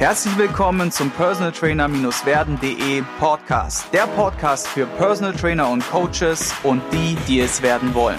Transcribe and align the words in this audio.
Herzlich 0.00 0.38
willkommen 0.38 0.90
zum 0.90 1.10
Personal 1.10 1.52
Trainer-werden.de 1.52 3.02
Podcast. 3.18 3.92
Der 3.92 4.06
Podcast 4.06 4.66
für 4.66 4.86
Personal 4.86 5.34
Trainer 5.34 5.68
und 5.68 5.86
Coaches 5.90 6.54
und 6.62 6.80
die, 6.90 7.18
die 7.28 7.40
es 7.40 7.60
werden 7.60 7.92
wollen. 7.92 8.18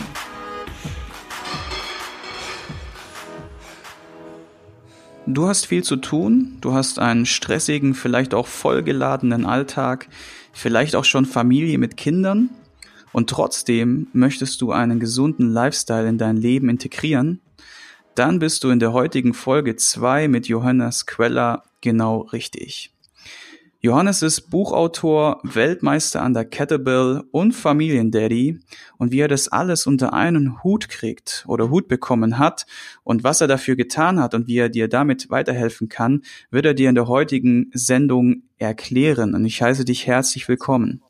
Du 5.26 5.48
hast 5.48 5.66
viel 5.66 5.84
zu 5.84 5.96
tun, 5.96 6.60
du 6.62 6.74
hast 6.74 7.00
einen 7.00 7.26
stressigen, 7.26 7.96
vielleicht 7.96 8.36
auch 8.36 8.46
vollgeladenen 8.46 9.48
Alltag, 9.48 10.08
vielleicht 10.54 10.96
auch 10.96 11.06
schon 11.06 11.26
Familie 11.26 11.79
mit 11.79 11.98
Kindern 11.98 12.52
und 13.12 13.28
trotzdem 13.28 14.06
möchtest 14.13 14.62
du 14.62 14.72
einen 14.72 15.00
gesunden 15.00 15.50
Lifestyle 15.52 16.08
in 16.08 16.20
dein 16.20 16.38
Leben 16.38 16.70
integrieren, 16.70 17.41
dann 18.13 18.38
bist 18.38 18.63
du 18.63 18.70
in 18.70 18.80
der 18.80 18.94
heutigen 18.94 19.34
Folge 19.34 19.77
2 19.77 20.27
mit 20.27 20.48
Johannes 20.48 21.08
Queller 21.08 21.63
genau 21.82 22.22
richtig. 22.22 22.94
Johannes 23.84 24.22
ist 24.22 24.52
Buchautor, 24.52 25.40
Weltmeister 25.42 26.22
an 26.22 26.36
der 26.36 26.46
Kettlebell 26.46 27.24
und 27.32 27.54
Familiendaddy 27.54 28.60
und 29.00 29.12
wie 29.12 29.22
er 29.22 29.28
das 29.28 29.48
alles 29.48 29.88
unter 29.88 30.14
einen 30.14 30.64
Hut 30.64 30.88
kriegt 30.88 31.44
oder 31.48 31.72
Hut 31.72 31.88
bekommen 31.88 32.38
hat 32.38 32.68
und 33.04 33.24
was 33.24 33.41
er 33.41 33.48
dafür 33.48 33.76
getan 33.76 34.20
hat 34.20 34.36
und 34.36 34.46
wie 34.46 34.60
er 34.60 34.70
dir 34.70 34.88
damit 34.88 35.32
weiterhelfen 35.32 35.90
kann, 35.90 36.22
wird 36.52 36.68
er 36.68 36.76
dir 36.76 36.90
in 36.90 36.96
der 36.96 37.08
heutigen 37.08 37.72
Sendung 37.74 38.44
erklären 38.60 39.34
und 39.34 39.46
ich 39.46 39.63
heiße 39.63 39.84
dich 39.84 40.05
herzlich 40.05 40.48
willkommen. 40.48 41.02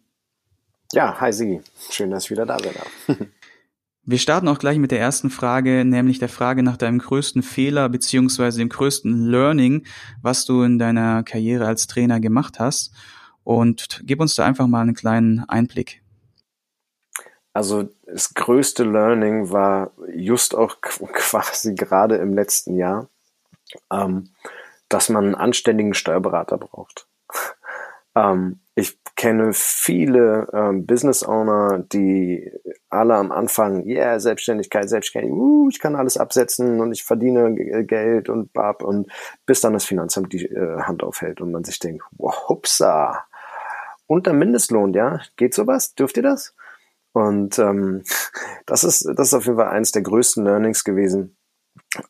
Ja, 0.93 1.19
hi 1.19 1.33
Sigi, 1.33 1.59
schön, 1.89 2.09
dass 2.09 2.23
ich 2.23 2.31
wieder 2.31 2.45
da 2.45 2.55
bin. 2.55 3.27
Wir 4.03 4.17
starten 4.17 4.47
auch 4.47 4.57
gleich 4.57 4.79
mit 4.79 4.89
der 4.89 4.99
ersten 4.99 5.29
Frage, 5.29 5.85
nämlich 5.85 6.17
der 6.17 6.29
Frage 6.29 6.63
nach 6.63 6.75
deinem 6.75 6.97
größten 6.97 7.43
Fehler 7.43 7.87
beziehungsweise 7.87 8.57
dem 8.57 8.69
größten 8.69 9.27
Learning, 9.27 9.85
was 10.23 10.45
du 10.45 10.63
in 10.63 10.79
deiner 10.79 11.21
Karriere 11.21 11.67
als 11.67 11.85
Trainer 11.85 12.19
gemacht 12.19 12.59
hast. 12.59 12.93
Und 13.43 14.01
gib 14.03 14.19
uns 14.19 14.33
da 14.33 14.45
einfach 14.45 14.65
mal 14.65 14.81
einen 14.81 14.95
kleinen 14.95 15.47
Einblick. 15.47 16.01
Also 17.53 17.89
das 18.05 18.33
größte 18.33 18.83
Learning 18.83 19.51
war 19.51 19.91
just 20.15 20.55
auch 20.55 20.81
quasi 20.81 21.75
gerade 21.75 22.15
im 22.15 22.33
letzten 22.33 22.77
Jahr, 22.77 23.07
ähm, 23.91 24.29
dass 24.89 25.09
man 25.09 25.25
einen 25.25 25.35
anständigen 25.35 25.93
Steuerberater 25.93 26.57
braucht. 26.57 27.07
Ähm, 28.15 28.59
ich 28.75 28.97
kenne 29.15 29.51
viele 29.53 30.47
ähm, 30.53 30.85
Business 30.85 31.23
Owner, 31.23 31.79
die 31.91 32.51
alle 32.89 33.15
am 33.15 33.31
Anfang, 33.31 33.85
yeah, 33.85 34.19
Selbstständigkeit, 34.19 34.89
Selbstständigkeit, 34.89 35.37
uh, 35.37 35.69
ich 35.69 35.79
kann 35.79 35.95
alles 35.95 36.17
absetzen 36.17 36.79
und 36.79 36.91
ich 36.91 37.03
verdiene 37.03 37.53
Geld 37.85 38.29
und 38.29 38.53
bab 38.53 38.83
und 38.83 39.11
bis 39.45 39.61
dann 39.61 39.73
das 39.73 39.85
Finanzamt 39.85 40.33
die 40.33 40.45
äh, 40.45 40.81
Hand 40.81 41.03
aufhält 41.03 41.41
und 41.41 41.51
man 41.51 41.63
sich 41.63 41.79
denkt, 41.79 42.03
wow, 42.11 42.49
hupsa, 42.49 43.25
unter 44.07 44.33
Mindestlohn, 44.33 44.93
ja, 44.93 45.21
geht 45.37 45.53
sowas? 45.53 45.93
Dürft 45.95 46.17
ihr 46.17 46.23
das? 46.23 46.55
Und 47.13 47.59
ähm, 47.59 48.03
das 48.65 48.83
ist 48.83 49.05
das 49.15 49.27
ist 49.27 49.33
auf 49.33 49.45
jeden 49.45 49.57
Fall 49.57 49.69
eines 49.69 49.91
der 49.91 50.01
größten 50.01 50.43
Learnings 50.43 50.83
gewesen, 50.83 51.37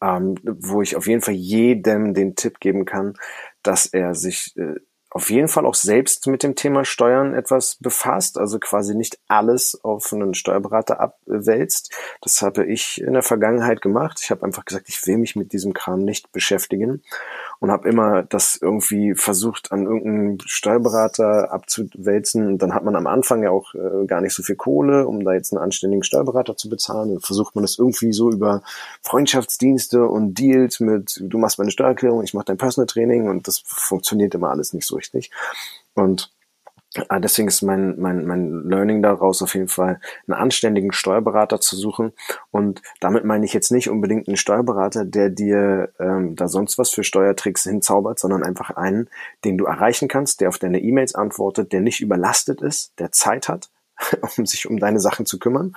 ähm, 0.01 0.35
wo 0.43 0.81
ich 0.81 0.95
auf 0.95 1.07
jeden 1.07 1.21
Fall 1.21 1.33
jedem 1.33 2.13
den 2.13 2.35
Tipp 2.35 2.59
geben 2.59 2.85
kann, 2.85 3.15
dass 3.63 3.87
er 3.87 4.15
sich 4.15 4.55
äh, 4.57 4.75
auf 5.13 5.29
jeden 5.29 5.49
Fall 5.49 5.65
auch 5.65 5.75
selbst 5.75 6.27
mit 6.27 6.41
dem 6.41 6.55
Thema 6.55 6.85
Steuern 6.85 7.33
etwas 7.33 7.75
befasst, 7.81 8.37
also 8.37 8.59
quasi 8.59 8.95
nicht 8.95 9.19
alles 9.27 9.77
auf 9.83 10.13
einen 10.13 10.33
Steuerberater 10.33 11.01
abwälzt. 11.01 11.93
Das 12.21 12.41
habe 12.41 12.65
ich 12.65 13.01
in 13.01 13.11
der 13.11 13.21
Vergangenheit 13.21 13.81
gemacht. 13.81 14.21
Ich 14.23 14.31
habe 14.31 14.45
einfach 14.45 14.63
gesagt, 14.63 14.87
ich 14.87 15.05
will 15.05 15.17
mich 15.17 15.35
mit 15.35 15.51
diesem 15.51 15.73
Kram 15.73 16.05
nicht 16.05 16.31
beschäftigen 16.31 17.03
und 17.59 17.71
habe 17.71 17.89
immer 17.89 18.23
das 18.23 18.57
irgendwie 18.61 19.13
versucht, 19.13 19.73
an 19.73 19.83
irgendeinen 19.83 20.37
Steuerberater 20.45 21.51
abzuwälzen. 21.51 22.47
Und 22.47 22.59
dann 22.59 22.73
hat 22.73 22.85
man 22.85 22.95
am 22.95 23.07
Anfang 23.07 23.43
ja 23.43 23.49
auch 23.49 23.75
äh, 23.75 24.05
gar 24.05 24.21
nicht 24.21 24.33
so 24.33 24.43
viel 24.43 24.55
Kohle, 24.55 25.07
um 25.07 25.25
da 25.25 25.33
jetzt 25.33 25.51
einen 25.51 25.61
anständigen 25.61 26.03
Steuerberater 26.03 26.55
zu 26.55 26.69
bezahlen. 26.69 27.09
Dann 27.09 27.19
versucht 27.19 27.53
man 27.55 27.63
das 27.63 27.77
irgendwie 27.77 28.13
so 28.13 28.31
über 28.31 28.63
Freundschaftsdienste 29.01 30.07
und 30.07 30.35
Deals 30.35 30.79
mit, 30.79 31.19
du 31.21 31.37
machst 31.37 31.59
meine 31.59 31.71
Steuererklärung, 31.71 32.23
ich 32.23 32.33
mache 32.33 32.45
dein 32.45 32.57
Personal 32.57 32.87
Training 32.87 33.27
und 33.27 33.49
das 33.49 33.61
funktioniert 33.65 34.33
immer 34.35 34.51
alles 34.51 34.71
nicht 34.71 34.87
so 34.87 35.00
richtig. 35.01 35.31
Und 35.93 36.31
Ah, 37.07 37.19
deswegen 37.19 37.47
ist 37.47 37.61
mein, 37.61 37.97
mein, 38.01 38.25
mein 38.25 38.63
Learning 38.65 39.01
daraus 39.01 39.41
auf 39.41 39.55
jeden 39.55 39.69
Fall, 39.69 40.01
einen 40.27 40.37
anständigen 40.37 40.91
Steuerberater 40.91 41.61
zu 41.61 41.77
suchen. 41.77 42.11
Und 42.51 42.81
damit 42.99 43.23
meine 43.23 43.45
ich 43.45 43.53
jetzt 43.53 43.71
nicht 43.71 43.89
unbedingt 43.89 44.27
einen 44.27 44.35
Steuerberater, 44.35 45.05
der 45.05 45.29
dir 45.29 45.93
ähm, 45.99 46.35
da 46.35 46.49
sonst 46.49 46.77
was 46.77 46.89
für 46.89 47.05
Steuertricks 47.05 47.63
hinzaubert, 47.63 48.19
sondern 48.19 48.43
einfach 48.43 48.71
einen, 48.71 49.09
den 49.45 49.57
du 49.57 49.65
erreichen 49.67 50.09
kannst, 50.09 50.41
der 50.41 50.49
auf 50.49 50.59
deine 50.59 50.81
E-Mails 50.81 51.15
antwortet, 51.15 51.71
der 51.71 51.79
nicht 51.79 52.01
überlastet 52.01 52.61
ist, 52.61 52.91
der 52.99 53.13
Zeit 53.13 53.47
hat, 53.47 53.69
um 54.37 54.45
sich 54.45 54.69
um 54.69 54.77
deine 54.77 54.99
Sachen 54.99 55.25
zu 55.25 55.39
kümmern 55.39 55.73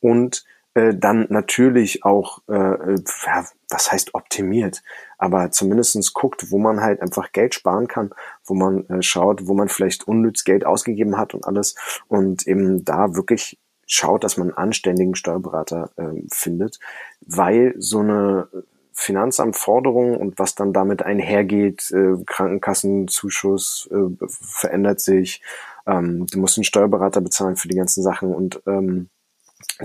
und 0.00 0.44
äh, 0.74 0.94
dann 0.94 1.26
natürlich 1.30 2.04
auch, 2.04 2.40
äh, 2.48 2.54
äh, 2.54 3.02
ja, 3.26 3.44
was 3.68 3.92
heißt 3.92 4.14
optimiert, 4.14 4.82
aber 5.18 5.50
zumindestens 5.50 6.12
guckt, 6.12 6.50
wo 6.50 6.58
man 6.58 6.80
halt 6.80 7.00
einfach 7.00 7.32
Geld 7.32 7.54
sparen 7.54 7.88
kann, 7.88 8.10
wo 8.44 8.54
man 8.54 8.88
äh, 8.88 9.02
schaut, 9.02 9.46
wo 9.46 9.54
man 9.54 9.68
vielleicht 9.68 10.06
unnütz 10.06 10.44
Geld 10.44 10.64
ausgegeben 10.64 11.18
hat 11.18 11.34
und 11.34 11.46
alles 11.46 11.74
und 12.08 12.46
eben 12.46 12.84
da 12.84 13.14
wirklich 13.14 13.58
schaut, 13.86 14.24
dass 14.24 14.36
man 14.36 14.48
einen 14.48 14.58
anständigen 14.58 15.14
Steuerberater 15.14 15.90
äh, 15.96 16.22
findet, 16.30 16.78
weil 17.20 17.74
so 17.78 18.00
eine 18.00 18.48
Finanzamtforderung 18.92 20.16
und 20.16 20.38
was 20.38 20.54
dann 20.54 20.72
damit 20.72 21.02
einhergeht, 21.02 21.90
äh, 21.92 22.22
Krankenkassenzuschuss 22.26 23.88
äh, 23.92 24.26
verändert 24.26 25.00
sich, 25.00 25.40
ähm, 25.86 26.26
du 26.26 26.38
musst 26.40 26.58
einen 26.58 26.64
Steuerberater 26.64 27.20
bezahlen 27.20 27.56
für 27.56 27.68
die 27.68 27.76
ganzen 27.76 28.02
Sachen 28.02 28.34
und 28.34 28.60
ähm, 28.66 29.08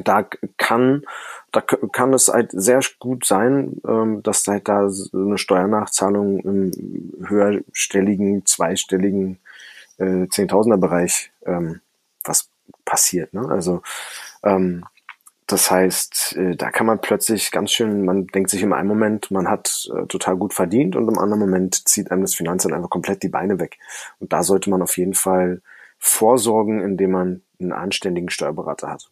da 0.04 0.28
kann, 0.58 1.04
da 1.52 1.62
kann 1.62 2.14
es 2.14 2.28
halt 2.28 2.52
sehr 2.52 2.80
gut 3.00 3.26
sein, 3.26 3.82
ähm, 3.88 4.24
dass 4.24 4.48
halt 4.48 4.68
da 4.68 4.90
eine 5.14 5.38
Steuernachzahlung 5.38 6.40
im 6.40 7.14
höherstelligen, 7.28 8.46
zweistelligen 8.46 9.40
äh, 9.98 10.28
Zehntausender 10.30 10.78
Bereich 10.78 11.32
ähm, 11.46 11.82
was 12.24 12.50
passiert. 12.86 13.34
Ne? 13.34 13.48
Also 13.50 13.82
ähm, 14.44 14.84
das 15.48 15.70
heißt, 15.70 16.38
äh, 16.38 16.56
da 16.56 16.72
kann 16.72 16.88
man 16.88 17.02
plötzlich 17.02 17.52
ganz 17.52 17.72
schön, 17.72 18.06
man 18.06 18.28
denkt 18.28 18.50
sich 18.50 18.64
im 18.64 18.74
einen 18.74 18.88
Moment, 18.88 19.30
man 19.30 19.50
hat 19.50 19.90
äh, 19.94 20.08
total 20.08 20.38
gut 20.38 20.54
verdient 20.54 20.96
und 20.96 21.08
im 21.08 21.20
anderen 21.20 21.42
Moment 21.42 21.88
zieht 21.88 22.12
einem 22.12 22.22
das 22.22 22.34
Finanzamt 22.34 22.74
einfach 22.74 22.90
komplett 22.90 23.24
die 23.24 23.30
Beine 23.30 23.60
weg. 23.60 23.78
Und 24.20 24.34
da 24.34 24.44
sollte 24.44 24.70
man 24.70 24.82
auf 24.82 24.98
jeden 24.98 25.14
Fall 25.14 25.62
vorsorgen, 26.00 26.82
indem 26.82 27.12
man 27.12 27.42
einen 27.60 27.72
anständigen 27.72 28.30
Steuerberater 28.30 28.90
hat. 28.90 29.10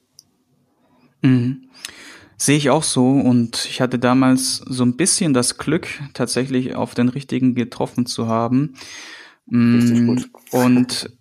Mhm. 1.22 1.70
Sehe 2.38 2.58
ich 2.58 2.70
auch 2.72 2.84
so 2.84 3.08
und 3.08 3.66
ich 3.70 3.82
hatte 3.82 4.00
damals 4.00 4.58
so 4.58 4.84
ein 4.84 4.98
bisschen 4.98 5.34
das 5.34 5.58
Glück, 5.58 5.88
tatsächlich 6.14 6.76
auf 6.76 6.96
den 6.96 7.10
richtigen 7.10 7.54
getroffen 7.54 8.08
zu 8.08 8.28
haben. 8.28 8.74
Richtig 9.52 10.00
mm, 10.00 10.08
gut. 10.08 10.30
Und 10.52 11.18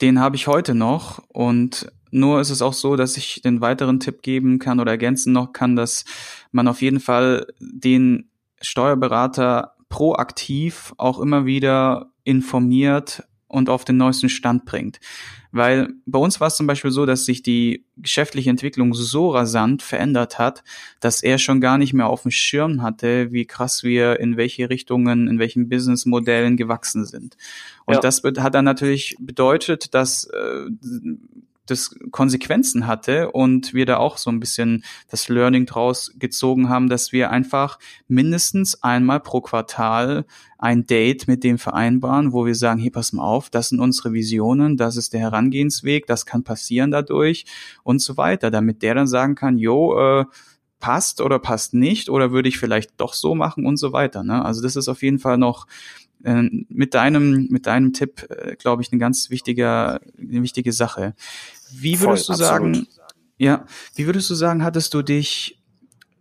den 0.00 0.18
habe 0.18 0.34
ich 0.36 0.48
heute 0.48 0.74
noch 0.74 1.22
und 1.28 1.92
nur 2.10 2.40
ist 2.40 2.50
es 2.50 2.62
auch 2.62 2.72
so, 2.72 2.96
dass 2.96 3.16
ich 3.16 3.42
den 3.42 3.60
weiteren 3.60 4.00
Tipp 4.00 4.22
geben 4.22 4.58
kann 4.58 4.80
oder 4.80 4.92
ergänzen 4.92 5.32
noch 5.32 5.52
kann, 5.52 5.76
dass 5.76 6.04
man 6.50 6.66
auf 6.66 6.82
jeden 6.82 7.00
Fall 7.00 7.46
den 7.60 8.30
Steuerberater 8.60 9.74
proaktiv 9.88 10.94
auch 10.96 11.20
immer 11.20 11.46
wieder 11.46 12.10
informiert 12.24 13.22
und 13.48 13.68
auf 13.68 13.84
den 13.84 13.96
neuesten 13.96 14.28
Stand 14.28 14.64
bringt. 14.64 14.98
Weil 15.56 15.94
bei 16.04 16.18
uns 16.18 16.40
war 16.40 16.48
es 16.48 16.56
zum 16.56 16.66
Beispiel 16.66 16.90
so, 16.90 17.06
dass 17.06 17.24
sich 17.24 17.42
die 17.42 17.84
geschäftliche 17.96 18.50
Entwicklung 18.50 18.94
so 18.94 19.30
rasant 19.30 19.82
verändert 19.82 20.38
hat, 20.38 20.62
dass 21.00 21.22
er 21.22 21.38
schon 21.38 21.60
gar 21.60 21.78
nicht 21.78 21.94
mehr 21.94 22.06
auf 22.06 22.22
dem 22.22 22.30
Schirm 22.30 22.82
hatte, 22.82 23.32
wie 23.32 23.46
krass 23.46 23.82
wir 23.82 24.20
in 24.20 24.36
welche 24.36 24.68
Richtungen, 24.68 25.28
in 25.28 25.38
welchen 25.38 25.68
Businessmodellen 25.68 26.56
gewachsen 26.56 27.06
sind. 27.06 27.36
Und 27.86 27.94
ja. 27.94 28.00
das 28.00 28.22
hat 28.22 28.54
dann 28.54 28.64
natürlich 28.64 29.16
bedeutet, 29.18 29.94
dass 29.94 30.24
äh, 30.24 30.66
das 31.66 31.94
Konsequenzen 32.10 32.86
hatte 32.86 33.30
und 33.32 33.74
wir 33.74 33.86
da 33.86 33.98
auch 33.98 34.18
so 34.18 34.30
ein 34.30 34.40
bisschen 34.40 34.84
das 35.10 35.28
Learning 35.28 35.66
draus 35.66 36.12
gezogen 36.18 36.68
haben, 36.68 36.88
dass 36.88 37.12
wir 37.12 37.30
einfach 37.30 37.78
mindestens 38.08 38.82
einmal 38.82 39.20
pro 39.20 39.40
Quartal 39.40 40.24
ein 40.58 40.86
Date 40.86 41.28
mit 41.28 41.44
dem 41.44 41.58
vereinbaren, 41.58 42.32
wo 42.32 42.46
wir 42.46 42.54
sagen, 42.54 42.80
hey, 42.80 42.90
pass 42.90 43.12
mal 43.12 43.24
auf, 43.24 43.50
das 43.50 43.68
sind 43.68 43.80
unsere 43.80 44.12
Visionen, 44.12 44.76
das 44.76 44.96
ist 44.96 45.12
der 45.12 45.20
Herangehensweg, 45.20 46.06
das 46.06 46.24
kann 46.24 46.44
passieren 46.44 46.90
dadurch 46.90 47.44
und 47.82 48.00
so 48.00 48.16
weiter, 48.16 48.50
damit 48.50 48.82
der 48.82 48.94
dann 48.94 49.06
sagen 49.06 49.34
kann, 49.34 49.58
jo, 49.58 49.98
äh, 49.98 50.24
passt 50.80 51.20
oder 51.20 51.38
passt 51.38 51.74
nicht 51.74 52.08
oder 52.10 52.32
würde 52.32 52.48
ich 52.48 52.58
vielleicht 52.58 52.92
doch 52.98 53.14
so 53.14 53.34
machen 53.34 53.66
und 53.66 53.76
so 53.76 53.92
weiter. 53.92 54.22
Ne? 54.22 54.44
Also 54.44 54.62
das 54.62 54.76
ist 54.76 54.88
auf 54.88 55.02
jeden 55.02 55.18
Fall 55.18 55.38
noch 55.38 55.66
äh, 56.22 56.42
mit 56.68 56.94
deinem 56.94 57.48
mit 57.50 57.66
deinem 57.66 57.92
Tipp, 57.92 58.26
äh, 58.30 58.56
glaube 58.56 58.82
ich, 58.82 58.92
eine 58.92 58.98
ganz 58.98 59.30
wichtige 59.30 60.00
eine 60.18 60.42
wichtige 60.42 60.72
Sache. 60.72 61.14
Wie 61.72 62.00
würdest 62.00 62.26
Voll, 62.26 62.36
du 62.36 62.42
sagen, 62.42 62.68
absolut. 62.68 62.88
ja, 63.38 63.66
wie 63.94 64.06
würdest 64.06 64.30
du 64.30 64.34
sagen, 64.34 64.64
hattest 64.64 64.94
du 64.94 65.02
dich 65.02 65.62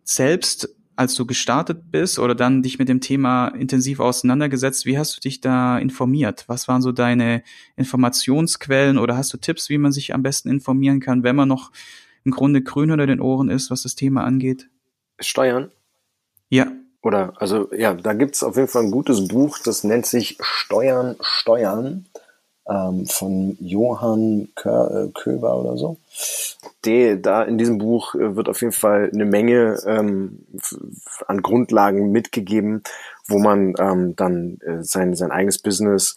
selbst 0.04 0.70
als 0.96 1.16
du 1.16 1.26
gestartet 1.26 1.92
bist 1.92 2.20
oder 2.20 2.36
dann 2.36 2.64
dich 2.64 2.80
mit 2.80 2.88
dem 2.88 3.02
Thema 3.02 3.50
intensiv 3.50 4.00
auseinandergesetzt, 4.00 4.86
wie 4.86 4.98
hast 4.98 5.18
du 5.18 5.20
dich 5.22 5.42
da 5.42 5.78
informiert? 5.78 6.46
Was 6.48 6.68
waren 6.68 6.82
so 6.82 6.92
deine 6.92 7.44
Informationsquellen 7.76 8.98
oder 8.98 9.18
hast 9.18 9.34
du 9.34 9.38
Tipps, 9.38 9.70
wie 9.70 9.78
man 9.78 9.92
sich 9.92 10.14
am 10.14 10.24
besten 10.24 10.50
informieren 10.50 11.00
kann, 11.00 11.24
wenn 11.24 11.36
man 11.36 11.50
noch 11.50 11.72
im 12.24 12.32
Grunde 12.32 12.62
grün 12.62 12.92
unter 12.92 13.08
den 13.08 13.20
Ohren 13.20 13.50
ist, 13.50 13.70
was 13.70 13.84
das 13.84 13.96
Thema 13.96 14.24
angeht? 14.24 14.70
Steuern? 15.20 15.72
Ja. 16.50 16.72
Oder, 17.02 17.34
also 17.40 17.72
ja, 17.74 17.94
da 17.94 18.14
gibt's 18.14 18.42
auf 18.42 18.56
jeden 18.56 18.68
Fall 18.68 18.84
ein 18.84 18.92
gutes 18.92 19.28
Buch, 19.28 19.60
das 19.60 19.84
nennt 19.84 20.06
sich 20.06 20.38
Steuern, 20.42 21.16
Steuern 21.22 22.06
ähm, 22.68 23.06
von 23.06 23.58
Johann 23.60 24.50
Kö 24.56 24.70
äh, 24.70 25.10
Köber 25.14 25.60
oder 25.60 25.78
so. 25.78 25.98
Die, 26.86 27.22
da 27.22 27.44
in 27.44 27.58
diesem 27.58 27.78
Buch 27.78 28.16
äh, 28.16 28.36
wird 28.36 28.50
auf 28.50 28.62
jeden 28.62 28.74
Fall 28.74 29.10
eine 29.14 29.26
Menge 29.26 29.80
ähm, 29.86 30.46
an 31.28 31.42
Grundlagen 31.42 32.12
mitgegeben, 32.12 32.84
wo 33.28 33.40
man 33.40 33.74
ähm, 33.80 34.16
dann 34.16 34.58
äh, 34.62 34.84
sein, 34.84 35.16
sein 35.16 35.32
eigenes 35.32 35.60
Business 35.60 36.16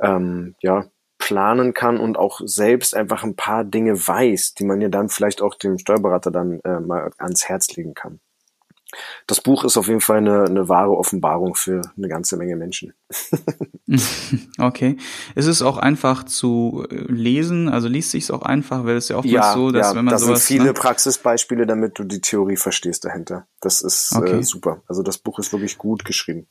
ähm, 0.00 0.54
ja, 0.60 0.86
planen 1.18 1.74
kann 1.74 1.98
und 1.98 2.18
auch 2.18 2.40
selbst 2.44 2.94
einfach 2.94 3.24
ein 3.24 3.36
paar 3.36 3.64
Dinge 3.64 3.94
weiß, 3.94 4.54
die 4.54 4.64
man 4.64 4.80
ja 4.80 4.88
dann 4.88 5.08
vielleicht 5.08 5.40
auch 5.40 5.54
dem 5.54 5.78
Steuerberater 5.78 6.30
dann 6.30 6.60
äh, 6.60 6.80
mal 6.80 7.10
ans 7.18 7.48
Herz 7.48 7.74
legen 7.74 7.94
kann 7.94 8.20
das 9.26 9.40
Buch 9.40 9.64
ist 9.64 9.76
auf 9.76 9.88
jeden 9.88 10.00
Fall 10.00 10.18
eine, 10.18 10.44
eine 10.44 10.68
wahre 10.68 10.96
Offenbarung 10.96 11.54
für 11.54 11.82
eine 11.96 12.08
ganze 12.08 12.36
Menge 12.36 12.56
Menschen. 12.56 12.94
okay. 14.58 14.96
Es 15.34 15.46
ist 15.46 15.62
auch 15.62 15.76
einfach 15.76 16.24
zu 16.24 16.86
äh, 16.90 16.94
lesen, 17.10 17.68
also 17.68 17.88
liest 17.88 18.12
sich 18.12 18.24
es 18.24 18.30
auch 18.30 18.42
einfach, 18.42 18.84
weil 18.84 18.96
es 18.96 19.08
ja 19.08 19.16
oftmals 19.16 19.34
ja, 19.34 19.54
so, 19.54 19.70
dass 19.72 19.88
ja, 19.88 19.96
wenn 19.96 20.04
man 20.04 20.12
da 20.12 20.18
sowas. 20.18 20.46
sind 20.46 20.58
viele 20.58 20.68
ne? 20.68 20.74
Praxisbeispiele, 20.74 21.66
damit 21.66 21.98
du 21.98 22.04
die 22.04 22.20
Theorie 22.20 22.56
verstehst 22.56 23.04
dahinter. 23.04 23.46
Das 23.60 23.82
ist 23.82 24.12
äh, 24.14 24.18
Okay. 24.18 24.38
äh, 24.38 24.42
super. 24.42 24.82
Also 24.86 25.02
das 25.02 25.18
Buch 25.18 25.38
ist 25.38 25.52
wirklich 25.52 25.78
gut 25.78 26.04
geschrieben. 26.04 26.46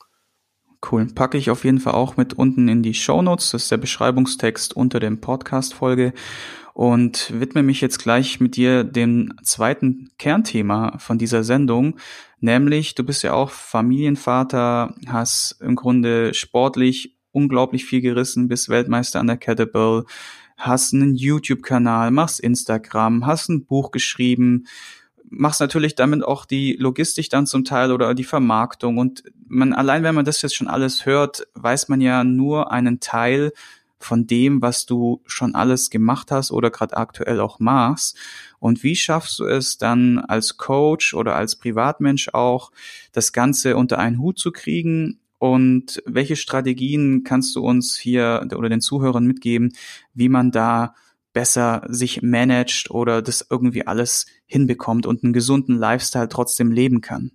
Cool. 0.90 1.06
Packe 1.06 1.38
ich 1.38 1.50
auf 1.50 1.64
jeden 1.64 1.80
Fall 1.80 1.94
auch 1.94 2.16
mit 2.16 2.34
unten 2.34 2.68
in 2.68 2.82
die 2.82 2.94
Show 2.94 3.22
Notes. 3.22 3.50
Das 3.50 3.64
ist 3.64 3.70
der 3.72 3.78
Beschreibungstext 3.78 4.76
unter 4.76 5.00
dem 5.00 5.20
Podcast-Folge. 5.20 6.12
Und 6.76 7.32
widme 7.32 7.62
mich 7.62 7.80
jetzt 7.80 8.00
gleich 8.00 8.38
mit 8.38 8.54
dir 8.54 8.84
dem 8.84 9.32
zweiten 9.42 10.10
Kernthema 10.18 10.98
von 10.98 11.16
dieser 11.16 11.42
Sendung. 11.42 11.96
Nämlich, 12.38 12.94
du 12.94 13.02
bist 13.02 13.22
ja 13.22 13.32
auch 13.32 13.48
Familienvater, 13.48 14.94
hast 15.06 15.56
im 15.62 15.74
Grunde 15.74 16.34
sportlich 16.34 17.16
unglaublich 17.32 17.86
viel 17.86 18.02
gerissen, 18.02 18.48
bist 18.48 18.68
Weltmeister 18.68 19.20
an 19.20 19.26
der 19.26 19.38
Kettlebell, 19.38 20.04
hast 20.58 20.92
einen 20.92 21.14
YouTube-Kanal, 21.14 22.10
machst 22.10 22.40
Instagram, 22.40 23.24
hast 23.24 23.48
ein 23.48 23.64
Buch 23.64 23.90
geschrieben, 23.90 24.66
machst 25.30 25.62
natürlich 25.62 25.94
damit 25.94 26.22
auch 26.22 26.44
die 26.44 26.76
Logistik 26.78 27.30
dann 27.30 27.46
zum 27.46 27.64
Teil 27.64 27.90
oder 27.90 28.12
die 28.12 28.22
Vermarktung 28.22 28.98
und 28.98 29.22
man 29.48 29.72
allein 29.72 30.02
wenn 30.02 30.14
man 30.14 30.26
das 30.26 30.42
jetzt 30.42 30.56
schon 30.56 30.68
alles 30.68 31.06
hört, 31.06 31.46
weiß 31.54 31.88
man 31.88 32.02
ja 32.02 32.22
nur 32.22 32.70
einen 32.70 33.00
Teil 33.00 33.52
von 33.98 34.26
dem, 34.26 34.62
was 34.62 34.86
du 34.86 35.22
schon 35.26 35.54
alles 35.54 35.90
gemacht 35.90 36.30
hast 36.30 36.50
oder 36.50 36.70
gerade 36.70 36.96
aktuell 36.96 37.40
auch 37.40 37.58
machst. 37.58 38.16
Und 38.58 38.82
wie 38.82 38.96
schaffst 38.96 39.38
du 39.38 39.44
es 39.44 39.78
dann 39.78 40.18
als 40.18 40.56
Coach 40.56 41.14
oder 41.14 41.36
als 41.36 41.56
Privatmensch 41.56 42.28
auch, 42.32 42.72
das 43.12 43.32
Ganze 43.32 43.76
unter 43.76 43.98
einen 43.98 44.18
Hut 44.18 44.38
zu 44.38 44.52
kriegen? 44.52 45.20
Und 45.38 46.02
welche 46.06 46.36
Strategien 46.36 47.22
kannst 47.24 47.54
du 47.56 47.64
uns 47.64 47.96
hier 47.96 48.46
oder 48.56 48.68
den 48.68 48.80
Zuhörern 48.80 49.26
mitgeben, 49.26 49.72
wie 50.14 50.28
man 50.28 50.50
da 50.50 50.94
besser 51.32 51.82
sich 51.88 52.22
managt 52.22 52.90
oder 52.90 53.20
das 53.20 53.46
irgendwie 53.50 53.86
alles 53.86 54.26
hinbekommt 54.46 55.04
und 55.04 55.22
einen 55.22 55.34
gesunden 55.34 55.76
Lifestyle 55.76 56.28
trotzdem 56.28 56.72
leben 56.72 57.02
kann? 57.02 57.32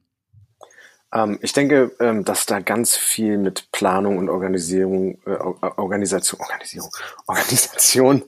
Ähm, 1.14 1.40
ich 1.42 1.54
denke, 1.54 1.92
ähm, 2.00 2.24
dass 2.24 2.46
da 2.46 2.60
ganz 2.60 2.96
viel 2.96 3.38
mit 3.38 3.72
Planung 3.72 4.18
und 4.18 4.30
Organisierung, 4.30 5.18
äh, 5.26 5.38
Organisation, 5.78 6.40
Organisierung, 6.40 6.90
Organisation 7.28 8.24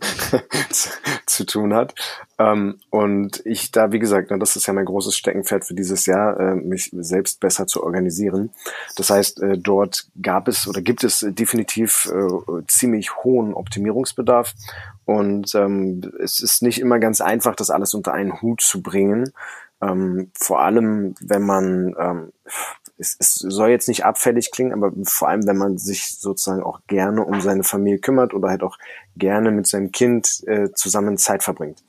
zu, 1.25 1.45
tun 1.45 1.73
hat. 1.73 1.95
Ähm, 2.37 2.79
und 2.89 3.41
ich 3.45 3.71
da, 3.71 3.91
wie 3.91 3.99
gesagt, 3.99 4.31
ne, 4.31 4.39
das 4.39 4.55
ist 4.55 4.65
ja 4.65 4.73
mein 4.73 4.85
großes 4.85 5.15
Steckenpferd 5.15 5.65
für 5.65 5.73
dieses 5.73 6.05
Jahr, 6.05 6.39
äh, 6.39 6.55
mich 6.55 6.89
selbst 6.93 7.39
besser 7.39 7.67
zu 7.67 7.83
organisieren. 7.83 8.51
Das 8.95 9.09
heißt, 9.09 9.41
äh, 9.41 9.57
dort 9.57 10.07
gab 10.21 10.47
es 10.47 10.67
oder 10.67 10.81
gibt 10.81 11.03
es 11.03 11.25
definitiv 11.29 12.11
äh, 12.13 12.65
ziemlich 12.67 13.15
hohen 13.17 13.53
Optimierungsbedarf. 13.53 14.53
Und 15.05 15.53
es 15.53 16.39
ist 16.39 16.61
nicht 16.61 16.79
immer 16.79 16.97
ganz 16.97 17.19
einfach, 17.19 17.57
das 17.57 17.69
alles 17.69 17.93
unter 17.93 18.13
einen 18.13 18.41
Hut 18.41 18.61
zu 18.61 18.81
bringen. 18.81 19.33
Ähm, 19.83 20.31
vor 20.35 20.61
allem, 20.61 21.15
wenn 21.19 21.43
man, 21.43 21.95
ähm, 21.99 22.33
es, 22.97 23.17
es 23.19 23.35
soll 23.35 23.69
jetzt 23.69 23.87
nicht 23.87 24.05
abfällig 24.05 24.51
klingen, 24.51 24.71
aber 24.71 24.91
vor 25.03 25.29
allem, 25.29 25.45
wenn 25.47 25.57
man 25.57 25.77
sich 25.77 26.19
sozusagen 26.19 26.63
auch 26.63 26.81
gerne 26.87 27.23
um 27.23 27.41
seine 27.41 27.63
Familie 27.63 27.99
kümmert 27.99 28.33
oder 28.33 28.49
halt 28.49 28.63
auch 28.63 28.77
gerne 29.15 29.51
mit 29.51 29.67
seinem 29.67 29.91
Kind 29.91 30.43
äh, 30.47 30.71
zusammen 30.73 31.17
Zeit 31.17 31.43
verbringt. 31.43 31.83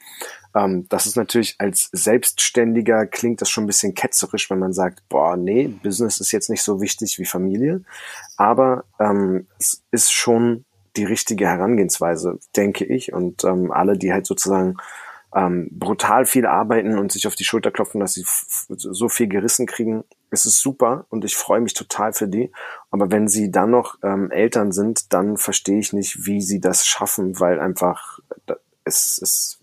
Ähm, 0.54 0.86
das 0.88 1.06
ist 1.06 1.16
natürlich 1.16 1.56
als 1.58 1.88
Selbstständiger 1.92 3.06
klingt 3.06 3.40
das 3.40 3.50
schon 3.50 3.64
ein 3.64 3.68
bisschen 3.68 3.94
ketzerisch, 3.94 4.50
wenn 4.50 4.58
man 4.58 4.72
sagt, 4.72 5.02
boah, 5.08 5.36
nee, 5.36 5.68
Business 5.68 6.20
ist 6.20 6.32
jetzt 6.32 6.50
nicht 6.50 6.62
so 6.62 6.80
wichtig 6.80 7.18
wie 7.18 7.24
Familie. 7.26 7.82
Aber 8.36 8.84
ähm, 8.98 9.46
es 9.58 9.82
ist 9.90 10.12
schon 10.12 10.64
die 10.96 11.04
richtige 11.04 11.46
Herangehensweise, 11.46 12.38
denke 12.56 12.84
ich. 12.84 13.12
Und 13.12 13.44
ähm, 13.44 13.72
alle, 13.72 13.98
die 13.98 14.12
halt 14.12 14.26
sozusagen 14.26 14.76
ähm, 15.34 15.68
brutal 15.72 16.26
viel 16.26 16.46
arbeiten 16.46 16.98
und 16.98 17.12
sich 17.12 17.26
auf 17.26 17.34
die 17.34 17.44
Schulter 17.44 17.70
klopfen, 17.70 18.00
dass 18.00 18.14
sie 18.14 18.24
so 18.68 19.08
viel 19.08 19.26
gerissen 19.26 19.66
kriegen, 19.66 20.04
es 20.30 20.46
ist 20.46 20.60
super 20.60 21.06
und 21.10 21.24
ich 21.24 21.36
freue 21.36 21.60
mich 21.60 21.74
total 21.74 22.12
für 22.12 22.28
die. 22.28 22.52
Aber 22.90 23.10
wenn 23.10 23.28
sie 23.28 23.50
dann 23.50 23.70
noch 23.70 23.98
ähm, 24.02 24.30
Eltern 24.30 24.72
sind, 24.72 25.12
dann 25.12 25.36
verstehe 25.36 25.78
ich 25.78 25.92
nicht, 25.92 26.26
wie 26.26 26.40
sie 26.40 26.60
das 26.60 26.86
schaffen, 26.86 27.40
weil 27.40 27.60
einfach 27.60 28.20
es 28.84 29.18
ist, 29.18 29.60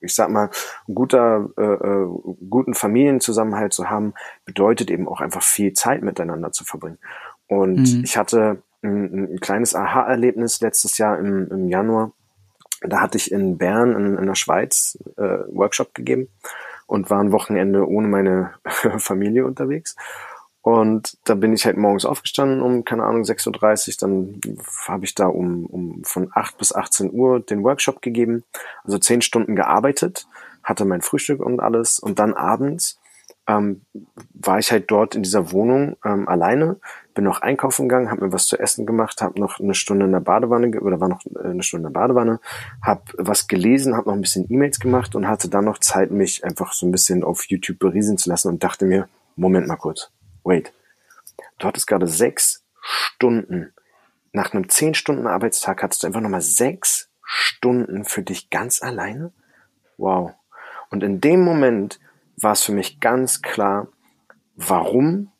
ich 0.00 0.14
sag 0.14 0.30
mal, 0.30 0.50
ein 0.88 0.94
guter, 0.94 1.48
äh, 1.56 1.62
äh, 1.62 2.08
guten 2.48 2.74
Familienzusammenhalt 2.74 3.72
zu 3.72 3.90
haben, 3.90 4.14
bedeutet 4.44 4.90
eben 4.90 5.08
auch 5.08 5.20
einfach 5.20 5.42
viel 5.42 5.74
Zeit 5.74 6.02
miteinander 6.02 6.52
zu 6.52 6.64
verbringen. 6.64 6.98
Und 7.46 7.94
mhm. 7.94 8.02
ich 8.04 8.16
hatte 8.16 8.62
ein, 8.82 9.34
ein 9.34 9.40
kleines 9.40 9.74
Aha-Erlebnis 9.74 10.60
letztes 10.60 10.98
Jahr 10.98 11.18
im, 11.18 11.48
im 11.50 11.68
Januar. 11.68 12.12
Da 12.86 13.00
hatte 13.00 13.18
ich 13.18 13.32
in 13.32 13.58
Bern 13.58 13.92
in, 13.92 14.18
in 14.18 14.26
der 14.26 14.34
Schweiz 14.34 14.98
äh, 15.16 15.38
Workshop 15.48 15.94
gegeben 15.94 16.28
und 16.86 17.10
war 17.10 17.20
ein 17.20 17.32
Wochenende 17.32 17.88
ohne 17.88 18.08
meine 18.08 18.54
Familie 18.98 19.46
unterwegs. 19.46 19.96
Und 20.64 21.18
da 21.24 21.34
bin 21.34 21.52
ich 21.52 21.66
halt 21.66 21.76
morgens 21.76 22.06
aufgestanden 22.06 22.62
um, 22.62 22.86
keine 22.86 23.04
Ahnung, 23.04 23.22
6.30 23.22 23.88
Uhr. 23.88 23.94
Dann 24.00 24.40
habe 24.86 25.04
ich 25.04 25.14
da 25.14 25.26
um, 25.26 25.66
um 25.66 26.04
von 26.04 26.30
8 26.32 26.56
bis 26.56 26.74
18 26.74 27.12
Uhr 27.12 27.40
den 27.40 27.62
Workshop 27.62 28.00
gegeben. 28.00 28.44
Also 28.82 28.96
10 28.96 29.20
Stunden 29.20 29.56
gearbeitet, 29.56 30.26
hatte 30.62 30.86
mein 30.86 31.02
Frühstück 31.02 31.40
und 31.40 31.60
alles. 31.60 31.98
Und 31.98 32.18
dann 32.18 32.32
abends 32.32 32.98
ähm, 33.46 33.82
war 34.32 34.58
ich 34.58 34.72
halt 34.72 34.90
dort 34.90 35.14
in 35.14 35.22
dieser 35.22 35.52
Wohnung 35.52 35.96
ähm, 36.04 36.28
alleine, 36.28 36.78
bin 37.14 37.24
noch 37.24 37.42
einkaufen 37.42 37.88
gegangen, 37.88 38.10
habe 38.10 38.26
mir 38.26 38.32
was 38.32 38.46
zu 38.46 38.58
essen 38.58 38.86
gemacht, 38.86 39.20
habe 39.20 39.38
noch 39.38 39.60
eine 39.60 39.74
Stunde 39.74 40.06
in 40.06 40.12
der 40.12 40.20
Badewanne 40.20 40.80
oder 40.80 41.00
war 41.00 41.08
noch 41.08 41.24
äh, 41.26 41.48
eine 41.48 41.62
Stunde 41.62 41.88
in 41.88 41.92
der 41.92 42.00
Badewanne, 42.00 42.40
habe 42.82 43.02
was 43.18 43.46
gelesen, 43.46 43.96
habe 43.96 44.08
noch 44.08 44.16
ein 44.16 44.22
bisschen 44.22 44.50
E-Mails 44.50 44.80
gemacht 44.80 45.14
und 45.14 45.28
hatte 45.28 45.48
dann 45.48 45.64
noch 45.64 45.78
Zeit, 45.78 46.10
mich 46.10 46.44
einfach 46.44 46.72
so 46.72 46.86
ein 46.86 46.92
bisschen 46.92 47.22
auf 47.22 47.44
YouTube 47.44 47.78
berieseln 47.78 48.18
zu 48.18 48.30
lassen 48.30 48.48
und 48.48 48.64
dachte 48.64 48.86
mir, 48.86 49.08
Moment 49.36 49.66
mal 49.66 49.76
kurz, 49.76 50.10
wait, 50.42 50.72
du 51.58 51.66
hattest 51.66 51.86
gerade 51.86 52.06
sechs 52.06 52.64
Stunden, 52.80 53.72
nach 54.32 54.52
einem 54.52 54.68
zehn 54.68 54.94
Stunden 54.94 55.26
Arbeitstag 55.26 55.82
hattest 55.82 56.02
du 56.02 56.06
einfach 56.06 56.20
nochmal 56.20 56.40
sechs 56.40 57.10
Stunden 57.22 58.04
für 58.04 58.22
dich 58.22 58.50
ganz 58.50 58.82
alleine? 58.82 59.32
Wow. 59.96 60.32
Und 60.90 61.02
in 61.02 61.20
dem 61.20 61.40
Moment 61.40 62.00
war 62.36 62.52
es 62.52 62.62
für 62.62 62.72
mich 62.72 63.00
ganz 63.00 63.42
klar, 63.42 63.88
warum 64.56 65.30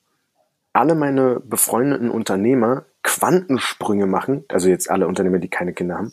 alle 0.72 0.94
meine 0.94 1.40
befreundeten 1.40 2.10
Unternehmer 2.10 2.84
Quantensprünge 3.02 4.06
machen, 4.06 4.44
also 4.48 4.68
jetzt 4.68 4.90
alle 4.90 5.06
Unternehmer, 5.06 5.38
die 5.38 5.48
keine 5.48 5.72
Kinder 5.72 5.96
haben, 5.98 6.12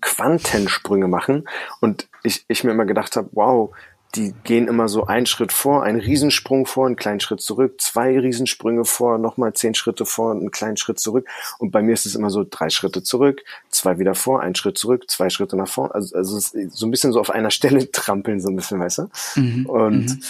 Quantensprünge 0.00 1.08
machen. 1.08 1.48
Und 1.80 2.08
ich, 2.22 2.44
ich 2.48 2.64
mir 2.64 2.72
immer 2.72 2.86
gedacht 2.86 3.16
habe, 3.16 3.28
wow, 3.32 3.74
die 4.14 4.34
gehen 4.44 4.66
immer 4.66 4.88
so 4.88 5.06
einen 5.06 5.26
Schritt 5.26 5.52
vor, 5.52 5.82
einen 5.82 6.00
Riesensprung 6.00 6.66
vor, 6.66 6.86
einen 6.86 6.96
kleinen 6.96 7.20
Schritt 7.20 7.40
zurück, 7.40 7.80
zwei 7.80 8.18
Riesensprünge 8.18 8.84
vor, 8.84 9.18
nochmal 9.18 9.52
zehn 9.52 9.74
Schritte 9.74 10.04
vor, 10.04 10.32
einen 10.32 10.50
kleinen 10.50 10.76
Schritt 10.76 10.98
zurück. 10.98 11.28
Und 11.58 11.70
bei 11.70 11.82
mir 11.82 11.92
ist 11.92 12.06
es 12.06 12.14
immer 12.14 12.30
so 12.30 12.44
drei 12.48 12.70
Schritte 12.70 13.02
zurück, 13.02 13.42
zwei 13.68 13.98
wieder 13.98 14.14
vor, 14.14 14.42
ein 14.42 14.54
Schritt 14.54 14.78
zurück, 14.78 15.08
zwei 15.08 15.30
Schritte 15.30 15.56
nach 15.56 15.68
vorne. 15.68 15.94
Also, 15.94 16.16
also 16.16 16.38
so 16.38 16.86
ein 16.86 16.90
bisschen 16.90 17.12
so 17.12 17.20
auf 17.20 17.30
einer 17.30 17.50
Stelle 17.50 17.90
trampeln, 17.92 18.40
so 18.40 18.48
ein 18.48 18.56
bisschen, 18.56 18.80
weißt 18.80 18.98
du? 18.98 19.08
Mhm. 19.36 19.66
Und 19.66 20.06
mhm. 20.06 20.22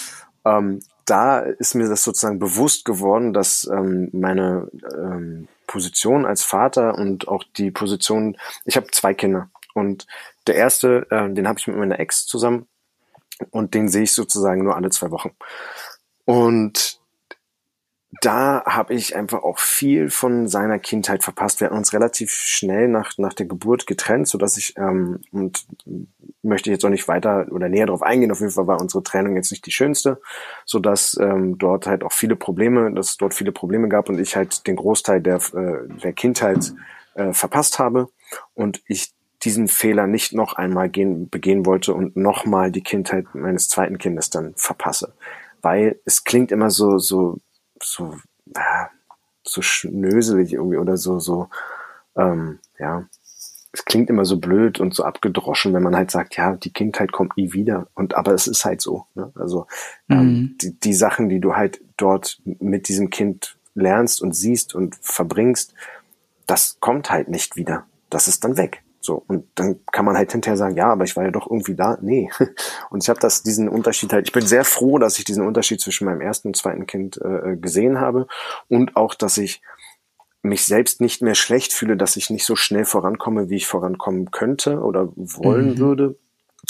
Ähm, 0.43 0.79
da 1.05 1.39
ist 1.39 1.75
mir 1.75 1.87
das 1.89 2.03
sozusagen 2.03 2.39
bewusst 2.39 2.85
geworden, 2.85 3.33
dass 3.33 3.69
ähm, 3.71 4.09
meine 4.11 4.69
ähm, 4.95 5.47
Position 5.67 6.25
als 6.25 6.43
Vater 6.43 6.95
und 6.95 7.27
auch 7.27 7.43
die 7.57 7.71
Position, 7.71 8.37
ich 8.65 8.75
habe 8.75 8.87
zwei 8.91 9.13
Kinder 9.13 9.49
und 9.73 10.07
der 10.47 10.55
erste, 10.55 11.07
äh, 11.09 11.31
den 11.31 11.47
habe 11.47 11.59
ich 11.59 11.67
mit 11.67 11.77
meiner 11.77 11.99
Ex 11.99 12.25
zusammen 12.25 12.67
und 13.49 13.73
den 13.73 13.87
sehe 13.87 14.03
ich 14.03 14.13
sozusagen 14.13 14.63
nur 14.63 14.75
alle 14.75 14.89
zwei 14.89 15.11
Wochen. 15.11 15.31
Und 16.25 17.01
da 18.19 18.63
habe 18.65 18.93
ich 18.93 19.15
einfach 19.15 19.43
auch 19.43 19.57
viel 19.57 20.09
von 20.09 20.47
seiner 20.49 20.79
Kindheit 20.79 21.23
verpasst. 21.23 21.61
Wir 21.61 21.67
hatten 21.67 21.77
uns 21.77 21.93
relativ 21.93 22.31
schnell 22.31 22.89
nach, 22.89 23.17
nach 23.17 23.33
der 23.33 23.45
Geburt 23.45 23.87
getrennt, 23.87 24.27
so 24.27 24.37
dass 24.37 24.57
ich, 24.57 24.75
ähm, 24.77 25.21
und 25.31 25.65
möchte 26.43 26.69
jetzt 26.69 26.83
auch 26.83 26.89
nicht 26.89 27.07
weiter 27.07 27.47
oder 27.51 27.69
näher 27.69 27.85
darauf 27.85 28.03
eingehen, 28.03 28.31
auf 28.31 28.41
jeden 28.41 28.51
Fall 28.51 28.67
war 28.67 28.81
unsere 28.81 29.03
Trennung 29.03 29.35
jetzt 29.37 29.51
nicht 29.51 29.65
die 29.65 29.71
schönste, 29.71 30.21
so 30.65 30.79
dass 30.79 31.17
ähm, 31.21 31.57
dort 31.57 31.87
halt 31.87 32.03
auch 32.03 32.11
viele 32.11 32.35
Probleme, 32.35 32.93
dass 32.93 33.11
es 33.11 33.17
dort 33.17 33.33
viele 33.33 33.53
Probleme 33.53 33.87
gab 33.87 34.09
und 34.09 34.19
ich 34.19 34.35
halt 34.35 34.67
den 34.67 34.75
Großteil 34.75 35.21
der, 35.21 35.37
äh, 35.53 35.87
der 36.03 36.13
Kindheit 36.13 36.73
äh, 37.15 37.31
verpasst 37.31 37.79
habe 37.79 38.09
und 38.53 38.81
ich 38.87 39.13
diesen 39.43 39.67
Fehler 39.67 40.07
nicht 40.07 40.33
noch 40.33 40.53
einmal 40.53 40.89
gehen, 40.89 41.29
begehen 41.29 41.65
wollte 41.65 41.93
und 41.93 42.15
nochmal 42.15 42.71
die 42.71 42.83
Kindheit 42.83 43.33
meines 43.33 43.69
zweiten 43.69 43.97
Kindes 43.97 44.29
dann 44.29 44.53
verpasse. 44.55 45.13
Weil 45.61 45.99
es 46.05 46.23
klingt 46.23 46.51
immer 46.51 46.69
so, 46.69 46.97
so 46.97 47.39
so, 47.83 48.17
äh, 48.55 48.85
so 49.43 49.61
schnöselig 49.61 50.53
irgendwie 50.53 50.77
oder 50.77 50.97
so, 50.97 51.19
so, 51.19 51.49
ähm, 52.15 52.59
ja, 52.79 53.07
es 53.73 53.85
klingt 53.85 54.09
immer 54.09 54.25
so 54.25 54.37
blöd 54.37 54.81
und 54.81 54.93
so 54.93 55.03
abgedroschen, 55.03 55.73
wenn 55.73 55.83
man 55.83 55.95
halt 55.95 56.11
sagt, 56.11 56.35
ja, 56.35 56.57
die 56.57 56.73
Kindheit 56.73 57.13
kommt 57.13 57.37
nie 57.37 57.53
wieder. 57.53 57.87
Und 57.93 58.15
aber 58.15 58.33
es 58.33 58.47
ist 58.47 58.65
halt 58.65 58.81
so. 58.81 59.05
Ne? 59.15 59.31
Also 59.35 59.65
ähm, 60.09 60.17
mhm. 60.17 60.57
die, 60.61 60.77
die 60.77 60.93
Sachen, 60.93 61.29
die 61.29 61.39
du 61.39 61.55
halt 61.55 61.81
dort 61.95 62.41
mit 62.43 62.89
diesem 62.89 63.09
Kind 63.09 63.57
lernst 63.73 64.21
und 64.21 64.33
siehst 64.33 64.75
und 64.75 64.97
verbringst, 65.01 65.73
das 66.47 66.81
kommt 66.81 67.11
halt 67.11 67.29
nicht 67.29 67.55
wieder. 67.55 67.85
Das 68.09 68.27
ist 68.27 68.43
dann 68.43 68.57
weg. 68.57 68.83
So, 69.03 69.23
und 69.27 69.47
dann 69.55 69.79
kann 69.91 70.05
man 70.05 70.15
halt 70.15 70.31
hinterher 70.31 70.57
sagen, 70.57 70.75
ja, 70.75 70.91
aber 70.91 71.05
ich 71.05 71.15
war 71.15 71.23
ja 71.23 71.31
doch 71.31 71.49
irgendwie 71.49 71.75
da. 71.75 71.97
Nee. 72.01 72.29
Und 72.91 73.03
ich 73.03 73.09
habe 73.09 73.19
das, 73.19 73.41
diesen 73.41 73.67
Unterschied 73.67 74.13
halt, 74.13 74.27
ich 74.27 74.31
bin 74.31 74.45
sehr 74.45 74.63
froh, 74.63 74.99
dass 74.99 75.17
ich 75.17 75.25
diesen 75.25 75.43
Unterschied 75.43 75.81
zwischen 75.81 76.05
meinem 76.05 76.21
ersten 76.21 76.49
und 76.49 76.55
zweiten 76.55 76.85
Kind 76.85 77.19
äh, 77.19 77.57
gesehen 77.57 77.99
habe 77.99 78.27
und 78.67 78.95
auch, 78.95 79.15
dass 79.15 79.37
ich 79.39 79.63
mich 80.43 80.65
selbst 80.65 81.01
nicht 81.01 81.21
mehr 81.21 81.33
schlecht 81.33 81.73
fühle, 81.73 81.97
dass 81.97 82.15
ich 82.15 82.29
nicht 82.29 82.45
so 82.45 82.55
schnell 82.55 82.85
vorankomme, 82.85 83.49
wie 83.49 83.57
ich 83.57 83.67
vorankommen 83.67 84.29
könnte 84.29 84.79
oder 84.79 85.09
wollen 85.15 85.71
mhm. 85.71 85.77
würde, 85.79 86.15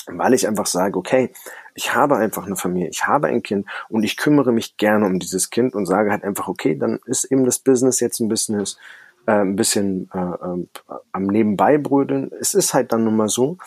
weil 0.07 0.33
ich 0.33 0.47
einfach 0.47 0.67
sage, 0.67 0.97
okay, 0.97 1.31
ich 1.75 1.93
habe 1.93 2.15
einfach 2.15 2.45
eine 2.45 2.55
Familie, 2.55 2.89
ich 2.89 3.07
habe 3.07 3.27
ein 3.27 3.43
Kind 3.43 3.65
und 3.89 4.03
ich 4.03 4.15
kümmere 4.17 4.53
mich 4.53 4.77
gerne 4.77 5.05
um 5.05 5.19
dieses 5.19 5.49
Kind 5.49 5.73
und 5.73 5.85
sage 5.85 6.11
halt 6.11 6.23
einfach, 6.23 6.47
okay, 6.47 6.77
dann 6.77 6.99
ist 7.05 7.25
eben 7.25 7.45
das 7.45 7.59
Business 7.59 7.99
jetzt 7.99 8.19
ein 8.19 8.29
Business, 8.29 8.77
äh, 9.25 9.31
ein 9.31 9.55
bisschen 9.55 10.09
äh, 10.13 10.19
äh, 10.19 10.65
am 11.11 11.23
Nebenbei 11.23 11.77
brödeln. 11.77 12.31
Es 12.39 12.53
ist 12.53 12.73
halt 12.73 12.91
dann 12.91 13.03
nun 13.03 13.15
mal 13.15 13.29
so. 13.29 13.57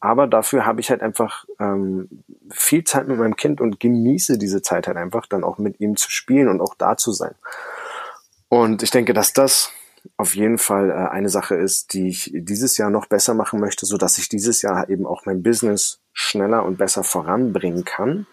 Aber 0.00 0.26
dafür 0.26 0.64
habe 0.64 0.80
ich 0.80 0.90
halt 0.90 1.02
einfach 1.02 1.44
ähm, 1.58 2.08
viel 2.50 2.84
Zeit 2.84 3.08
mit 3.08 3.18
meinem 3.18 3.36
Kind 3.36 3.60
und 3.60 3.80
genieße 3.80 4.38
diese 4.38 4.62
Zeit 4.62 4.86
halt 4.86 4.96
einfach, 4.96 5.26
dann 5.26 5.42
auch 5.42 5.58
mit 5.58 5.80
ihm 5.80 5.96
zu 5.96 6.10
spielen 6.10 6.48
und 6.48 6.60
auch 6.60 6.74
da 6.76 6.96
zu 6.96 7.12
sein. 7.12 7.34
Und 8.48 8.82
ich 8.82 8.90
denke, 8.90 9.12
dass 9.12 9.32
das 9.32 9.72
auf 10.16 10.36
jeden 10.36 10.58
Fall 10.58 10.90
äh, 10.90 11.08
eine 11.10 11.28
Sache 11.28 11.56
ist, 11.56 11.92
die 11.92 12.08
ich 12.08 12.30
dieses 12.32 12.78
Jahr 12.78 12.90
noch 12.90 13.06
besser 13.06 13.34
machen 13.34 13.60
möchte, 13.60 13.86
so 13.86 13.96
dass 13.96 14.18
ich 14.18 14.28
dieses 14.28 14.62
Jahr 14.62 14.88
eben 14.88 15.06
auch 15.06 15.26
mein 15.26 15.42
Business 15.42 16.00
schneller 16.12 16.64
und 16.64 16.78
besser 16.78 17.02
voranbringen 17.02 17.84
kann. 17.84 18.26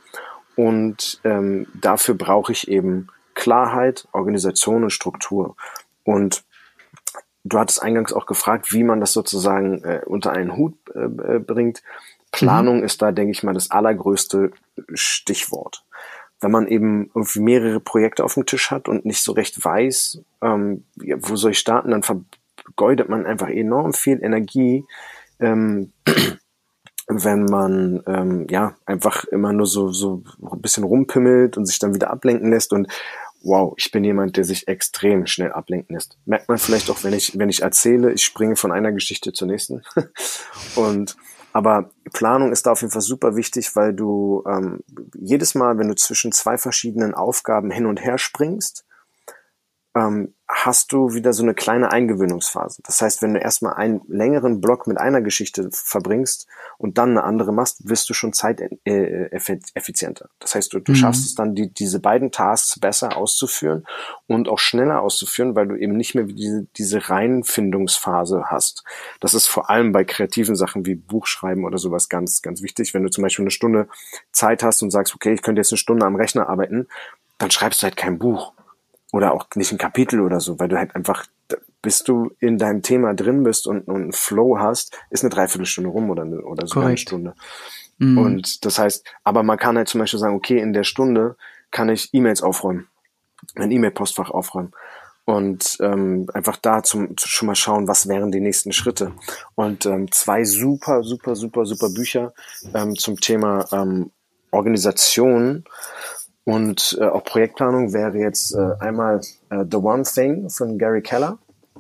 Und 0.55 1.19
ähm, 1.23 1.67
dafür 1.73 2.15
brauche 2.15 2.51
ich 2.51 2.67
eben 2.67 3.07
Klarheit, 3.33 4.07
Organisation 4.13 4.83
und 4.83 4.91
Struktur. 4.91 5.55
Und 6.03 6.45
du 7.45 7.59
hattest 7.59 7.81
eingangs 7.81 8.11
auch 8.11 8.25
gefragt, 8.25 8.73
wie 8.73 8.83
man 8.83 8.99
das 8.99 9.13
sozusagen 9.13 9.83
äh, 9.83 10.01
unter 10.05 10.31
einen 10.31 10.57
Hut 10.57 10.73
äh, 10.93 11.35
äh 11.35 11.39
bringt. 11.39 11.83
Planung 12.31 12.79
mhm. 12.79 12.83
ist 12.83 13.01
da, 13.01 13.11
denke 13.11 13.31
ich 13.31 13.43
mal, 13.43 13.53
das 13.53 13.71
allergrößte 13.71 14.51
Stichwort. 14.93 15.85
Wenn 16.41 16.51
man 16.51 16.67
eben 16.67 17.11
irgendwie 17.15 17.39
mehrere 17.39 17.79
Projekte 17.79 18.23
auf 18.25 18.33
dem 18.33 18.45
Tisch 18.45 18.71
hat 18.71 18.89
und 18.89 19.05
nicht 19.05 19.21
so 19.21 19.31
recht 19.31 19.63
weiß, 19.63 20.21
ähm, 20.41 20.83
wo 20.95 21.35
soll 21.37 21.51
ich 21.51 21.59
starten, 21.59 21.91
dann 21.91 22.03
vergeudet 22.03 23.07
man 23.07 23.25
einfach 23.25 23.47
enorm 23.47 23.93
viel 23.93 24.21
Energie, 24.21 24.83
ähm, 25.39 25.93
wenn 27.07 27.45
man 27.45 28.01
ähm, 28.07 28.47
ja 28.49 28.75
einfach 28.85 29.25
immer 29.25 29.53
nur 29.53 29.67
so 29.67 29.91
so 29.91 30.23
ein 30.41 30.61
bisschen 30.61 30.83
rumpimmelt 30.83 31.55
und 31.55 31.67
sich 31.67 31.77
dann 31.77 31.93
wieder 31.93 32.09
ablenken 32.09 32.49
lässt 32.49 32.73
und 32.73 32.87
wow, 33.45 33.73
ich 33.77 33.91
bin 33.91 34.03
jemand, 34.03 34.37
der 34.37 34.43
sich 34.43 34.67
extrem 34.67 35.27
schnell 35.27 35.51
ablenken 35.51 35.95
lässt. 35.95 36.17
Merkt 36.25 36.49
man 36.49 36.57
vielleicht 36.57 36.89
auch, 36.89 37.03
wenn 37.03 37.13
ich, 37.13 37.37
wenn 37.37 37.49
ich 37.49 37.61
erzähle, 37.61 38.11
ich 38.11 38.23
springe 38.23 38.55
von 38.55 38.71
einer 38.71 38.91
Geschichte 38.91 39.33
zur 39.33 39.47
nächsten. 39.47 39.83
und 40.75 41.15
aber 41.53 41.91
Planung 42.11 42.51
ist 42.51 42.65
da 42.65 42.73
auf 42.73 42.81
jeden 42.81 42.91
Fall 42.91 43.01
super 43.01 43.37
wichtig, 43.37 43.77
weil 43.77 43.93
du 43.93 44.43
ähm, 44.45 44.81
jedes 45.13 45.55
Mal, 45.55 45.77
wenn 45.77 45.87
du 45.87 45.95
zwischen 45.95 46.33
zwei 46.33 46.57
verschiedenen 46.57 47.13
Aufgaben 47.13 47.71
hin 47.71 47.85
und 47.85 48.03
her 48.03 48.17
springst, 48.17 48.83
ähm, 49.95 50.33
hast 50.47 50.91
du 50.91 51.13
wieder 51.13 51.33
so 51.33 51.41
eine 51.41 51.55
kleine 51.55 51.91
Eingewöhnungsphase. 51.91 52.83
Das 52.85 53.01
heißt, 53.01 53.23
wenn 53.23 53.33
du 53.33 53.39
erstmal 53.39 53.73
einen 53.75 54.01
längeren 54.07 54.61
Block 54.61 54.85
mit 54.85 54.99
einer 54.99 55.21
Geschichte 55.21 55.69
verbringst 55.71 56.47
und 56.77 56.99
dann 56.99 57.11
eine 57.11 57.23
andere 57.23 57.51
machst, 57.51 57.89
wirst 57.89 58.07
du 58.09 58.13
schon 58.13 58.31
zeiteffizienter. 58.33 60.29
Das 60.39 60.53
heißt, 60.53 60.73
du, 60.73 60.79
du 60.79 60.91
mhm. 60.91 60.95
schaffst 60.95 61.25
es 61.25 61.33
dann, 61.33 61.55
die, 61.55 61.73
diese 61.73 61.99
beiden 61.99 62.31
Tasks 62.31 62.79
besser 62.79 63.17
auszuführen 63.17 63.85
und 64.27 64.47
auch 64.47 64.59
schneller 64.59 65.01
auszuführen, 65.01 65.55
weil 65.55 65.67
du 65.67 65.75
eben 65.75 65.97
nicht 65.97 66.13
mehr 66.13 66.25
diese, 66.25 66.67
diese 66.77 67.09
Reinfindungsphase 67.09 68.43
hast. 68.45 68.83
Das 69.21 69.33
ist 69.33 69.47
vor 69.47 69.71
allem 69.71 69.93
bei 69.93 70.03
kreativen 70.03 70.55
Sachen 70.55 70.85
wie 70.85 70.95
Buchschreiben 70.95 71.65
oder 71.65 71.79
sowas 71.79 72.07
ganz, 72.07 72.43
ganz 72.43 72.61
wichtig. 72.61 72.93
Wenn 72.93 73.03
du 73.03 73.09
zum 73.09 73.23
Beispiel 73.23 73.43
eine 73.43 73.51
Stunde 73.51 73.87
Zeit 74.31 74.61
hast 74.61 74.83
und 74.83 74.91
sagst, 74.91 75.15
okay, 75.15 75.33
ich 75.33 75.41
könnte 75.41 75.61
jetzt 75.61 75.71
eine 75.71 75.77
Stunde 75.77 76.05
am 76.05 76.17
Rechner 76.17 76.49
arbeiten, 76.49 76.87
dann 77.37 77.49
schreibst 77.51 77.81
du 77.81 77.85
halt 77.85 77.97
kein 77.97 78.19
Buch 78.19 78.53
oder 79.15 79.33
auch 79.33 79.47
nicht 79.55 79.71
ein 79.71 79.77
Kapitel 79.77 80.19
oder 80.19 80.41
so, 80.41 80.59
weil 80.59 80.67
du 80.67 80.77
halt 80.77 80.93
einfach, 80.93 81.25
bis 81.81 82.03
du 82.03 82.31
in 82.39 82.57
deinem 82.57 82.81
Thema 82.81 83.13
drin 83.13 83.43
bist 83.43 83.65
und, 83.65 83.87
und 83.87 83.95
einen 83.95 84.11
Flow 84.11 84.59
hast, 84.59 84.97
ist 85.09 85.23
eine 85.23 85.29
Dreiviertelstunde 85.29 85.89
rum 85.89 86.09
oder, 86.09 86.23
eine, 86.23 86.41
oder 86.41 86.67
sogar 86.67 86.87
eine 86.87 86.97
Stunde. 86.97 87.33
Mhm. 87.97 88.17
Und 88.17 88.65
das 88.65 88.77
heißt, 88.77 89.05
aber 89.23 89.41
man 89.41 89.57
kann 89.57 89.77
halt 89.77 89.87
zum 89.87 90.01
Beispiel 90.01 90.19
sagen, 90.19 90.35
okay, 90.35 90.59
in 90.59 90.73
der 90.73 90.83
Stunde 90.83 91.37
kann 91.71 91.87
ich 91.87 92.13
E-Mails 92.13 92.41
aufräumen, 92.41 92.89
mein 93.55 93.71
E-Mail-Postfach 93.71 94.31
aufräumen 94.31 94.73
und 95.23 95.77
ähm, 95.79 96.27
einfach 96.33 96.57
da 96.57 96.83
zum, 96.83 97.15
schon 97.17 97.47
mal 97.47 97.55
schauen, 97.55 97.87
was 97.87 98.09
wären 98.09 98.33
die 98.33 98.41
nächsten 98.41 98.73
Schritte. 98.73 99.13
Und 99.55 99.85
ähm, 99.85 100.11
zwei 100.11 100.43
super, 100.43 101.03
super, 101.03 101.37
super, 101.37 101.65
super 101.65 101.89
Bücher 101.89 102.33
ähm, 102.73 102.97
zum 102.97 103.19
Thema 103.19 103.65
ähm, 103.71 104.11
Organisation 104.51 105.63
und 106.45 106.97
äh, 107.01 107.05
auch 107.05 107.23
Projektplanung 107.23 107.91
wäre 107.91 108.17
jetzt 108.17 108.53
äh, 108.53 108.75
einmal 108.79 109.19
äh, 109.49 109.65
The 109.69 109.77
One 109.77 110.03
Thing 110.03 110.49
von 110.49 110.77
Gary 110.77 111.01
Keller. 111.01 111.39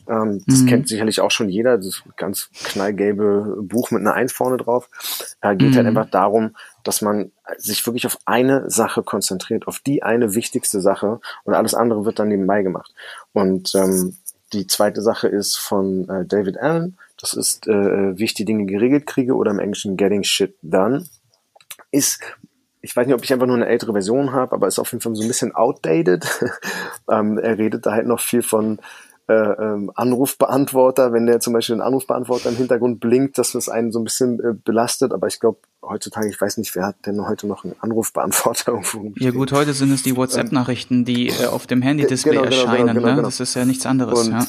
Ähm, 0.09 0.43
das 0.47 0.61
mhm. 0.61 0.67
kennt 0.67 0.89
sicherlich 0.89 1.21
auch 1.21 1.31
schon 1.31 1.49
jeder, 1.49 1.77
das 1.77 2.03
ganz 2.17 2.49
knallgelbe 2.51 3.57
Buch 3.61 3.91
mit 3.91 4.01
einer 4.01 4.15
Eins 4.15 4.33
vorne 4.33 4.57
drauf. 4.57 4.89
Äh, 5.41 5.55
geht 5.55 5.67
halt 5.67 5.71
mhm. 5.71 5.75
halt 5.75 5.87
einfach 5.87 6.09
darum, 6.09 6.55
dass 6.83 7.01
man 7.01 7.31
sich 7.57 7.85
wirklich 7.85 8.07
auf 8.07 8.17
eine 8.25 8.69
Sache 8.69 9.03
konzentriert, 9.03 9.67
auf 9.67 9.79
die 9.79 10.01
eine 10.01 10.33
wichtigste 10.33 10.81
Sache 10.81 11.19
und 11.43 11.53
alles 11.53 11.75
andere 11.75 12.05
wird 12.05 12.17
dann 12.17 12.29
nebenbei 12.29 12.63
gemacht. 12.63 12.93
Und 13.33 13.73
ähm, 13.75 14.17
die 14.51 14.65
zweite 14.65 15.01
Sache 15.01 15.27
ist 15.27 15.57
von 15.57 16.09
äh, 16.09 16.25
David 16.25 16.57
Allen. 16.57 16.97
Das 17.19 17.33
ist, 17.33 17.67
äh, 17.67 18.17
wie 18.17 18.23
ich 18.23 18.33
die 18.33 18.45
Dinge 18.45 18.65
geregelt 18.65 19.05
kriege 19.05 19.35
oder 19.35 19.51
im 19.51 19.59
Englischen 19.59 19.95
Getting 19.95 20.23
Shit 20.23 20.55
Done. 20.63 21.05
Ist 21.91 22.19
ich 22.85 22.95
weiß 22.95 23.07
nicht, 23.07 23.15
ob 23.15 23.23
ich 23.23 23.33
einfach 23.33 23.47
nur 23.47 23.55
eine 23.55 23.65
ältere 23.65 23.93
Version 23.93 24.31
habe, 24.31 24.53
aber 24.53 24.67
ist 24.67 24.77
auf 24.77 24.91
jeden 24.91 25.01
Fall 25.01 25.15
so 25.15 25.23
ein 25.23 25.27
bisschen 25.27 25.55
outdated. 25.55 26.25
ähm, 27.09 27.39
er 27.39 27.57
redet 27.57 27.85
da 27.85 27.91
halt 27.91 28.05
noch 28.05 28.19
viel 28.19 28.43
von 28.43 28.79
äh, 29.27 29.33
ähm, 29.33 29.91
Anrufbeantworter, 29.95 31.11
wenn 31.11 31.25
der 31.25 31.39
zum 31.39 31.53
Beispiel 31.53 31.75
ein 31.75 31.81
Anrufbeantworter 31.81 32.49
im 32.49 32.57
Hintergrund 32.57 32.99
blinkt, 32.99 33.39
dass 33.39 33.53
das 33.53 33.69
einen 33.69 33.91
so 33.91 33.99
ein 33.99 34.03
bisschen 34.03 34.39
äh, 34.39 34.53
belastet. 34.53 35.13
Aber 35.13 35.25
ich 35.25 35.39
glaube, 35.39 35.57
heutzutage, 35.81 36.29
ich 36.29 36.39
weiß 36.39 36.57
nicht, 36.57 36.75
wer 36.75 36.85
hat 36.85 37.07
denn 37.07 37.27
heute 37.27 37.47
noch 37.47 37.63
einen 37.63 37.75
Anrufbeantworter 37.79 38.71
irgendwo? 38.73 39.11
Ja 39.15 39.31
gut, 39.31 39.51
heute 39.51 39.73
sind 39.73 39.91
es 39.91 40.03
die 40.03 40.15
WhatsApp-Nachrichten, 40.15 41.05
die 41.05 41.29
äh, 41.29 41.47
auf 41.47 41.65
dem 41.65 41.81
Handy-Display 41.81 42.35
genau, 42.35 42.43
genau, 42.43 42.51
genau 42.51 42.71
erscheinen. 42.71 42.87
Genau, 42.87 43.01
genau, 43.01 43.15
ne? 43.15 43.21
Das 43.23 43.39
ist 43.39 43.55
ja 43.55 43.65
nichts 43.65 43.87
anderes. 43.87 44.27
Und, 44.27 44.33
ja. 44.33 44.45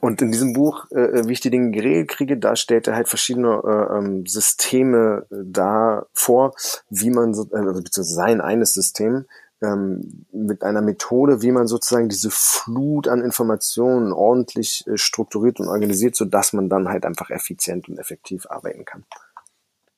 Und 0.00 0.22
in 0.22 0.30
diesem 0.30 0.52
Buch, 0.52 0.86
äh, 0.92 1.00
äh, 1.00 1.28
wie 1.28 1.32
ich 1.32 1.40
die 1.40 1.50
Dinge 1.50 1.72
geregelt 1.72 2.08
kriege, 2.08 2.38
da 2.38 2.54
stellt 2.54 2.86
er 2.86 2.94
halt 2.94 3.08
verschiedene 3.08 3.62
äh, 3.64 3.98
ähm, 3.98 4.26
Systeme 4.26 5.26
äh, 5.30 5.36
da 5.44 6.06
vor, 6.12 6.54
wie 6.88 7.10
man, 7.10 7.34
so, 7.34 7.48
äh, 7.52 7.56
also 7.56 7.82
beziehungsweise 7.82 8.14
sein 8.14 8.40
eines 8.40 8.74
System, 8.74 9.26
ähm, 9.60 10.26
mit 10.32 10.62
einer 10.62 10.82
Methode, 10.82 11.42
wie 11.42 11.52
man 11.52 11.66
sozusagen 11.66 12.08
diese 12.08 12.30
Flut 12.30 13.08
an 13.08 13.22
Informationen 13.22 14.12
ordentlich 14.12 14.86
äh, 14.86 14.96
strukturiert 14.96 15.58
und 15.60 15.68
organisiert, 15.68 16.16
so 16.16 16.24
dass 16.24 16.52
man 16.52 16.68
dann 16.68 16.88
halt 16.88 17.04
einfach 17.04 17.30
effizient 17.30 17.88
und 17.88 17.98
effektiv 17.98 18.46
arbeiten 18.46 18.84
kann. 18.84 19.04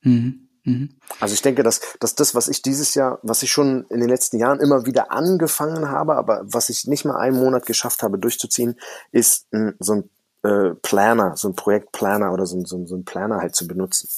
Mhm. 0.02 0.43
Mhm. 0.64 0.90
Also 1.20 1.34
ich 1.34 1.42
denke, 1.42 1.62
dass, 1.62 1.80
dass 2.00 2.14
das, 2.14 2.34
was 2.34 2.48
ich 2.48 2.62
dieses 2.62 2.94
Jahr, 2.94 3.18
was 3.22 3.42
ich 3.42 3.52
schon 3.52 3.84
in 3.90 4.00
den 4.00 4.08
letzten 4.08 4.38
Jahren 4.38 4.60
immer 4.60 4.86
wieder 4.86 5.12
angefangen 5.12 5.90
habe, 5.90 6.16
aber 6.16 6.42
was 6.44 6.70
ich 6.70 6.86
nicht 6.86 7.04
mal 7.04 7.16
einen 7.16 7.36
Monat 7.36 7.66
geschafft 7.66 8.02
habe 8.02 8.18
durchzuziehen, 8.18 8.76
ist 9.12 9.46
ein, 9.52 9.74
so 9.78 9.94
ein 9.94 10.10
äh, 10.42 10.74
Planner, 10.82 11.36
so 11.36 11.48
ein 11.48 11.54
Projektplaner 11.54 12.32
oder 12.32 12.46
so, 12.46 12.64
so, 12.64 12.84
so 12.86 12.96
ein 12.96 13.04
Planner 13.04 13.38
halt 13.38 13.54
zu 13.54 13.66
benutzen. 13.66 14.08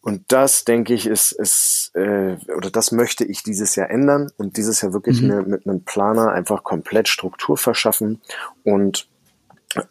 Und 0.00 0.32
das, 0.32 0.64
denke 0.64 0.94
ich, 0.94 1.06
ist, 1.06 1.32
ist 1.32 1.90
äh, 1.94 2.36
oder 2.56 2.70
das 2.70 2.92
möchte 2.92 3.24
ich 3.24 3.42
dieses 3.42 3.76
Jahr 3.76 3.90
ändern 3.90 4.30
und 4.36 4.56
dieses 4.56 4.80
Jahr 4.80 4.92
wirklich 4.92 5.20
mhm. 5.20 5.44
mit 5.48 5.66
einem 5.66 5.84
Planer 5.84 6.32
einfach 6.32 6.64
komplett 6.64 7.08
Struktur 7.08 7.56
verschaffen 7.56 8.22
und 8.64 9.08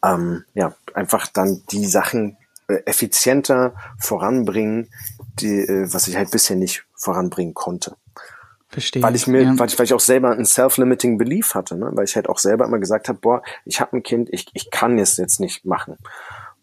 ähm, 0.04 0.44
ja, 0.54 0.76
einfach 0.94 1.28
dann 1.28 1.62
die 1.72 1.86
Sachen 1.86 2.38
äh, 2.68 2.82
effizienter 2.86 3.76
voranbringen, 4.00 4.90
die, 5.42 5.60
äh, 5.60 5.92
was 5.92 6.08
ich 6.08 6.16
halt 6.16 6.32
bisher 6.32 6.56
nicht 6.56 6.86
voranbringen 6.96 7.54
konnte. 7.54 7.96
Verstehe. 8.70 9.02
Weil 9.02 9.16
ich 9.16 9.28
mir, 9.28 9.44
ja. 9.44 9.60
weil, 9.60 9.68
ich, 9.68 9.80
weil 9.80 9.86
ich 9.86 9.94
auch 9.94 10.02
selber 10.02 10.32
einen 10.32 10.46
self-limiting 10.46 11.18
Belief 11.18 11.56
hatte, 11.56 11.78
ne? 11.78 11.90
weil 11.94 12.04
ich 12.04 12.16
halt 12.16 12.28
auch 12.28 12.38
selber 12.38 12.66
immer 12.66 12.80
gesagt 12.80 13.08
habe, 13.08 13.20
boah, 13.20 13.42
ich 13.64 13.80
habe 13.80 13.98
ein 13.98 14.04
Kind, 14.04 14.30
ich, 14.32 14.48
ich 14.54 14.72
kann 14.72 15.00
es 15.00 15.18
jetzt 15.18 15.40
nicht 15.40 15.66
machen. 15.66 15.98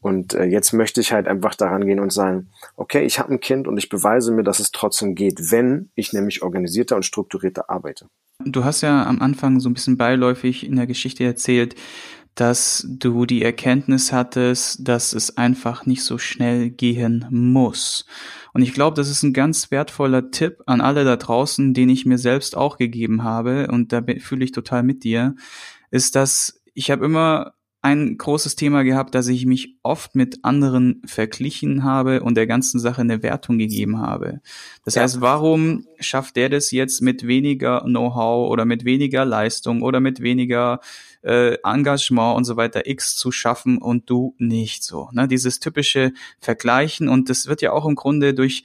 Und 0.00 0.34
äh, 0.34 0.44
jetzt 0.44 0.74
möchte 0.74 1.00
ich 1.00 1.12
halt 1.12 1.26
einfach 1.26 1.54
daran 1.54 1.86
gehen 1.86 1.98
und 1.98 2.12
sagen, 2.12 2.50
okay, 2.76 3.06
ich 3.06 3.18
habe 3.18 3.32
ein 3.32 3.40
Kind 3.40 3.66
und 3.66 3.78
ich 3.78 3.88
beweise 3.88 4.32
mir, 4.32 4.42
dass 4.42 4.60
es 4.60 4.70
trotzdem 4.70 5.14
geht, 5.14 5.50
wenn 5.50 5.88
ich 5.94 6.12
nämlich 6.12 6.42
organisierter 6.42 6.96
und 6.96 7.06
strukturierter 7.06 7.70
arbeite. 7.70 8.08
Du 8.44 8.64
hast 8.64 8.82
ja 8.82 9.06
am 9.06 9.22
Anfang 9.22 9.60
so 9.60 9.70
ein 9.70 9.74
bisschen 9.74 9.96
beiläufig 9.96 10.66
in 10.66 10.76
der 10.76 10.86
Geschichte 10.86 11.24
erzählt, 11.24 11.74
dass 12.34 12.84
du 12.88 13.26
die 13.26 13.42
Erkenntnis 13.42 14.12
hattest, 14.12 14.88
dass 14.88 15.12
es 15.12 15.36
einfach 15.36 15.86
nicht 15.86 16.02
so 16.02 16.18
schnell 16.18 16.70
gehen 16.70 17.26
muss. 17.30 18.06
Und 18.52 18.62
ich 18.62 18.72
glaube, 18.72 18.96
das 18.96 19.08
ist 19.08 19.22
ein 19.22 19.32
ganz 19.32 19.70
wertvoller 19.70 20.30
Tipp 20.30 20.62
an 20.66 20.80
alle 20.80 21.04
da 21.04 21.16
draußen, 21.16 21.74
den 21.74 21.88
ich 21.88 22.06
mir 22.06 22.18
selbst 22.18 22.56
auch 22.56 22.76
gegeben 22.76 23.22
habe, 23.22 23.68
und 23.68 23.92
da 23.92 24.02
fühle 24.18 24.44
ich 24.44 24.52
total 24.52 24.82
mit 24.82 25.04
dir, 25.04 25.34
ist, 25.90 26.16
dass 26.16 26.60
ich 26.74 26.90
habe 26.90 27.04
immer 27.04 27.54
ein 27.84 28.16
großes 28.16 28.56
Thema 28.56 28.82
gehabt, 28.82 29.14
dass 29.14 29.28
ich 29.28 29.44
mich 29.44 29.76
oft 29.82 30.14
mit 30.14 30.42
anderen 30.42 31.02
verglichen 31.04 31.84
habe 31.84 32.22
und 32.22 32.34
der 32.34 32.46
ganzen 32.46 32.80
Sache 32.80 33.02
eine 33.02 33.22
Wertung 33.22 33.58
gegeben 33.58 34.00
habe. 34.00 34.40
Das 34.86 34.94
ja. 34.94 35.02
heißt, 35.02 35.20
warum 35.20 35.84
schafft 36.00 36.36
der 36.36 36.48
das 36.48 36.70
jetzt 36.70 37.02
mit 37.02 37.26
weniger 37.26 37.82
Know-how 37.82 38.50
oder 38.50 38.64
mit 38.64 38.86
weniger 38.86 39.26
Leistung 39.26 39.82
oder 39.82 40.00
mit 40.00 40.20
weniger 40.20 40.80
äh, 41.24 41.56
Engagement 41.64 42.36
und 42.36 42.44
so 42.44 42.56
weiter 42.56 42.86
X 42.86 43.16
zu 43.16 43.32
schaffen 43.32 43.78
und 43.78 44.08
du 44.08 44.34
nicht 44.38 44.84
so? 44.84 45.08
Ne? 45.12 45.26
Dieses 45.26 45.60
typische 45.60 46.12
Vergleichen 46.38 47.08
und 47.08 47.28
das 47.28 47.46
wird 47.46 47.62
ja 47.62 47.72
auch 47.72 47.86
im 47.86 47.94
Grunde 47.94 48.34
durch 48.34 48.64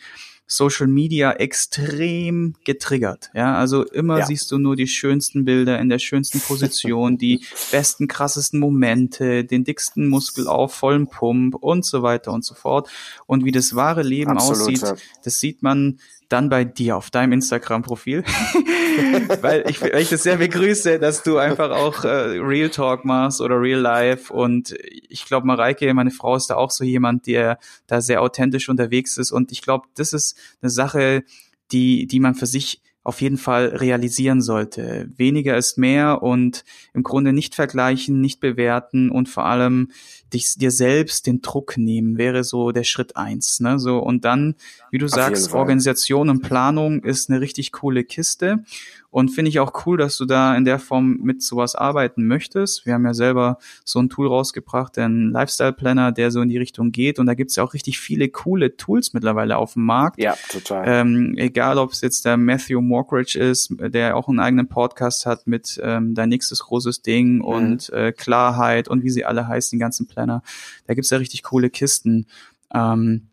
Social 0.51 0.87
Media 0.87 1.31
extrem 1.33 2.55
getriggert. 2.65 3.29
Ja, 3.35 3.55
also 3.55 3.85
immer 3.85 4.17
ja. 4.17 4.25
siehst 4.25 4.51
du 4.51 4.57
nur 4.57 4.75
die 4.75 4.87
schönsten 4.87 5.45
Bilder 5.45 5.79
in 5.79 5.89
der 5.89 5.99
schönsten 5.99 6.39
Position, 6.41 7.19
die 7.19 7.45
besten, 7.71 8.07
krassesten 8.07 8.59
Momente, 8.59 9.45
den 9.45 9.63
dicksten 9.63 10.09
Muskel 10.09 10.47
auf 10.47 10.73
vollem 10.73 11.07
Pump 11.07 11.53
und 11.53 11.85
so 11.85 12.01
weiter 12.01 12.33
und 12.33 12.43
so 12.43 12.55
fort. 12.55 12.89
Und 13.27 13.45
wie 13.45 13.51
das 13.51 13.75
wahre 13.75 14.01
Leben 14.01 14.31
Absolut, 14.31 14.61
aussieht, 14.61 14.81
ja. 14.81 14.95
das 15.23 15.39
sieht 15.39 15.61
man 15.61 15.99
dann 16.29 16.49
bei 16.49 16.63
dir 16.63 16.95
auf 16.95 17.09
deinem 17.09 17.33
Instagram-Profil, 17.33 18.23
weil, 19.41 19.65
ich, 19.67 19.81
weil 19.81 19.99
ich 19.99 20.09
das 20.09 20.23
sehr 20.23 20.37
begrüße, 20.37 20.99
dass 20.99 21.23
du 21.23 21.37
einfach 21.37 21.71
auch 21.71 22.03
äh, 22.03 22.37
Real 22.39 22.69
Talk 22.69 23.03
machst 23.03 23.41
oder 23.41 23.59
Real 23.59 23.79
Life. 23.79 24.31
Und 24.31 24.75
ich 25.09 25.25
glaube, 25.25 25.47
Mareike, 25.47 25.93
meine 25.93 26.11
Frau, 26.11 26.35
ist 26.35 26.47
da 26.47 26.55
auch 26.55 26.71
so 26.71 26.83
jemand, 26.83 27.27
der 27.27 27.57
da 27.87 27.99
sehr 28.01 28.21
authentisch 28.21 28.69
unterwegs 28.69 29.17
ist. 29.17 29.31
Und 29.31 29.51
ich 29.51 29.61
glaube, 29.61 29.87
das 29.95 30.13
ist 30.13 30.37
eine 30.61 30.69
Sache, 30.69 31.23
die, 31.71 32.07
die 32.07 32.19
man 32.19 32.35
für 32.35 32.45
sich 32.45 32.81
auf 33.09 33.21
jeden 33.21 33.37
Fall 33.37 33.69
realisieren 33.69 34.39
sollte. 34.39 35.09
Weniger 35.17 35.57
ist 35.57 35.79
mehr 35.79 36.21
und 36.21 36.63
im 36.93 37.01
Grunde 37.01 37.33
nicht 37.33 37.55
vergleichen, 37.55 38.21
nicht 38.21 38.39
bewerten 38.39 39.09
und 39.09 39.27
vor 39.27 39.45
allem 39.45 39.89
dich, 40.31 40.53
dir 40.57 40.69
selbst 40.69 41.25
den 41.25 41.41
Druck 41.41 41.75
nehmen, 41.75 42.19
wäre 42.19 42.43
so 42.43 42.71
der 42.71 42.83
Schritt 42.83 43.17
eins. 43.17 43.61
Ne? 43.61 43.79
So, 43.79 43.97
und 43.97 44.25
dann, 44.25 44.53
wie 44.91 44.99
du 44.99 45.07
auf 45.07 45.11
sagst, 45.11 45.53
Organisation 45.53 46.29
und 46.29 46.43
Planung 46.43 47.03
ist 47.03 47.31
eine 47.31 47.41
richtig 47.41 47.71
coole 47.71 48.03
Kiste. 48.03 48.63
Und 49.11 49.29
finde 49.29 49.49
ich 49.49 49.59
auch 49.59 49.85
cool, 49.85 49.97
dass 49.97 50.17
du 50.17 50.25
da 50.25 50.55
in 50.55 50.65
der 50.65 50.77
Form 50.77 51.17
mit 51.21 51.41
sowas 51.41 51.75
arbeiten 51.75 52.27
möchtest. 52.27 52.85
Wir 52.85 52.93
haben 52.93 53.05
ja 53.05 53.15
selber 53.15 53.57
so 53.83 53.99
ein 53.99 54.09
Tool 54.09 54.27
rausgebracht, 54.27 54.97
den 54.97 55.31
Lifestyle 55.31 55.73
Planner, 55.73 56.11
der 56.11 56.29
so 56.29 56.41
in 56.41 56.49
die 56.49 56.59
Richtung 56.59 56.91
geht. 56.91 57.17
Und 57.17 57.25
da 57.25 57.33
gibt's 57.33 57.55
ja 57.55 57.63
auch 57.63 57.73
richtig 57.73 57.99
viele 57.99 58.29
coole 58.29 58.77
Tools 58.77 59.13
mittlerweile 59.13 59.57
auf 59.57 59.73
dem 59.73 59.85
Markt. 59.85 60.21
Ja, 60.21 60.35
total. 60.49 60.83
Ähm, 60.85 61.33
egal, 61.37 61.79
ob 61.79 61.91
es 61.91 62.01
jetzt 62.01 62.25
der 62.25 62.37
Matthew 62.37 62.81
Mockridge 62.81 63.39
ist, 63.39 63.73
der 63.79 64.15
auch 64.15 64.27
einen 64.27 64.39
eigenen 64.39 64.67
Podcast 64.67 65.25
hat 65.25 65.47
mit 65.47 65.79
ähm, 65.83 66.13
Dein 66.13 66.29
nächstes 66.29 66.59
großes 66.59 67.01
Ding 67.01 67.37
mhm. 67.37 67.41
und 67.41 67.89
äh, 67.89 68.11
Klarheit 68.11 68.87
und 68.87 69.03
wie 69.03 69.09
sie 69.09 69.25
alle 69.25 69.47
heißen, 69.47 69.75
die 69.75 69.81
ganzen 69.81 70.05
Planner. 70.05 70.43
Da 70.85 70.93
gibt's 70.93 71.09
ja 71.09 71.17
richtig 71.17 71.41
coole 71.43 71.71
Kisten. 71.71 72.27
Ähm, 72.73 73.28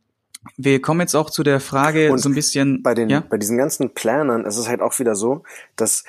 wir 0.56 0.80
kommen 0.80 1.00
jetzt 1.00 1.14
auch 1.14 1.30
zu 1.30 1.42
der 1.42 1.60
Frage 1.60 2.12
und 2.12 2.18
so 2.18 2.28
ein 2.28 2.34
bisschen. 2.34 2.82
Bei 2.82 2.94
den, 2.94 3.08
ja? 3.08 3.22
bei 3.28 3.36
diesen 3.36 3.56
ganzen 3.56 3.94
Planern 3.94 4.44
ist 4.44 4.56
es 4.56 4.68
halt 4.68 4.80
auch 4.80 4.98
wieder 4.98 5.14
so, 5.14 5.42
dass 5.76 6.04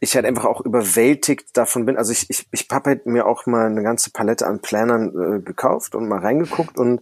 ich 0.00 0.14
halt 0.14 0.26
einfach 0.26 0.44
auch 0.44 0.60
überwältigt 0.60 1.56
davon 1.56 1.86
bin. 1.86 1.96
Also 1.96 2.12
ich, 2.12 2.28
ich, 2.28 2.46
ich 2.50 2.66
habe 2.70 2.90
halt 2.90 3.06
mir 3.06 3.26
auch 3.26 3.46
mal 3.46 3.66
eine 3.66 3.82
ganze 3.82 4.10
Palette 4.10 4.46
an 4.46 4.60
Planern 4.60 5.08
äh, 5.08 5.40
gekauft 5.40 5.94
und 5.94 6.08
mal 6.08 6.18
reingeguckt 6.18 6.76
und 6.78 7.00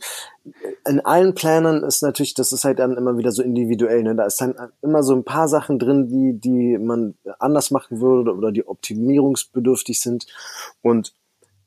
in 0.87 1.01
allen 1.01 1.35
Planern 1.35 1.83
ist 1.83 2.03
natürlich, 2.03 2.35
das 2.35 2.53
ist 2.53 2.65
halt 2.65 2.79
dann 2.79 2.97
immer 2.97 3.17
wieder 3.17 3.33
so 3.33 3.43
individuell. 3.43 4.03
Ne? 4.03 4.15
Da 4.15 4.27
ist 4.27 4.41
dann 4.41 4.55
immer 4.83 5.03
so 5.03 5.15
ein 5.15 5.25
paar 5.25 5.49
Sachen 5.49 5.79
drin, 5.79 6.07
die, 6.09 6.39
die 6.39 6.79
man 6.79 7.15
anders 7.39 7.71
machen 7.71 8.01
würde 8.01 8.35
oder 8.35 8.53
die 8.53 8.67
optimierungsbedürftig 8.67 10.01
sind. 10.01 10.27
Und 10.83 11.15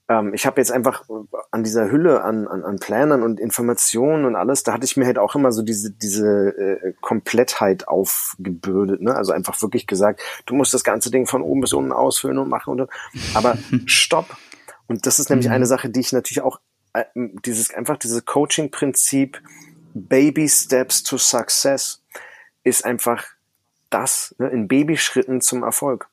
ähm, 0.10 0.34
ich 0.34 0.46
habe 0.46 0.60
jetzt 0.62 0.72
einfach 0.72 1.04
an 1.52 1.64
dieser 1.64 1.92
Hülle 1.92 2.24
an, 2.24 2.48
an, 2.48 2.64
an 2.64 2.80
Planern 2.80 3.24
und 3.24 3.40
Informationen 3.40 4.26
und 4.26 4.36
alles, 4.36 4.64
da 4.64 4.74
hatte 4.74 4.86
ich 4.86 4.96
mir 4.96 5.06
halt 5.06 5.18
auch 5.18 5.36
immer 5.36 5.52
so 5.52 5.62
diese, 5.62 5.92
diese 5.92 6.50
äh, 6.58 6.94
Komplettheit 7.02 7.88
aufgebürdet. 7.88 9.02
Ne? 9.02 9.16
Also 9.16 9.34
einfach 9.34 9.62
wirklich 9.62 9.88
gesagt, 9.88 10.22
du 10.46 10.56
musst 10.56 10.74
das 10.74 10.84
ganze 10.84 11.12
Ding 11.12 11.28
von 11.28 11.42
oben 11.42 11.62
bis 11.62 11.74
unten 11.74 11.92
ausfüllen 11.92 12.38
und 12.38 12.50
machen 12.50 12.80
und 12.80 12.90
aber 13.34 13.58
stopp. 13.86 14.38
Und 14.88 15.06
das 15.06 15.20
ist 15.20 15.30
nämlich 15.30 15.48
mhm. 15.48 15.54
eine 15.54 15.66
Sache, 15.66 15.90
die 15.90 16.00
ich 16.00 16.14
natürlich 16.14 16.42
auch, 16.42 16.60
äh, 16.94 17.04
dieses 17.16 17.74
einfach 17.74 17.98
dieses 17.98 18.26
Coaching-Prinzip 18.26 19.42
Baby 19.94 20.48
Steps 20.48 21.04
to 21.04 21.18
Success 21.18 22.04
ist 22.64 22.86
einfach 22.86 23.26
das, 23.90 24.36
ne, 24.38 24.50
in 24.50 24.68
Babyschritten 24.68 25.42
zum 25.42 25.64
Erfolg. 25.64 26.08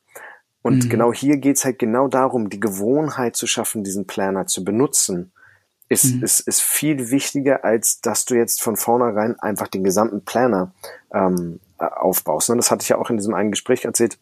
Und 0.65 0.85
mhm. 0.85 0.89
genau 0.89 1.13
hier 1.13 1.37
geht's 1.37 1.63
halt 1.63 1.77
genau 1.77 2.07
darum, 2.07 2.49
die 2.49 2.59
Gewohnheit 2.59 3.35
zu 3.35 3.45
schaffen, 3.45 3.83
diesen 3.83 4.07
Planner 4.07 4.47
zu 4.47 4.63
benutzen, 4.63 5.31
ist, 5.89 6.15
mhm. 6.15 6.23
ist, 6.23 6.39
ist 6.39 6.63
viel 6.63 7.11
wichtiger, 7.11 7.63
als 7.63 8.01
dass 8.01 8.25
du 8.25 8.33
jetzt 8.33 8.63
von 8.63 8.75
vornherein 8.75 9.39
einfach 9.39 9.67
den 9.67 9.83
gesamten 9.83 10.25
Planner 10.25 10.73
ähm, 11.13 11.59
aufbaust. 11.77 12.49
Ne? 12.49 12.55
Das 12.55 12.71
hatte 12.71 12.81
ich 12.81 12.89
ja 12.89 12.97
auch 12.97 13.11
in 13.11 13.17
diesem 13.17 13.35
einen 13.35 13.51
Gespräch 13.51 13.85
erzählt, 13.85 14.17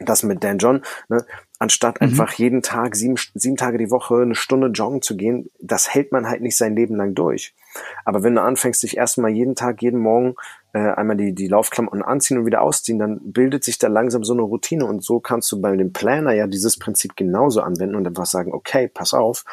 das 0.00 0.22
mit 0.22 0.44
Dan 0.44 0.58
John, 0.58 0.82
ne? 1.08 1.24
anstatt 1.58 1.98
mhm. 2.02 2.08
einfach 2.08 2.34
jeden 2.34 2.60
Tag, 2.60 2.94
sieben, 2.94 3.14
sieben 3.32 3.56
Tage 3.56 3.78
die 3.78 3.90
Woche, 3.90 4.20
eine 4.20 4.34
Stunde 4.34 4.66
joggen 4.66 5.00
zu 5.00 5.16
gehen, 5.16 5.48
das 5.62 5.94
hält 5.94 6.12
man 6.12 6.28
halt 6.28 6.42
nicht 6.42 6.58
sein 6.58 6.76
Leben 6.76 6.96
lang 6.96 7.14
durch. 7.14 7.54
Aber 8.04 8.22
wenn 8.22 8.34
du 8.34 8.42
anfängst, 8.42 8.82
dich 8.82 8.96
erstmal 8.96 9.30
jeden 9.30 9.54
Tag, 9.54 9.82
jeden 9.82 10.00
Morgen 10.00 10.34
äh, 10.72 10.78
einmal 10.78 11.16
die, 11.16 11.34
die 11.34 11.48
Laufklamotten 11.48 12.02
anziehen 12.02 12.38
und 12.38 12.46
wieder 12.46 12.62
ausziehen, 12.62 12.98
dann 12.98 13.20
bildet 13.22 13.64
sich 13.64 13.78
da 13.78 13.88
langsam 13.88 14.24
so 14.24 14.32
eine 14.32 14.42
Routine. 14.42 14.84
Und 14.84 15.04
so 15.04 15.20
kannst 15.20 15.50
du 15.52 15.60
bei 15.60 15.76
dem 15.76 15.92
Planner 15.92 16.32
ja 16.32 16.46
dieses 16.46 16.78
Prinzip 16.78 17.16
genauso 17.16 17.62
anwenden 17.62 17.96
und 17.96 18.06
einfach 18.06 18.26
sagen, 18.26 18.52
okay, 18.52 18.88
pass 18.88 19.14
auf, 19.14 19.44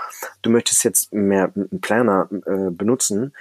du 0.42 0.50
möchtest 0.50 0.84
jetzt 0.84 1.14
mehr 1.14 1.52
einen 1.56 1.82
Planner 1.82 2.30
äh, 2.46 2.70
benutzen, 2.72 3.34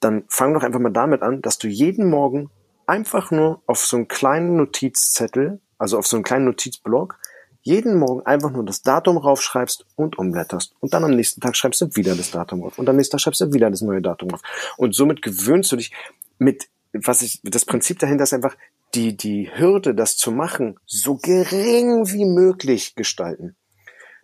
dann 0.00 0.24
fang 0.28 0.52
doch 0.54 0.62
einfach 0.62 0.80
mal 0.80 0.92
damit 0.92 1.22
an, 1.22 1.42
dass 1.42 1.58
du 1.58 1.68
jeden 1.68 2.10
Morgen 2.10 2.50
einfach 2.86 3.30
nur 3.30 3.62
auf 3.66 3.78
so 3.78 3.96
einen 3.96 4.08
kleinen 4.08 4.56
Notizzettel, 4.56 5.60
also 5.78 5.98
auf 5.98 6.06
so 6.06 6.16
einen 6.16 6.24
kleinen 6.24 6.44
Notizblock, 6.46 7.18
jeden 7.62 7.98
Morgen 7.98 8.26
einfach 8.26 8.50
nur 8.50 8.64
das 8.64 8.82
Datum 8.82 9.16
raufschreibst 9.16 9.86
und 9.96 10.18
umblätterst. 10.18 10.74
Und 10.80 10.94
dann 10.94 11.04
am 11.04 11.12
nächsten 11.12 11.40
Tag 11.40 11.56
schreibst 11.56 11.80
du 11.80 11.96
wieder 11.96 12.14
das 12.14 12.30
Datum 12.30 12.60
drauf. 12.60 12.78
Und 12.78 12.88
am 12.88 12.96
nächsten 12.96 13.12
Tag 13.12 13.20
schreibst 13.20 13.40
du 13.40 13.52
wieder 13.52 13.70
das 13.70 13.82
neue 13.82 14.02
Datum 14.02 14.28
drauf. 14.28 14.42
Und 14.76 14.94
somit 14.94 15.22
gewöhnst 15.22 15.70
du 15.72 15.76
dich 15.76 15.92
mit 16.38 16.68
was 16.92 17.22
ich, 17.22 17.40
das 17.42 17.64
Prinzip 17.64 17.98
dahinter 17.98 18.24
ist 18.24 18.34
einfach, 18.34 18.56
die, 18.94 19.16
die 19.16 19.50
Hürde, 19.54 19.94
das 19.94 20.16
zu 20.16 20.30
machen, 20.30 20.78
so 20.86 21.16
gering 21.16 22.10
wie 22.10 22.26
möglich 22.26 22.94
gestalten. 22.94 23.56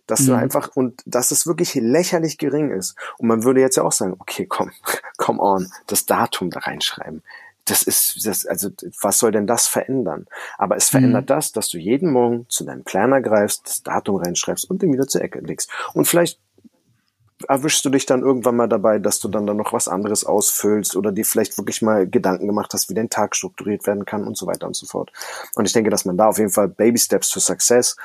Dass 0.05 0.21
mhm. 0.21 0.27
du 0.27 0.33
einfach, 0.35 0.75
und 0.75 1.01
dass 1.05 1.31
es 1.31 1.47
wirklich 1.47 1.73
lächerlich 1.75 2.37
gering 2.37 2.71
ist. 2.71 2.95
Und 3.17 3.27
man 3.27 3.43
würde 3.43 3.61
jetzt 3.61 3.77
ja 3.77 3.83
auch 3.83 3.91
sagen, 3.91 4.15
okay, 4.19 4.45
komm, 4.45 4.71
come 5.17 5.41
on, 5.41 5.71
das 5.87 6.05
Datum 6.05 6.49
da 6.49 6.59
reinschreiben. 6.59 7.23
Das 7.69 7.83
ist, 7.83 8.25
das, 8.25 8.45
also, 8.45 8.69
was 9.01 9.19
soll 9.19 9.31
denn 9.31 9.47
das 9.47 9.67
verändern? 9.67 10.25
Aber 10.57 10.75
es 10.75 10.89
verändert 10.89 11.23
mhm. 11.23 11.27
das, 11.27 11.51
dass 11.51 11.69
du 11.69 11.77
jeden 11.77 12.11
Morgen 12.11 12.45
zu 12.49 12.65
deinem 12.65 12.83
Planer 12.83 13.21
greifst, 13.21 13.67
das 13.67 13.83
Datum 13.83 14.17
reinschreibst 14.17 14.69
und 14.69 14.81
den 14.81 14.91
wieder 14.91 15.07
zur 15.07 15.21
Ecke 15.21 15.39
legst. 15.39 15.69
Und 15.93 16.05
vielleicht 16.05 16.39
erwischst 17.47 17.85
du 17.85 17.89
dich 17.89 18.05
dann 18.05 18.21
irgendwann 18.21 18.55
mal 18.55 18.67
dabei, 18.67 18.99
dass 18.99 19.19
du 19.19 19.29
dann 19.29 19.47
da 19.47 19.53
noch 19.53 19.71
was 19.71 19.87
anderes 19.87 20.25
ausfüllst 20.25 20.95
oder 20.95 21.11
dir 21.11 21.25
vielleicht 21.25 21.57
wirklich 21.57 21.81
mal 21.81 22.07
Gedanken 22.07 22.47
gemacht 22.47 22.73
hast, 22.73 22.89
wie 22.89 22.93
dein 22.93 23.09
Tag 23.09 23.35
strukturiert 23.35 23.87
werden 23.87 24.05
kann 24.05 24.25
und 24.25 24.37
so 24.37 24.45
weiter 24.45 24.67
und 24.67 24.75
so 24.75 24.85
fort. 24.85 25.11
Und 25.55 25.65
ich 25.65 25.71
denke, 25.71 25.89
dass 25.89 26.05
man 26.05 26.17
da 26.17 26.27
auf 26.27 26.37
jeden 26.37 26.51
Fall 26.51 26.67
Baby 26.67 26.99
Steps 26.99 27.29
to 27.29 27.39
Success 27.39 27.95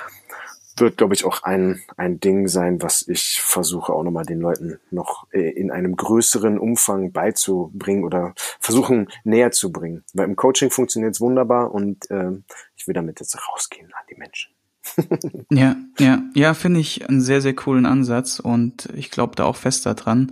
wird, 0.77 0.97
glaube 0.97 1.15
ich, 1.15 1.25
auch 1.25 1.43
ein, 1.43 1.81
ein 1.97 2.21
Ding 2.21 2.49
sein, 2.49 2.83
was 2.83 3.07
ich 3.07 3.41
versuche 3.41 3.93
auch 3.93 4.03
nochmal 4.03 4.25
den 4.25 4.41
Leuten 4.41 4.79
noch 4.91 5.27
äh, 5.33 5.51
in 5.51 5.71
einem 5.71 5.97
größeren 5.97 6.59
Umfang 6.59 7.13
beizubringen 7.13 8.05
oder 8.05 8.35
versuchen 8.61 9.09
näher 9.25 9.53
zu 9.53 9.73
bringen. 9.73 10.05
Weil 10.13 10.27
im 10.27 10.37
Coaching 10.37 10.71
funktioniert 10.71 11.15
es 11.15 11.21
wunderbar 11.21 11.73
und 11.73 12.11
äh, 12.11 12.31
ich 12.77 12.87
will 12.87 12.95
damit 12.95 13.21
jetzt 13.21 13.37
rausgehen 13.49 13.93
an 13.93 14.07
die 14.11 14.17
Menschen. 14.17 14.53
ja, 15.51 15.77
ja, 15.99 16.23
ja, 16.35 16.55
finde 16.55 16.81
ich 16.81 17.09
einen 17.09 17.23
sehr, 17.23 17.41
sehr 17.41 17.55
coolen 17.55 17.87
Ansatz 17.87 18.39
und 18.39 18.89
ich 18.95 19.11
glaube 19.11 19.35
da 19.35 19.45
auch 19.45 19.57
fest 19.57 19.87
daran 19.87 20.31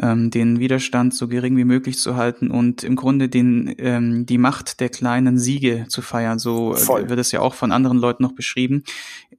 ähm, 0.00 0.30
den 0.30 0.60
Widerstand 0.60 1.14
so 1.14 1.28
gering 1.28 1.56
wie 1.56 1.64
möglich 1.64 1.98
zu 1.98 2.16
halten 2.16 2.50
und 2.50 2.84
im 2.84 2.96
Grunde 2.96 3.28
den 3.28 3.74
ähm, 3.78 4.26
die 4.26 4.38
Macht 4.38 4.80
der 4.80 4.88
kleinen 4.88 5.38
Siege 5.38 5.86
zu 5.88 6.02
feiern. 6.02 6.38
So 6.38 6.74
äh, 6.74 7.08
wird 7.08 7.18
es 7.18 7.32
ja 7.32 7.40
auch 7.40 7.54
von 7.54 7.72
anderen 7.72 7.98
Leuten 7.98 8.22
noch 8.22 8.32
beschrieben, 8.32 8.84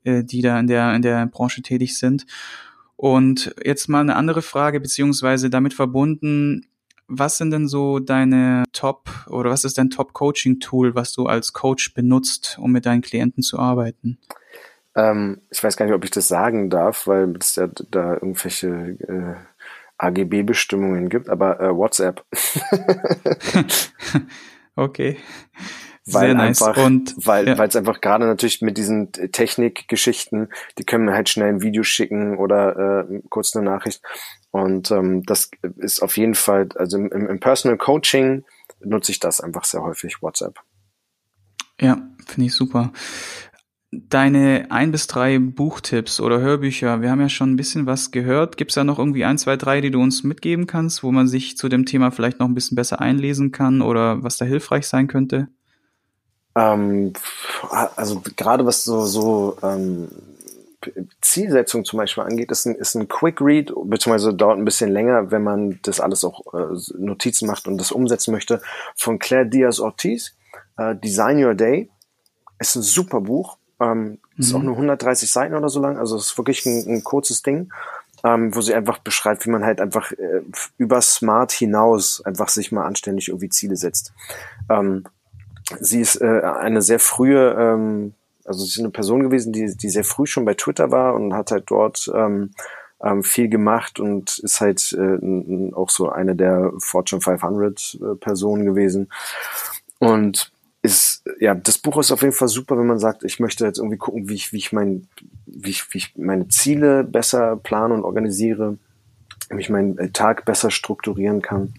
äh, 0.03 0.23
die 0.23 0.41
da 0.41 0.59
in 0.59 0.67
der 0.67 0.93
in 0.95 1.01
der 1.01 1.25
Branche 1.27 1.61
tätig 1.61 1.97
sind. 1.97 2.25
Und 2.95 3.55
jetzt 3.63 3.87
mal 3.87 4.01
eine 4.01 4.15
andere 4.15 4.41
Frage 4.41 4.79
beziehungsweise 4.79 5.49
damit 5.49 5.73
verbunden. 5.73 6.65
Was 7.07 7.37
sind 7.37 7.51
denn 7.51 7.67
so 7.67 7.99
deine 7.99 8.65
Top 8.71 9.09
oder 9.27 9.49
was 9.49 9.63
ist 9.63 9.77
dein 9.77 9.89
Top 9.89 10.13
Coaching 10.13 10.59
Tool, 10.59 10.93
was 10.95 11.13
du 11.13 11.25
als 11.25 11.53
Coach 11.53 11.93
benutzt, 11.93 12.57
um 12.61 12.71
mit 12.71 12.85
deinen 12.85 13.01
Klienten 13.01 13.41
zu 13.41 13.57
arbeiten? 13.57 14.19
Ähm, 14.95 15.41
ich 15.49 15.63
weiß 15.63 15.77
gar 15.77 15.85
nicht, 15.85 15.95
ob 15.95 16.03
ich 16.03 16.11
das 16.11 16.27
sagen 16.27 16.69
darf, 16.69 17.07
weil 17.07 17.33
es 17.39 17.55
ja 17.55 17.67
da 17.67 18.13
irgendwelche 18.13 18.67
äh, 18.67 19.35
AGB-Bestimmungen 19.97 21.09
gibt, 21.09 21.29
aber 21.29 21.59
äh, 21.59 21.75
WhatsApp. 21.75 22.25
okay. 24.75 25.17
Sehr 26.03 26.21
weil 26.21 26.35
nice. 26.35 26.61
einfach, 26.61 26.83
und 26.83 27.15
weil 27.17 27.47
ja. 27.47 27.63
es 27.63 27.75
einfach 27.75 28.01
gerade 28.01 28.25
natürlich 28.25 28.61
mit 28.61 28.77
diesen 28.77 29.11
Technikgeschichten, 29.11 30.49
die 30.77 30.83
können 30.83 31.05
mir 31.05 31.13
halt 31.13 31.29
schnell 31.29 31.49
ein 31.49 31.61
Video 31.61 31.83
schicken 31.83 32.37
oder 32.37 33.07
äh, 33.09 33.21
kurz 33.29 33.55
eine 33.55 33.65
Nachricht. 33.65 34.01
Und 34.51 34.91
ähm, 34.91 35.23
das 35.23 35.51
ist 35.77 36.01
auf 36.01 36.17
jeden 36.17 36.35
Fall, 36.35 36.69
also 36.75 36.97
im, 36.97 37.11
im 37.11 37.39
Personal 37.39 37.77
Coaching 37.77 38.43
nutze 38.79 39.11
ich 39.11 39.19
das 39.19 39.41
einfach 39.41 39.65
sehr 39.65 39.81
häufig, 39.81 40.21
WhatsApp. 40.21 40.59
Ja, 41.79 42.01
finde 42.25 42.47
ich 42.47 42.55
super 42.55 42.91
deine 43.91 44.67
ein 44.69 44.91
bis 44.91 45.07
drei 45.07 45.39
Buchtipps 45.39 46.19
oder 46.19 46.39
Hörbücher. 46.39 47.01
Wir 47.01 47.09
haben 47.09 47.21
ja 47.21 47.29
schon 47.29 47.51
ein 47.51 47.55
bisschen 47.55 47.85
was 47.85 48.11
gehört. 48.11 48.57
Gibt 48.57 48.71
es 48.71 48.75
da 48.75 48.83
noch 48.83 48.99
irgendwie 48.99 49.25
ein, 49.25 49.37
zwei, 49.37 49.57
drei, 49.57 49.81
die 49.81 49.91
du 49.91 50.01
uns 50.01 50.23
mitgeben 50.23 50.67
kannst, 50.67 51.03
wo 51.03 51.11
man 51.11 51.27
sich 51.27 51.57
zu 51.57 51.69
dem 51.69 51.85
Thema 51.85 52.11
vielleicht 52.11 52.39
noch 52.39 52.47
ein 52.47 52.53
bisschen 52.53 52.75
besser 52.75 53.01
einlesen 53.01 53.51
kann 53.51 53.81
oder 53.81 54.23
was 54.23 54.37
da 54.37 54.45
hilfreich 54.45 54.87
sein 54.87 55.07
könnte? 55.07 55.47
Ähm, 56.55 57.13
also 57.95 58.21
gerade 58.35 58.65
was 58.65 58.83
so, 58.83 59.05
so 59.05 59.57
ähm, 59.63 60.09
Zielsetzung 61.21 61.85
zum 61.85 61.97
Beispiel 61.97 62.23
angeht, 62.23 62.51
ist 62.51 62.65
ein, 62.65 62.75
ist 62.75 62.95
ein 62.95 63.07
Quick 63.07 63.41
Read, 63.41 63.73
beziehungsweise 63.85 64.33
dauert 64.33 64.57
ein 64.57 64.65
bisschen 64.65 64.91
länger, 64.91 65.31
wenn 65.31 65.43
man 65.43 65.79
das 65.83 65.99
alles 65.99 66.23
auch 66.23 66.53
äh, 66.53 66.75
Notizen 66.97 67.47
macht 67.47 67.67
und 67.67 67.77
das 67.77 67.91
umsetzen 67.91 68.31
möchte, 68.31 68.61
von 68.95 69.19
Claire 69.19 69.45
Diaz 69.45 69.79
Ortiz, 69.79 70.35
äh, 70.77 70.95
Design 70.95 71.43
Your 71.43 71.55
Day. 71.55 71.89
Ist 72.59 72.75
ein 72.75 72.81
super 72.81 73.21
Buch 73.21 73.57
ähm, 73.79 74.03
mhm. 74.03 74.17
Ist 74.37 74.53
auch 74.53 74.59
mhm. 74.59 74.65
nur 74.65 74.75
130 74.75 75.31
Seiten 75.31 75.55
oder 75.55 75.69
so 75.69 75.81
lang, 75.81 75.97
also 75.97 76.17
ist 76.17 76.37
wirklich 76.37 76.65
ein, 76.65 76.85
ein 76.87 77.03
kurzes 77.03 77.41
Ding, 77.41 77.71
ähm, 78.23 78.53
wo 78.53 78.61
sie 78.61 78.73
einfach 78.73 78.99
beschreibt, 78.99 79.45
wie 79.45 79.49
man 79.49 79.63
halt 79.63 79.79
einfach 79.79 80.11
äh, 80.11 80.41
über 80.77 81.01
Smart 81.01 81.51
hinaus 81.51 82.21
einfach 82.25 82.49
sich 82.49 82.71
mal 82.71 82.85
anständig 82.85 83.29
irgendwie 83.29 83.49
Ziele 83.49 83.77
setzt. 83.77 84.13
Ähm, 84.69 85.05
sie 85.79 86.01
ist 86.01 86.21
äh, 86.21 86.41
eine 86.41 86.81
sehr 86.81 86.99
frühe, 86.99 87.55
ähm, 87.57 88.13
also 88.45 88.61
sie 88.61 88.69
ist 88.69 88.79
eine 88.79 88.89
Person 88.89 89.21
gewesen, 89.21 89.53
die, 89.53 89.75
die 89.75 89.89
sehr 89.89 90.03
früh 90.03 90.25
schon 90.25 90.45
bei 90.45 90.53
Twitter 90.53 90.91
war 90.91 91.13
und 91.15 91.33
hat 91.33 91.51
halt 91.51 91.65
dort 91.67 92.11
ähm, 92.13 92.51
ähm, 93.01 93.23
viel 93.23 93.49
gemacht 93.49 93.99
und 93.99 94.39
ist 94.39 94.61
halt 94.61 94.93
äh, 94.93 95.73
auch 95.73 95.89
so 95.89 96.09
eine 96.09 96.35
der 96.35 96.71
Fortune 96.79 97.21
500 97.21 97.97
äh, 98.01 98.15
Personen 98.15 98.65
gewesen. 98.65 99.09
Und 99.99 100.51
ist, 100.81 101.23
ja, 101.39 101.55
das 101.55 101.77
Buch 101.77 101.97
ist 101.97 102.11
auf 102.11 102.21
jeden 102.21 102.33
Fall 102.33 102.47
super, 102.47 102.77
wenn 102.77 102.87
man 102.87 102.99
sagt, 102.99 103.23
ich 103.23 103.39
möchte 103.39 103.65
jetzt 103.65 103.79
irgendwie 103.79 103.97
gucken, 103.97 104.29
wie 104.29 104.35
ich, 104.35 104.53
wie 104.53 104.57
ich 104.57 104.71
mein, 104.71 105.07
wie 105.45 105.71
ich, 105.71 105.93
wie 105.93 105.97
ich 105.97 106.15
meine 106.15 106.47
Ziele 106.47 107.03
besser 107.03 107.57
plane 107.57 107.93
und 107.93 108.03
organisiere, 108.03 108.77
wie 109.49 109.59
ich 109.59 109.69
meinen 109.69 110.13
Tag 110.13 110.45
besser 110.45 110.71
strukturieren 110.71 111.41
kann. 111.41 111.73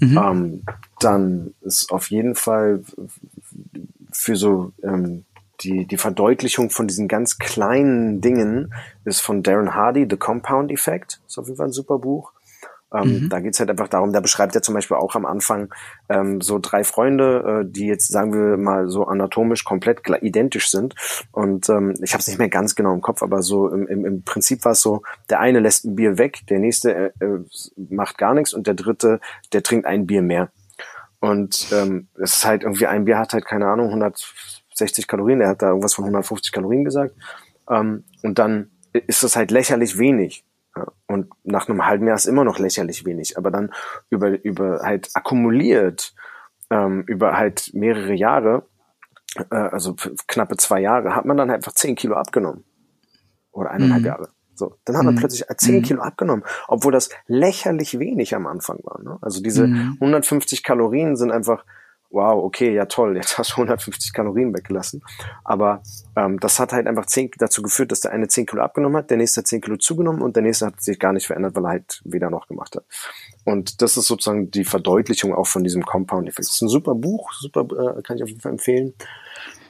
Mhm. 0.00 0.18
Ähm, 0.18 0.62
dann 1.04 1.54
ist 1.60 1.90
auf 1.90 2.10
jeden 2.10 2.34
Fall 2.34 2.82
für 4.12 4.36
so 4.36 4.72
ähm, 4.82 5.24
die, 5.60 5.86
die 5.86 5.96
Verdeutlichung 5.96 6.70
von 6.70 6.88
diesen 6.88 7.08
ganz 7.08 7.38
kleinen 7.38 8.20
Dingen 8.20 8.74
ist 9.04 9.20
von 9.20 9.42
Darren 9.42 9.74
Hardy, 9.74 10.06
The 10.08 10.16
Compound 10.16 10.72
Effect. 10.72 11.20
Ist 11.26 11.38
auf 11.38 11.46
jeden 11.46 11.56
Fall 11.56 11.68
ein 11.68 11.72
super 11.72 11.98
Buch. 11.98 12.32
Ähm, 12.92 13.22
mhm. 13.22 13.28
Da 13.28 13.40
geht's 13.40 13.58
halt 13.58 13.70
einfach 13.70 13.88
darum, 13.88 14.12
da 14.12 14.20
beschreibt 14.20 14.54
er 14.54 14.62
zum 14.62 14.74
Beispiel 14.74 14.96
auch 14.96 15.14
am 15.14 15.24
Anfang 15.24 15.72
ähm, 16.08 16.40
so 16.40 16.58
drei 16.60 16.84
Freunde, 16.84 17.62
äh, 17.62 17.70
die 17.70 17.86
jetzt, 17.86 18.08
sagen 18.08 18.32
wir 18.32 18.56
mal, 18.56 18.88
so 18.88 19.06
anatomisch 19.06 19.64
komplett 19.64 20.00
identisch 20.20 20.70
sind. 20.70 20.94
Und 21.30 21.68
ähm, 21.68 21.94
ich 22.02 22.12
habe 22.12 22.20
es 22.20 22.28
nicht 22.28 22.38
mehr 22.38 22.50
ganz 22.50 22.74
genau 22.74 22.92
im 22.92 23.00
Kopf, 23.00 23.22
aber 23.22 23.42
so 23.42 23.68
im, 23.68 23.86
im, 23.86 24.04
im 24.04 24.22
Prinzip 24.24 24.64
war 24.64 24.72
es 24.72 24.82
so, 24.82 25.02
der 25.30 25.40
eine 25.40 25.60
lässt 25.60 25.84
ein 25.84 25.96
Bier 25.96 26.18
weg, 26.18 26.40
der 26.50 26.58
nächste 26.58 26.94
äh, 26.94 27.24
äh, 27.24 27.44
macht 27.76 28.18
gar 28.18 28.34
nichts 28.34 28.52
und 28.52 28.66
der 28.66 28.74
dritte, 28.74 29.20
der 29.52 29.62
trinkt 29.62 29.86
ein 29.86 30.06
Bier 30.06 30.22
mehr. 30.22 30.50
Und 31.22 31.68
ähm, 31.70 32.08
es 32.20 32.38
ist 32.38 32.44
halt 32.44 32.64
irgendwie, 32.64 32.88
ein 32.88 33.04
Bier 33.04 33.16
hat 33.16 33.32
halt, 33.32 33.44
keine 33.44 33.68
Ahnung, 33.68 33.86
160 33.86 35.06
Kalorien, 35.06 35.40
er 35.40 35.50
hat 35.50 35.62
da 35.62 35.68
irgendwas 35.68 35.94
von 35.94 36.04
150 36.04 36.50
Kalorien 36.50 36.84
gesagt. 36.84 37.14
Ähm, 37.70 38.02
und 38.24 38.40
dann 38.40 38.72
ist 38.92 39.22
das 39.22 39.36
halt 39.36 39.52
lächerlich 39.52 39.98
wenig. 39.98 40.44
Und 41.06 41.28
nach 41.44 41.68
einem 41.68 41.86
halben 41.86 42.08
Jahr 42.08 42.16
ist 42.16 42.26
immer 42.26 42.42
noch 42.42 42.58
lächerlich 42.58 43.04
wenig, 43.04 43.38
aber 43.38 43.52
dann 43.52 43.72
über, 44.10 44.42
über 44.42 44.80
halt 44.82 45.10
akkumuliert, 45.14 46.12
ähm, 46.70 47.04
über 47.06 47.36
halt 47.36 47.70
mehrere 47.72 48.14
Jahre, 48.14 48.66
äh, 49.52 49.54
also 49.54 49.94
knappe 50.26 50.56
zwei 50.56 50.80
Jahre, 50.80 51.14
hat 51.14 51.24
man 51.24 51.36
dann 51.36 51.50
halt 51.50 51.58
einfach 51.58 51.74
zehn 51.74 51.94
Kilo 51.94 52.16
abgenommen. 52.16 52.64
Oder 53.52 53.70
eineinhalb 53.70 54.00
mhm. 54.00 54.06
Jahre. 54.06 54.28
So, 54.54 54.76
dann 54.84 54.96
hat 54.96 55.04
man 55.04 55.14
mhm. 55.14 55.18
plötzlich 55.18 55.44
zehn 55.56 55.76
mhm. 55.76 55.82
Kilo 55.82 56.02
abgenommen, 56.02 56.44
obwohl 56.68 56.92
das 56.92 57.08
lächerlich 57.26 57.98
wenig 57.98 58.34
am 58.34 58.46
Anfang 58.46 58.78
war. 58.84 59.02
Ne? 59.02 59.18
Also 59.20 59.42
diese 59.42 59.64
150 59.64 60.60
mhm. 60.60 60.62
Kalorien 60.62 61.16
sind 61.16 61.30
einfach 61.30 61.64
wow, 62.12 62.44
okay, 62.44 62.74
ja 62.74 62.86
toll, 62.86 63.16
jetzt 63.16 63.38
hast 63.38 63.52
du 63.52 63.54
150 63.54 64.12
Kalorien 64.12 64.54
weggelassen. 64.54 65.02
Aber 65.44 65.82
ähm, 66.14 66.38
das 66.38 66.60
hat 66.60 66.72
halt 66.72 66.86
einfach 66.86 67.06
10, 67.06 67.30
dazu 67.38 67.62
geführt, 67.62 67.90
dass 67.90 68.00
der 68.00 68.12
eine 68.12 68.28
10 68.28 68.46
Kilo 68.46 68.62
abgenommen 68.62 68.98
hat, 68.98 69.10
der 69.10 69.16
nächste 69.16 69.40
hat 69.40 69.46
10 69.46 69.62
Kilo 69.62 69.76
zugenommen 69.76 70.22
und 70.22 70.36
der 70.36 70.42
nächste 70.42 70.66
hat 70.66 70.80
sich 70.80 70.98
gar 70.98 71.12
nicht 71.12 71.26
verändert, 71.26 71.56
weil 71.56 71.64
er 71.64 71.70
halt 71.70 72.02
weder 72.04 72.30
noch 72.30 72.46
gemacht 72.46 72.76
hat. 72.76 72.84
Und 73.44 73.82
das 73.82 73.96
ist 73.96 74.06
sozusagen 74.06 74.50
die 74.50 74.64
Verdeutlichung 74.64 75.34
auch 75.34 75.46
von 75.46 75.64
diesem 75.64 75.84
Compound-Effekt. 75.84 76.46
Das 76.46 76.54
ist 76.54 76.62
ein 76.62 76.68
super 76.68 76.94
Buch, 76.94 77.32
super, 77.32 77.62
äh, 77.62 78.02
kann 78.02 78.16
ich 78.16 78.22
auf 78.22 78.28
jeden 78.28 78.40
Fall 78.40 78.52
empfehlen. 78.52 78.92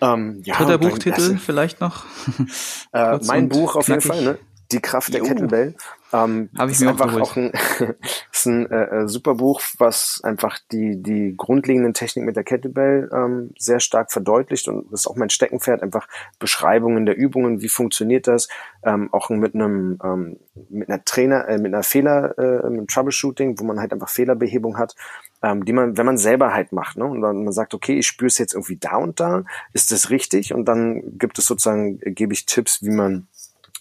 Ähm, 0.00 0.42
ja, 0.44 0.56
Dritter 0.56 0.78
Buchtitel 0.78 1.14
also, 1.14 1.36
vielleicht 1.36 1.80
noch? 1.80 2.04
äh, 2.92 3.18
mein 3.24 3.48
Buch 3.48 3.76
auf 3.76 3.86
knackig. 3.86 4.04
jeden 4.04 4.14
Fall, 4.14 4.24
ne? 4.24 4.38
Die 4.72 4.80
Kraft 4.80 5.12
der 5.12 5.20
jo. 5.20 5.26
Kettlebell. 5.26 5.74
Ähm, 6.12 6.50
Habe 6.58 6.70
ich 6.70 6.80
mir 6.80 6.90
einfach 6.90 7.18
auch 7.18 7.36
ein, 7.36 7.52
ist 8.32 8.46
ein 8.46 8.70
äh, 8.70 9.02
äh, 9.02 9.08
super 9.08 9.36
Buch, 9.36 9.60
was 9.78 10.20
einfach 10.24 10.58
die 10.70 11.02
die 11.02 11.34
grundlegenden 11.36 11.94
Techniken 11.94 12.26
mit 12.26 12.36
der 12.36 12.44
Kettlebell 12.44 13.10
ähm, 13.12 13.52
sehr 13.58 13.80
stark 13.80 14.12
verdeutlicht 14.12 14.68
und 14.68 14.92
das 14.92 15.00
ist 15.00 15.06
auch 15.06 15.16
mein 15.16 15.30
Steckenpferd. 15.30 15.82
Einfach 15.82 16.08
Beschreibungen 16.38 17.06
der 17.06 17.16
Übungen, 17.16 17.62
wie 17.62 17.68
funktioniert 17.68 18.26
das, 18.26 18.48
ähm, 18.82 19.08
auch 19.12 19.30
mit 19.30 19.54
einem 19.54 19.98
ähm, 20.04 20.36
mit 20.68 20.88
einer 20.88 21.04
Trainer, 21.04 21.48
äh, 21.48 21.58
mit 21.58 21.72
einer 21.72 21.82
Fehler, 21.82 22.36
äh, 22.38 22.68
mit 22.68 22.88
Troubleshooting, 22.88 23.58
wo 23.58 23.64
man 23.64 23.80
halt 23.80 23.92
einfach 23.92 24.08
Fehlerbehebung 24.10 24.76
hat, 24.76 24.94
ähm, 25.42 25.64
die 25.64 25.72
man, 25.72 25.96
wenn 25.96 26.06
man 26.06 26.18
selber 26.18 26.52
halt 26.52 26.72
macht, 26.72 26.96
ne, 26.96 27.04
und 27.04 27.20
dann 27.20 27.44
man 27.44 27.52
sagt, 27.52 27.74
okay, 27.74 27.98
ich 27.98 28.06
spüre 28.06 28.28
es 28.28 28.38
jetzt 28.38 28.54
irgendwie 28.54 28.76
da 28.76 28.96
und 28.96 29.18
da, 29.18 29.44
ist 29.72 29.92
das 29.92 30.10
richtig? 30.10 30.54
Und 30.54 30.66
dann 30.66 31.18
gibt 31.18 31.38
es 31.38 31.46
sozusagen, 31.46 31.98
äh, 32.02 32.12
gebe 32.12 32.32
ich 32.32 32.46
Tipps, 32.46 32.82
wie 32.82 32.90
man 32.90 33.28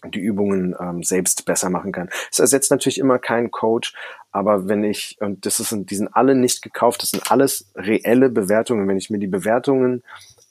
die 0.10 0.20
Übungen 0.20 0.76
ähm, 0.80 1.04
selbst 1.04 1.46
besser 1.46 1.70
machen 1.70 1.92
kann. 1.92 2.10
Es 2.32 2.40
ersetzt 2.40 2.72
natürlich 2.72 2.98
immer 2.98 3.20
keinen 3.20 3.52
Coach, 3.52 3.94
aber 4.32 4.68
wenn 4.68 4.84
ich, 4.84 5.18
und 5.20 5.46
das 5.46 5.60
ist, 5.60 5.76
die 5.76 5.96
sind 5.96 6.10
alle 6.16 6.36
nicht 6.36 6.62
gekauft, 6.62 7.04
das 7.04 7.12
sind 7.12 7.32
alles 7.32 7.70
reelle 7.76 8.30
Bewertungen. 8.30 8.88
Wenn 8.88 8.98
ich 8.98 9.10
mir 9.10 9.20
die 9.20 9.28
Bewertungen 9.28 10.04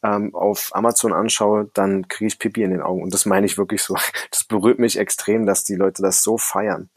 ähm, 0.02 0.34
auf 0.34 0.70
Amazon 0.74 1.12
anschaue, 1.12 1.70
dann 1.74 2.08
kriege 2.08 2.28
ich 2.28 2.38
Pipi 2.38 2.62
in 2.62 2.70
den 2.70 2.82
Augen. 2.82 3.02
Und 3.02 3.14
das 3.14 3.26
meine 3.26 3.46
ich 3.46 3.58
wirklich 3.58 3.82
so. 3.82 3.96
Das 4.30 4.44
berührt 4.44 4.78
mich 4.78 4.98
extrem, 4.98 5.46
dass 5.46 5.64
die 5.64 5.74
Leute 5.74 6.02
das 6.02 6.22
so 6.22 6.38
feiern. 6.38 6.90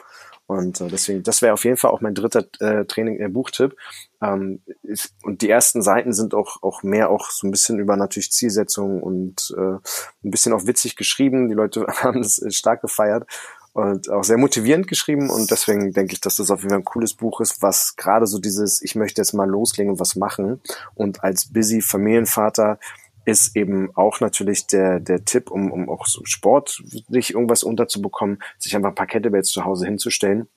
Und 0.46 0.80
äh, 0.80 0.88
deswegen, 0.88 1.22
das 1.22 1.40
wäre 1.42 1.54
auf 1.54 1.64
jeden 1.64 1.76
Fall 1.76 1.90
auch 1.90 2.00
mein 2.00 2.14
dritter 2.14 2.44
äh, 2.60 2.84
Training, 2.84 3.18
äh, 3.18 3.28
Buchtipp. 3.28 3.76
Ähm, 4.22 4.60
ist, 4.82 5.14
und 5.22 5.42
die 5.42 5.48
ersten 5.48 5.82
Seiten 5.82 6.12
sind 6.12 6.34
auch, 6.34 6.62
auch 6.62 6.82
mehr 6.82 7.10
auch 7.10 7.30
so 7.30 7.46
ein 7.46 7.50
bisschen 7.50 7.78
über 7.78 7.96
natürlich 7.96 8.30
Zielsetzungen 8.30 9.02
und 9.02 9.54
äh, 9.56 9.76
ein 10.24 10.30
bisschen 10.30 10.52
auch 10.52 10.66
witzig 10.66 10.96
geschrieben. 10.96 11.48
Die 11.48 11.54
Leute 11.54 11.86
haben 12.02 12.22
das 12.22 12.38
äh, 12.40 12.50
stark 12.50 12.82
gefeiert 12.82 13.26
und 13.74 14.08
auch 14.08 14.22
sehr 14.22 14.38
motivierend 14.38 14.86
geschrieben 14.86 15.30
und 15.30 15.50
deswegen 15.50 15.92
denke 15.92 16.12
ich, 16.12 16.20
dass 16.20 16.36
das 16.36 16.50
auf 16.50 16.60
jeden 16.60 16.70
Fall 16.70 16.78
ein 16.78 16.84
cooles 16.84 17.14
Buch 17.14 17.40
ist, 17.40 17.60
was 17.60 17.96
gerade 17.96 18.26
so 18.28 18.38
dieses, 18.38 18.80
ich 18.82 18.94
möchte 18.94 19.20
jetzt 19.20 19.32
mal 19.32 19.50
loslegen 19.50 19.92
und 19.92 20.00
was 20.00 20.14
machen 20.14 20.60
und 20.94 21.24
als 21.24 21.52
busy 21.52 21.82
Familienvater 21.82 22.78
ist 23.24 23.56
eben 23.56 23.94
auch 23.96 24.20
natürlich 24.20 24.66
der, 24.66 25.00
der 25.00 25.24
Tipp, 25.24 25.50
um, 25.50 25.70
um 25.72 25.88
auch 25.88 26.06
so 26.06 26.24
sportlich 26.24 27.32
irgendwas 27.32 27.62
unterzubekommen, 27.64 28.42
sich 28.58 28.76
einfach 28.76 28.90
ein 28.90 28.94
paar 28.94 29.06
Kettlebells 29.06 29.50
zu 29.50 29.64
Hause 29.64 29.86
hinzustellen. 29.86 30.48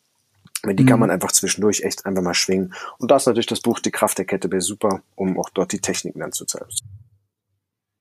Die 0.65 0.85
kann 0.85 0.95
mhm. 0.95 1.01
man 1.01 1.11
einfach 1.11 1.31
zwischendurch 1.31 1.83
echt 1.83 2.05
einfach 2.05 2.23
mal 2.23 2.33
schwingen. 2.33 2.73
Und 2.97 3.11
da 3.11 3.17
ist 3.17 3.27
natürlich 3.27 3.45
das 3.45 3.61
Buch 3.61 3.79
Die 3.79 3.91
Kraft 3.91 4.17
der 4.17 4.25
Kettlebell 4.25 4.61
super, 4.61 5.03
um 5.15 5.39
auch 5.39 5.49
dort 5.51 5.71
die 5.71 5.79
Techniken 5.79 6.19
dann 6.19 6.31
zu 6.31 6.45
zeigen. 6.45 6.69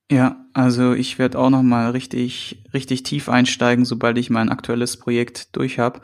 Ja, 0.09 0.45
also 0.53 0.93
ich 0.93 1.19
werde 1.19 1.37
auch 1.37 1.49
noch 1.49 1.63
mal 1.63 1.91
richtig 1.91 2.63
richtig 2.73 3.03
tief 3.03 3.27
einsteigen, 3.27 3.83
sobald 3.83 4.17
ich 4.17 4.29
mein 4.29 4.47
aktuelles 4.47 4.95
Projekt 4.95 5.53
durch 5.57 5.79
habe 5.79 5.99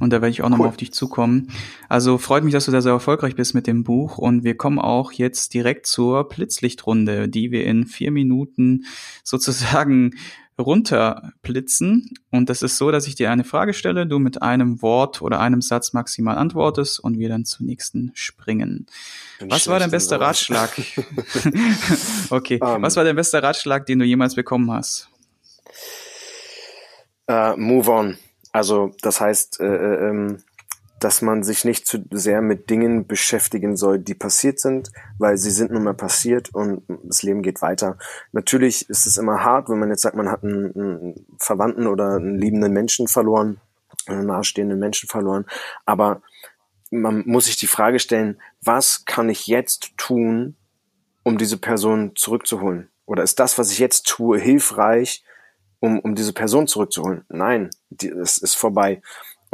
und 0.00 0.12
da 0.12 0.16
werde 0.16 0.30
ich 0.30 0.42
auch 0.42 0.48
noch 0.48 0.58
cool. 0.58 0.64
mal 0.64 0.70
auf 0.70 0.76
dich 0.76 0.92
zukommen. 0.92 1.50
Also 1.88 2.18
freut 2.18 2.42
mich, 2.42 2.52
dass 2.52 2.64
du 2.64 2.72
da 2.72 2.82
sehr 2.82 2.90
erfolgreich 2.90 3.36
bist 3.36 3.54
mit 3.54 3.68
dem 3.68 3.84
Buch 3.84 4.18
und 4.18 4.42
wir 4.42 4.56
kommen 4.56 4.80
auch 4.80 5.12
jetzt 5.12 5.54
direkt 5.54 5.86
zur 5.86 6.28
Blitzlichtrunde, 6.28 7.28
die 7.28 7.52
wir 7.52 7.64
in 7.64 7.86
vier 7.86 8.10
Minuten 8.10 8.86
sozusagen 9.22 10.14
runterblitzen. 10.58 12.10
Und 12.30 12.48
das 12.48 12.62
ist 12.62 12.76
so, 12.76 12.90
dass 12.90 13.06
ich 13.06 13.14
dir 13.14 13.30
eine 13.30 13.44
Frage 13.44 13.74
stelle, 13.74 14.06
du 14.06 14.18
mit 14.18 14.42
einem 14.42 14.82
Wort 14.82 15.22
oder 15.22 15.40
einem 15.40 15.60
Satz 15.60 15.92
maximal 15.92 16.36
antwortest 16.36 17.00
und 17.00 17.18
wir 17.18 17.28
dann 17.28 17.44
zur 17.44 17.66
nächsten 17.66 18.12
springen. 18.14 18.86
Bin 19.38 19.50
Was 19.50 19.66
war 19.68 19.78
dein 19.78 19.90
bester 19.90 20.20
Ratschlag? 20.20 20.70
okay. 22.30 22.58
Um, 22.60 22.68
ähm. 22.68 22.82
Was 22.82 22.96
war 22.96 23.04
dein 23.04 23.16
bester 23.16 23.42
Ratschlag, 23.42 23.86
den 23.86 23.98
du 23.98 24.04
jemals 24.04 24.34
bekommen 24.34 24.70
hast? 24.70 25.08
Uh, 27.30 27.56
move 27.56 27.90
on. 27.90 28.18
Also 28.52 28.94
das 29.02 29.20
heißt, 29.20 29.60
äh, 29.60 29.64
äh, 29.64 30.08
ähm, 30.10 30.38
dass 31.04 31.20
man 31.20 31.42
sich 31.42 31.66
nicht 31.66 31.86
zu 31.86 32.02
sehr 32.10 32.40
mit 32.40 32.70
Dingen 32.70 33.06
beschäftigen 33.06 33.76
soll, 33.76 33.98
die 33.98 34.14
passiert 34.14 34.58
sind, 34.58 34.90
weil 35.18 35.36
sie 35.36 35.50
sind 35.50 35.70
nun 35.70 35.84
mal 35.84 35.92
passiert 35.92 36.54
und 36.54 36.82
das 37.02 37.22
Leben 37.22 37.42
geht 37.42 37.60
weiter. 37.60 37.98
Natürlich 38.32 38.88
ist 38.88 39.06
es 39.06 39.18
immer 39.18 39.44
hart, 39.44 39.68
wenn 39.68 39.78
man 39.78 39.90
jetzt 39.90 40.00
sagt, 40.00 40.16
man 40.16 40.30
hat 40.30 40.42
einen, 40.42 40.74
einen 40.74 41.26
Verwandten 41.38 41.86
oder 41.86 42.14
einen 42.14 42.38
liebenden 42.38 42.72
Menschen 42.72 43.06
verloren, 43.06 43.60
einen 44.06 44.24
nahestehenden 44.24 44.78
Menschen 44.78 45.06
verloren, 45.06 45.44
aber 45.84 46.22
man 46.90 47.22
muss 47.26 47.44
sich 47.46 47.58
die 47.58 47.66
Frage 47.66 47.98
stellen, 47.98 48.40
was 48.62 49.04
kann 49.04 49.28
ich 49.28 49.46
jetzt 49.46 49.98
tun, 49.98 50.56
um 51.22 51.36
diese 51.36 51.58
Person 51.58 52.12
zurückzuholen? 52.14 52.88
Oder 53.04 53.24
ist 53.24 53.38
das, 53.40 53.58
was 53.58 53.70
ich 53.70 53.78
jetzt 53.78 54.06
tue, 54.06 54.38
hilfreich, 54.38 55.22
um, 55.80 55.98
um 55.98 56.14
diese 56.14 56.32
Person 56.32 56.66
zurückzuholen? 56.66 57.26
Nein, 57.28 57.68
es 58.00 58.38
ist 58.38 58.54
vorbei. 58.54 59.02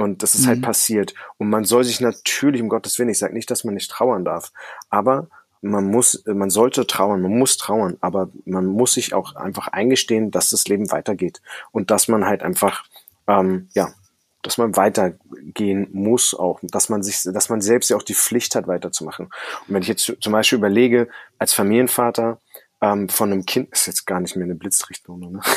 Und 0.00 0.22
das 0.22 0.34
ist 0.34 0.46
halt 0.46 0.58
mhm. 0.58 0.62
halt 0.62 0.66
passiert. 0.66 1.14
Und 1.36 1.50
man 1.50 1.64
soll 1.64 1.84
sich 1.84 2.00
natürlich, 2.00 2.62
um 2.62 2.70
Gottes 2.70 2.98
Willen, 2.98 3.10
ich 3.10 3.18
sage 3.18 3.34
nicht, 3.34 3.50
dass 3.50 3.64
man 3.64 3.74
nicht 3.74 3.90
trauern 3.90 4.24
darf, 4.24 4.50
aber 4.88 5.28
man 5.60 5.84
muss, 5.84 6.24
man 6.26 6.48
sollte 6.48 6.86
trauern, 6.86 7.20
man 7.20 7.38
muss 7.38 7.58
trauern, 7.58 7.98
aber 8.00 8.30
man 8.46 8.64
muss 8.64 8.94
sich 8.94 9.12
auch 9.12 9.36
einfach 9.36 9.68
eingestehen, 9.68 10.30
dass 10.30 10.48
das 10.48 10.66
Leben 10.68 10.90
weitergeht 10.90 11.42
und 11.70 11.90
dass 11.90 12.08
man 12.08 12.24
halt 12.24 12.42
einfach, 12.42 12.84
ähm, 13.26 13.68
ja, 13.74 13.92
dass 14.40 14.56
man 14.56 14.74
weitergehen 14.74 15.88
muss 15.92 16.32
auch, 16.32 16.60
dass 16.62 16.88
man 16.88 17.02
sich, 17.02 17.22
dass 17.24 17.50
man 17.50 17.60
selbst 17.60 17.90
ja 17.90 17.96
auch 17.98 18.02
die 18.02 18.14
Pflicht 18.14 18.54
hat, 18.54 18.66
weiterzumachen. 18.68 19.26
Und 19.26 19.74
wenn 19.74 19.82
ich 19.82 19.88
jetzt 19.88 20.16
zum 20.18 20.32
Beispiel 20.32 20.56
überlege, 20.56 21.08
als 21.38 21.52
Familienvater 21.52 22.40
ähm, 22.80 23.10
von 23.10 23.30
einem 23.30 23.44
Kind, 23.44 23.70
ist 23.70 23.86
jetzt 23.86 24.06
gar 24.06 24.20
nicht 24.20 24.36
mehr 24.36 24.46
eine 24.46 24.54
Blitzrichtung, 24.54 25.20
ne? 25.20 25.40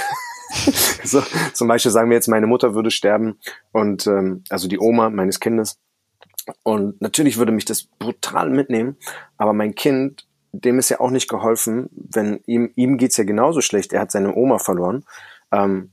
so, 1.04 1.22
zum 1.54 1.68
Beispiel 1.68 1.92
sagen 1.92 2.10
wir 2.10 2.16
jetzt, 2.16 2.28
meine 2.28 2.48
Mutter 2.48 2.76
würde 2.76 2.92
sterben 2.92 3.38
und 3.72 4.08
ähm, 4.08 4.44
also 4.50 4.68
die 4.68 4.80
Oma 4.80 5.10
meines 5.10 5.39
Kindes. 5.39 5.80
Und 6.63 7.02
natürlich 7.02 7.38
würde 7.38 7.52
mich 7.52 7.66
das 7.66 7.84
brutal 7.84 8.50
mitnehmen, 8.50 8.98
aber 9.38 9.54
mein 9.54 9.76
Kind, 9.76 10.28
dem 10.52 10.78
ist 10.78 10.89
ja 10.89 11.00
auch 11.00 11.10
nicht 11.10 11.30
geholfen, 11.30 11.89
wenn 11.92 12.42
ihm, 12.46 12.72
ihm 12.76 12.98
geht's 12.98 13.18
ja 13.18 13.24
genauso 13.24 13.62
schlecht. 13.62 13.94
Er 13.94 14.02
hat 14.02 14.12
seine 14.12 14.36
Oma 14.36 14.60
verloren 14.60 15.06
ähm, 15.54 15.92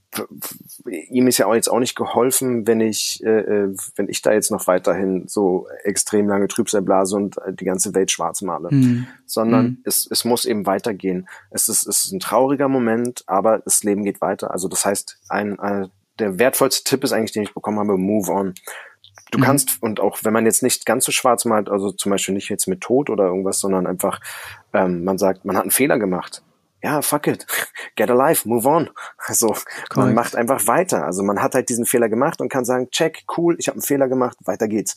ihm 0.87 1.29
ist 1.29 1.39
ja 1.39 1.47
auch 1.47 1.55
jetzt 1.55 1.71
auch 1.71 1.79
nicht 1.79 1.95
geholfen, 1.95 2.67
wenn 2.67 2.81
ich, 2.81 3.23
äh, 3.23 3.41
äh, 3.41 3.77
wenn 3.95 4.09
ich 4.09 4.23
da 4.23 4.33
jetzt 4.33 4.51
noch 4.51 4.67
weiterhin 4.67 5.29
so 5.29 5.67
extrem 5.85 6.29
lange 6.29 6.49
Trübsal 6.49 6.81
blase 6.81 7.17
und 7.17 7.37
äh, 7.39 7.53
die 7.53 7.67
ganze 7.67 7.95
Welt 7.95 8.11
schwarz 8.11 8.41
male. 8.41 8.69
Mhm. 8.71 9.07
Sondern 9.27 9.65
mhm. 9.65 9.79
Es, 9.85 10.09
es 10.11 10.25
muss 10.25 10.47
eben 10.47 10.65
weitergehen. 10.65 11.29
Es 11.51 11.69
ist, 11.69 11.87
es 11.87 12.07
ist 12.07 12.13
ein 12.13 12.21
trauriger 12.21 12.69
Moment, 12.69 13.23
aber 13.27 13.59
das 13.59 13.85
Leben 13.85 14.03
geht 14.03 14.23
weiter. 14.23 14.51
Also 14.51 14.67
das 14.67 14.87
heißt, 14.87 15.19
ein, 15.29 15.61
ein 15.61 15.91
der 16.19 16.39
wertvollste 16.39 16.85
Tipp 16.85 17.05
ist 17.05 17.13
eigentlich, 17.13 17.33
den 17.33 17.43
ich 17.43 17.55
bekommen 17.55 17.79
habe, 17.79 17.99
move 17.99 18.31
on. 18.33 18.55
Du 19.31 19.39
mhm. 19.39 19.43
kannst, 19.43 19.83
und 19.83 20.01
auch 20.01 20.21
wenn 20.23 20.33
man 20.33 20.47
jetzt 20.47 20.63
nicht 20.63 20.87
ganz 20.87 21.05
so 21.05 21.13
schwarz 21.13 21.45
malt, 21.45 21.69
also 21.69 21.93
zum 21.93 22.11
Beispiel 22.11 22.35
nicht 22.35 22.49
jetzt 22.49 22.67
mit 22.67 22.81
Tod 22.81 23.11
oder 23.11 23.25
irgendwas, 23.25 23.61
sondern 23.61 23.87
einfach, 23.87 24.21
ähm, 24.73 25.05
man 25.05 25.19
sagt, 25.19 25.45
man 25.45 25.57
hat 25.57 25.63
einen 25.63 25.71
Fehler 25.71 25.99
gemacht 25.99 26.43
ja, 26.83 27.03
fuck 27.03 27.27
it, 27.27 27.47
get 27.97 28.11
alive, 28.11 28.49
move 28.49 28.67
on. 28.67 28.91
Also 29.27 29.49
Correct. 29.49 29.97
man 29.97 30.15
macht 30.15 30.35
einfach 30.35 30.67
weiter. 30.67 31.05
Also 31.05 31.23
man 31.23 31.41
hat 31.41 31.55
halt 31.55 31.69
diesen 31.69 31.87
Fehler 31.87 32.09
gemacht 32.09 32.41
und 32.41 32.49
kann 32.49 32.65
sagen, 32.65 32.91
check, 32.91 33.25
cool, 33.37 33.55
ich 33.59 33.69
habe 33.69 33.77
einen 33.77 33.83
Fehler 33.83 34.09
gemacht, 34.09 34.37
weiter 34.45 34.67
geht's. 34.67 34.97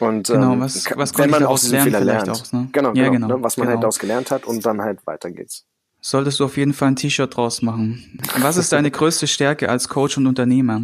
Und 0.00 0.26
genau, 0.26 0.54
ähm, 0.54 0.60
was, 0.60 0.84
was 0.96 1.16
wenn 1.16 1.30
man 1.30 1.44
aus 1.44 1.60
diesem 1.62 1.80
Fehler 1.80 2.00
lernt, 2.00 2.30
auch, 2.30 2.52
ne? 2.52 2.68
genau, 2.72 2.92
ja, 2.94 3.04
genau, 3.04 3.26
genau 3.26 3.36
ne, 3.36 3.42
was 3.42 3.56
man 3.56 3.68
halt 3.68 3.74
genau. 3.74 3.76
halt 3.76 3.82
daraus 3.84 3.98
gelernt 3.98 4.30
hat 4.30 4.44
und 4.46 4.66
dann 4.66 4.82
halt 4.82 5.06
weiter 5.06 5.30
geht's. 5.30 5.64
Solltest 6.00 6.40
du 6.40 6.44
auf 6.44 6.56
jeden 6.56 6.74
Fall 6.74 6.88
ein 6.88 6.96
T-Shirt 6.96 7.36
draus 7.36 7.62
machen. 7.62 8.20
Was 8.38 8.56
ist 8.56 8.72
deine 8.72 8.90
größte 8.90 9.26
Stärke 9.26 9.68
als 9.68 9.88
Coach 9.88 10.16
und 10.16 10.26
Unternehmer? 10.26 10.82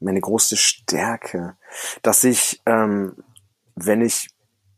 Meine 0.00 0.20
größte 0.20 0.56
Stärke, 0.56 1.56
dass 2.02 2.24
ich, 2.24 2.60
ähm, 2.66 3.16
wenn 3.74 4.02
ich 4.02 4.33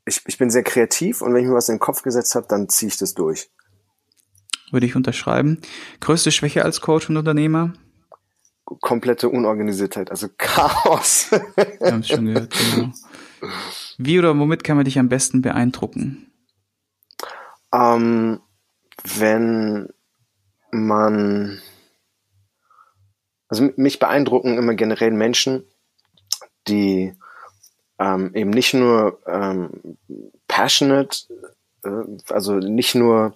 ich, 0.07 0.23
ich 0.27 0.39
bin 0.39 0.51
sehr 0.51 0.63
kreativ 0.63 1.21
und 1.21 1.35
wenn 1.35 1.43
ich 1.43 1.49
mir 1.49 1.55
was 1.55 1.69
in 1.69 1.75
den 1.75 1.81
Kopf 1.81 2.03
gesetzt 2.03 2.35
habe, 2.35 2.47
dann 2.49 2.69
ziehe 2.69 2.89
ich 2.89 2.97
das 2.97 3.15
durch. 3.15 3.51
Würde 4.71 4.87
ich 4.87 4.97
unterschreiben. 4.97 5.61
Größte 6.01 6.33
Schwäche 6.33 6.65
als 6.65 6.81
Coach 6.81 7.11
und 7.11 7.17
Unternehmer? 7.17 7.75
Komplette 8.65 9.29
Unorganisiertheit, 9.29 10.11
also 10.11 10.29
Chaos. 10.39 11.31
Wir 11.31 11.93
haben 11.93 12.01
es 12.01 12.09
schon 12.09 12.27
gehört, 12.27 12.53
genau. 12.53 12.93
Wie 13.99 14.19
oder 14.19 14.39
womit 14.39 14.65
kann 14.65 14.77
man 14.77 14.85
dich 14.85 14.99
am 14.99 15.09
besten 15.09 15.43
beeindrucken? 15.43 16.33
Ähm, 17.73 18.41
wenn 19.05 19.89
man, 20.71 21.61
also 23.49 23.71
mich 23.77 23.99
beeindrucken 23.99 24.59
immer 24.59 24.75
generell 24.75 25.11
Menschen, 25.11 25.65
die 26.69 27.15
ähm, 27.99 28.31
eben 28.35 28.51
nicht 28.51 28.75
nur 28.75 29.21
ähm, 29.27 29.71
passionate, 30.49 31.19
äh, 31.85 31.91
also 32.33 32.55
nicht 32.55 32.95
nur, 32.95 33.35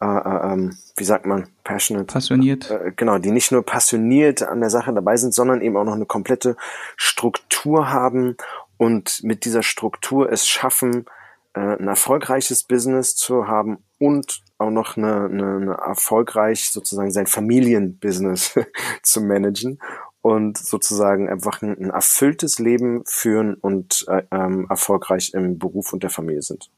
äh, 0.00 0.06
äh, 0.06 0.52
ähm, 0.52 0.76
wie 0.96 1.04
sagt 1.04 1.26
man, 1.26 1.48
passionate? 1.64 2.12
Passioniert. 2.12 2.70
Äh, 2.70 2.92
genau, 2.94 3.18
die 3.18 3.30
nicht 3.30 3.52
nur 3.52 3.64
passioniert 3.64 4.42
an 4.42 4.60
der 4.60 4.70
Sache 4.70 4.92
dabei 4.92 5.16
sind, 5.16 5.34
sondern 5.34 5.60
eben 5.60 5.76
auch 5.76 5.84
noch 5.84 5.94
eine 5.94 6.06
komplette 6.06 6.56
Struktur 6.96 7.90
haben 7.90 8.36
und 8.76 9.20
mit 9.22 9.44
dieser 9.44 9.62
Struktur 9.62 10.30
es 10.30 10.46
schaffen, 10.46 11.06
äh, 11.54 11.60
ein 11.60 11.88
erfolgreiches 11.88 12.62
Business 12.62 13.16
zu 13.16 13.48
haben 13.48 13.78
und 13.98 14.42
auch 14.58 14.70
noch 14.70 14.96
eine, 14.96 15.24
eine, 15.24 15.56
eine 15.56 15.74
erfolgreich 15.74 16.70
sozusagen 16.70 17.10
sein 17.10 17.26
Familienbusiness 17.26 18.58
zu 19.02 19.20
managen 19.20 19.80
und 20.22 20.58
sozusagen 20.58 21.28
einfach 21.28 21.62
ein, 21.62 21.76
ein 21.78 21.90
erfülltes 21.90 22.58
Leben 22.58 23.02
führen 23.06 23.54
und 23.54 24.04
äh, 24.08 24.22
ähm, 24.30 24.66
erfolgreich 24.68 25.32
im 25.34 25.58
Beruf 25.58 25.92
und 25.92 26.02
der 26.02 26.10
Familie 26.10 26.42
sind. 26.42 26.70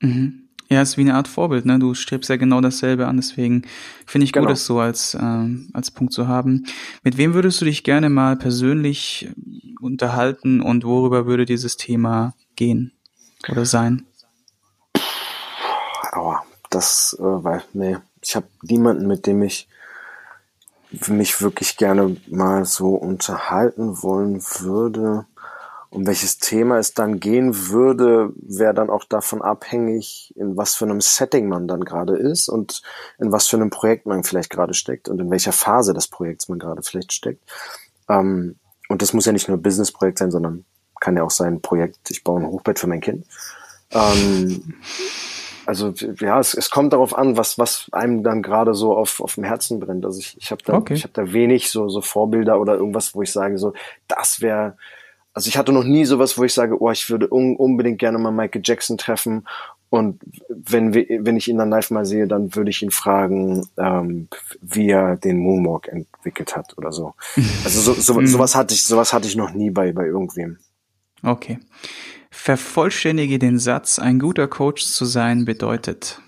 Mhm. 0.00 0.48
Ja, 0.70 0.82
ist 0.82 0.98
wie 0.98 1.02
eine 1.02 1.14
Art 1.14 1.28
Vorbild, 1.28 1.64
ne? 1.64 1.78
Du 1.78 1.94
strebst 1.94 2.28
ja 2.28 2.36
genau 2.36 2.60
dasselbe 2.60 3.06
an, 3.06 3.16
deswegen 3.16 3.62
finde 4.06 4.26
ich 4.26 4.32
genau. 4.32 4.44
gut, 4.44 4.52
das 4.52 4.66
so 4.66 4.80
als, 4.80 5.14
ähm, 5.18 5.70
als 5.72 5.90
Punkt 5.90 6.12
zu 6.12 6.28
haben. 6.28 6.64
Mit 7.02 7.16
wem 7.16 7.32
würdest 7.32 7.60
du 7.60 7.64
dich 7.64 7.84
gerne 7.84 8.10
mal 8.10 8.36
persönlich 8.36 9.30
unterhalten 9.80 10.60
und 10.60 10.84
worüber 10.84 11.24
würde 11.24 11.46
dieses 11.46 11.78
Thema 11.78 12.34
gehen 12.54 12.92
oder 13.48 13.64
sein? 13.64 14.04
Aua, 16.12 16.42
das, 16.68 17.16
äh, 17.18 17.22
weil, 17.22 17.62
nee, 17.72 17.96
ich 18.20 18.36
habe 18.36 18.48
niemanden, 18.62 19.06
mit 19.06 19.26
dem 19.26 19.42
ich 19.42 19.68
mich 21.08 21.40
wirklich 21.42 21.76
gerne 21.76 22.16
mal 22.28 22.64
so 22.64 22.94
unterhalten 22.94 24.02
wollen 24.02 24.42
würde. 24.60 25.26
Um 25.90 26.06
welches 26.06 26.38
Thema 26.38 26.78
es 26.78 26.92
dann 26.92 27.18
gehen 27.18 27.70
würde, 27.70 28.30
wäre 28.36 28.74
dann 28.74 28.90
auch 28.90 29.04
davon 29.04 29.40
abhängig, 29.40 30.34
in 30.36 30.56
was 30.56 30.74
für 30.74 30.84
einem 30.84 31.00
Setting 31.00 31.48
man 31.48 31.66
dann 31.66 31.82
gerade 31.82 32.16
ist 32.16 32.48
und 32.48 32.82
in 33.18 33.32
was 33.32 33.46
für 33.48 33.56
einem 33.56 33.70
Projekt 33.70 34.04
man 34.04 34.22
vielleicht 34.22 34.50
gerade 34.50 34.74
steckt 34.74 35.08
und 35.08 35.18
in 35.18 35.30
welcher 35.30 35.52
Phase 35.52 35.94
des 35.94 36.08
Projekts 36.08 36.48
man 36.48 36.58
gerade 36.58 36.82
vielleicht 36.82 37.14
steckt. 37.14 37.42
Ähm, 38.08 38.56
und 38.88 39.00
das 39.00 39.14
muss 39.14 39.24
ja 39.24 39.32
nicht 39.32 39.48
nur 39.48 39.56
ein 39.56 39.62
Businessprojekt 39.62 40.18
sein, 40.18 40.30
sondern 40.30 40.66
kann 41.00 41.16
ja 41.16 41.22
auch 41.22 41.30
sein 41.30 41.54
ein 41.54 41.62
Projekt, 41.62 42.10
ich 42.10 42.22
baue 42.24 42.40
ein 42.40 42.46
Hochbett 42.46 42.78
für 42.78 42.86
mein 42.86 43.00
Kind. 43.00 43.24
Also 45.68 45.92
ja, 46.20 46.40
es, 46.40 46.54
es 46.54 46.70
kommt 46.70 46.94
darauf 46.94 47.14
an, 47.14 47.36
was 47.36 47.58
was 47.58 47.88
einem 47.92 48.22
dann 48.22 48.40
gerade 48.40 48.72
so 48.72 48.96
auf 48.96 49.20
auf 49.20 49.34
dem 49.34 49.44
Herzen 49.44 49.80
brennt. 49.80 50.06
Also 50.06 50.18
ich 50.18 50.34
ich 50.40 50.50
habe 50.50 50.62
da 50.64 50.72
okay. 50.72 50.94
ich 50.94 51.02
habe 51.02 51.12
da 51.12 51.30
wenig 51.30 51.70
so 51.70 51.90
so 51.90 52.00
Vorbilder 52.00 52.58
oder 52.58 52.76
irgendwas, 52.76 53.14
wo 53.14 53.20
ich 53.20 53.30
sage 53.30 53.58
so, 53.58 53.74
das 54.06 54.40
wäre 54.40 54.78
also 55.34 55.48
ich 55.48 55.58
hatte 55.58 55.74
noch 55.74 55.84
nie 55.84 56.06
sowas, 56.06 56.38
wo 56.38 56.44
ich 56.44 56.54
sage, 56.54 56.80
oh, 56.80 56.90
ich 56.90 57.10
würde 57.10 57.30
un 57.30 57.54
unbedingt 57.54 57.98
gerne 57.98 58.16
mal 58.16 58.30
Michael 58.30 58.62
Jackson 58.64 58.96
treffen 58.96 59.46
Und 59.90 60.22
wenn, 60.48 60.94
wir, 60.94 61.06
wenn 61.20 61.36
ich 61.36 61.48
ihn 61.48 61.58
dann 61.58 61.68
live 61.68 61.90
mal 61.90 62.06
sehe, 62.06 62.26
dann 62.26 62.54
würde 62.54 62.70
ich 62.70 62.82
ihn 62.82 62.90
fragen, 62.90 63.68
ähm, 63.76 64.28
wie 64.62 64.88
er 64.88 65.16
den 65.16 65.36
Moonwalk 65.36 65.88
entwickelt 65.88 66.56
hat 66.56 66.78
oder 66.78 66.92
so. 66.92 67.12
Also 67.64 67.80
so, 67.80 67.92
so, 67.92 68.14
mhm. 68.14 68.26
sowas 68.26 68.54
hatte 68.54 68.72
ich, 68.72 68.84
sowas 68.84 69.12
hatte 69.12 69.28
ich 69.28 69.36
noch 69.36 69.52
nie 69.52 69.68
bei, 69.70 69.92
bei 69.92 70.06
irgendwem. 70.06 70.56
Okay. 71.22 71.58
Vervollständige 72.30 73.38
den 73.38 73.58
Satz, 73.58 73.98
ein 73.98 74.18
guter 74.18 74.48
Coach 74.48 74.84
zu 74.84 75.04
sein 75.04 75.44
bedeutet. 75.44 76.20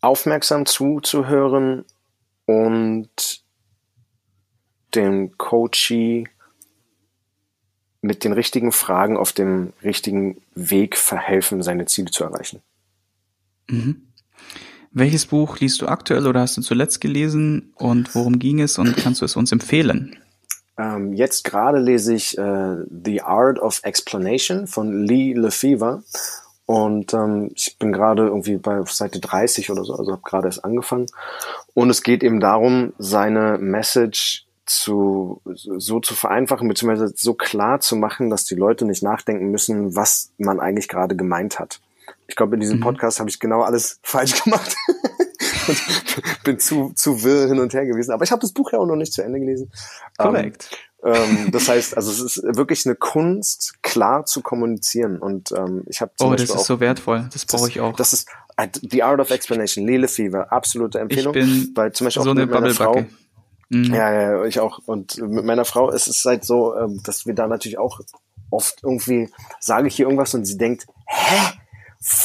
Aufmerksam 0.00 0.66
zuzuhören 0.66 1.84
und 2.46 3.42
dem 4.94 5.36
Coachee 5.38 6.28
mit 8.00 8.24
den 8.24 8.32
richtigen 8.32 8.72
Fragen 8.72 9.16
auf 9.16 9.32
dem 9.32 9.72
richtigen 9.82 10.42
Weg 10.54 10.96
verhelfen, 10.96 11.62
seine 11.62 11.86
Ziele 11.86 12.10
zu 12.10 12.24
erreichen. 12.24 12.60
Mhm. 13.68 14.08
Welches 14.90 15.26
Buch 15.26 15.58
liest 15.58 15.80
du 15.80 15.86
aktuell 15.86 16.26
oder 16.26 16.40
hast 16.40 16.56
du 16.56 16.60
zuletzt 16.60 17.00
gelesen 17.00 17.72
und 17.76 18.14
worum 18.14 18.38
ging 18.38 18.60
es 18.60 18.78
und 18.78 18.96
kannst 18.96 19.22
du 19.22 19.24
es 19.24 19.36
uns 19.36 19.50
empfehlen? 19.50 20.16
Ähm, 20.78 21.12
jetzt 21.12 21.44
gerade 21.44 21.78
lese 21.78 22.14
ich 22.14 22.36
äh, 22.38 22.76
The 23.04 23.22
Art 23.22 23.58
of 23.58 23.80
Explanation 23.82 24.66
von 24.66 25.04
Lee 25.04 25.34
Lefevre 25.34 26.02
und 26.66 27.12
ähm, 27.12 27.50
ich 27.54 27.76
bin 27.78 27.92
gerade 27.92 28.26
irgendwie 28.26 28.56
bei 28.56 28.82
Seite 28.86 29.20
30 29.20 29.70
oder 29.70 29.84
so, 29.84 29.94
also 29.94 30.12
habe 30.12 30.22
gerade 30.22 30.48
erst 30.48 30.64
angefangen. 30.64 31.06
Und 31.74 31.90
es 31.90 32.02
geht 32.02 32.22
eben 32.22 32.40
darum, 32.40 32.92
seine 32.98 33.58
Message 33.58 34.46
zu, 34.64 35.42
so 35.44 36.00
zu 36.00 36.14
vereinfachen, 36.14 36.68
beziehungsweise 36.68 37.12
so 37.14 37.34
klar 37.34 37.80
zu 37.80 37.96
machen, 37.96 38.30
dass 38.30 38.44
die 38.44 38.54
Leute 38.54 38.84
nicht 38.84 39.02
nachdenken 39.02 39.50
müssen, 39.50 39.96
was 39.96 40.30
man 40.38 40.60
eigentlich 40.60 40.88
gerade 40.88 41.16
gemeint 41.16 41.58
hat. 41.58 41.80
Ich 42.32 42.36
glaube, 42.36 42.54
in 42.54 42.60
diesem 42.60 42.78
mhm. 42.78 42.84
Podcast 42.84 43.20
habe 43.20 43.28
ich 43.28 43.38
genau 43.38 43.60
alles 43.60 44.00
falsch 44.02 44.42
gemacht. 44.42 44.74
und 45.68 45.78
bin 46.44 46.58
zu, 46.58 46.94
zu 46.96 47.22
wirr 47.22 47.46
hin 47.46 47.60
und 47.60 47.74
her 47.74 47.84
gewesen. 47.84 48.10
Aber 48.10 48.24
ich 48.24 48.32
habe 48.32 48.40
das 48.40 48.52
Buch 48.52 48.72
ja 48.72 48.78
auch 48.78 48.86
noch 48.86 48.96
nicht 48.96 49.12
zu 49.12 49.22
Ende 49.22 49.38
gelesen. 49.38 49.70
Korrekt. 50.16 50.70
Ähm, 51.04 51.12
ähm, 51.14 51.50
das 51.52 51.68
heißt, 51.68 51.94
also 51.94 52.10
es 52.10 52.38
ist 52.38 52.56
wirklich 52.56 52.86
eine 52.86 52.94
Kunst, 52.94 53.82
klar 53.82 54.24
zu 54.24 54.40
kommunizieren. 54.40 55.18
Und 55.18 55.52
ähm, 55.52 55.84
ich 55.90 56.00
habe 56.00 56.10
Oh, 56.20 56.30
Beispiel 56.30 56.46
das 56.46 56.54
ist 56.54 56.60
auch, 56.62 56.64
so 56.64 56.80
wertvoll. 56.80 57.28
Das 57.34 57.44
brauche 57.44 57.68
ich 57.68 57.80
auch. 57.80 57.96
Das 57.96 58.14
ist 58.14 58.26
äh, 58.56 58.68
The 58.80 59.02
Art 59.02 59.20
of 59.20 59.28
Explanation, 59.30 59.86
Lele 59.86 60.08
Fever, 60.08 60.50
absolute 60.50 61.00
Empfehlung. 61.00 61.34
Ich 61.34 61.44
bin 61.44 61.72
weil 61.74 61.92
zum 61.92 62.06
Beispiel 62.06 62.22
so 62.22 62.30
auch 62.30 62.34
eine 62.34 62.46
mit 62.46 62.54
meiner 62.54 62.70
Frau, 62.70 63.04
Mhm. 63.68 63.94
Ja, 63.94 64.12
ja, 64.12 64.44
ich 64.44 64.58
auch. 64.60 64.80
Und 64.84 65.18
mit 65.18 65.44
meiner 65.44 65.64
Frau 65.64 65.90
ist 65.90 66.06
es 66.06 66.24
halt 66.24 66.44
so, 66.44 66.76
ähm, 66.76 67.00
dass 67.04 67.26
wir 67.26 67.34
da 67.34 67.46
natürlich 67.46 67.78
auch 67.78 68.00
oft 68.50 68.80
irgendwie 68.82 69.30
sage 69.60 69.88
ich 69.88 69.96
hier 69.96 70.06
irgendwas 70.06 70.34
und 70.34 70.44
sie 70.44 70.58
denkt, 70.58 70.86
hä? 71.06 71.58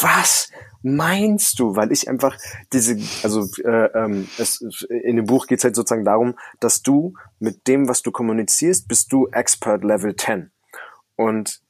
Was 0.01 0.49
meinst 0.81 1.59
du? 1.59 1.75
Weil 1.75 1.91
ich 1.91 2.09
einfach 2.09 2.35
diese, 2.73 2.97
also 3.23 3.47
äh, 3.63 3.85
ähm, 3.93 4.27
es, 4.37 4.61
in 4.89 5.17
dem 5.17 5.25
Buch 5.25 5.47
geht 5.47 5.59
es 5.59 5.63
halt 5.63 5.75
sozusagen 5.75 6.05
darum, 6.05 6.37
dass 6.59 6.81
du 6.81 7.13
mit 7.39 7.67
dem, 7.67 7.87
was 7.87 8.01
du 8.01 8.11
kommunizierst, 8.11 8.87
bist 8.87 9.11
du 9.11 9.27
Expert 9.27 9.83
Level 9.83 10.15
10. 10.15 10.51
Und 11.15 11.61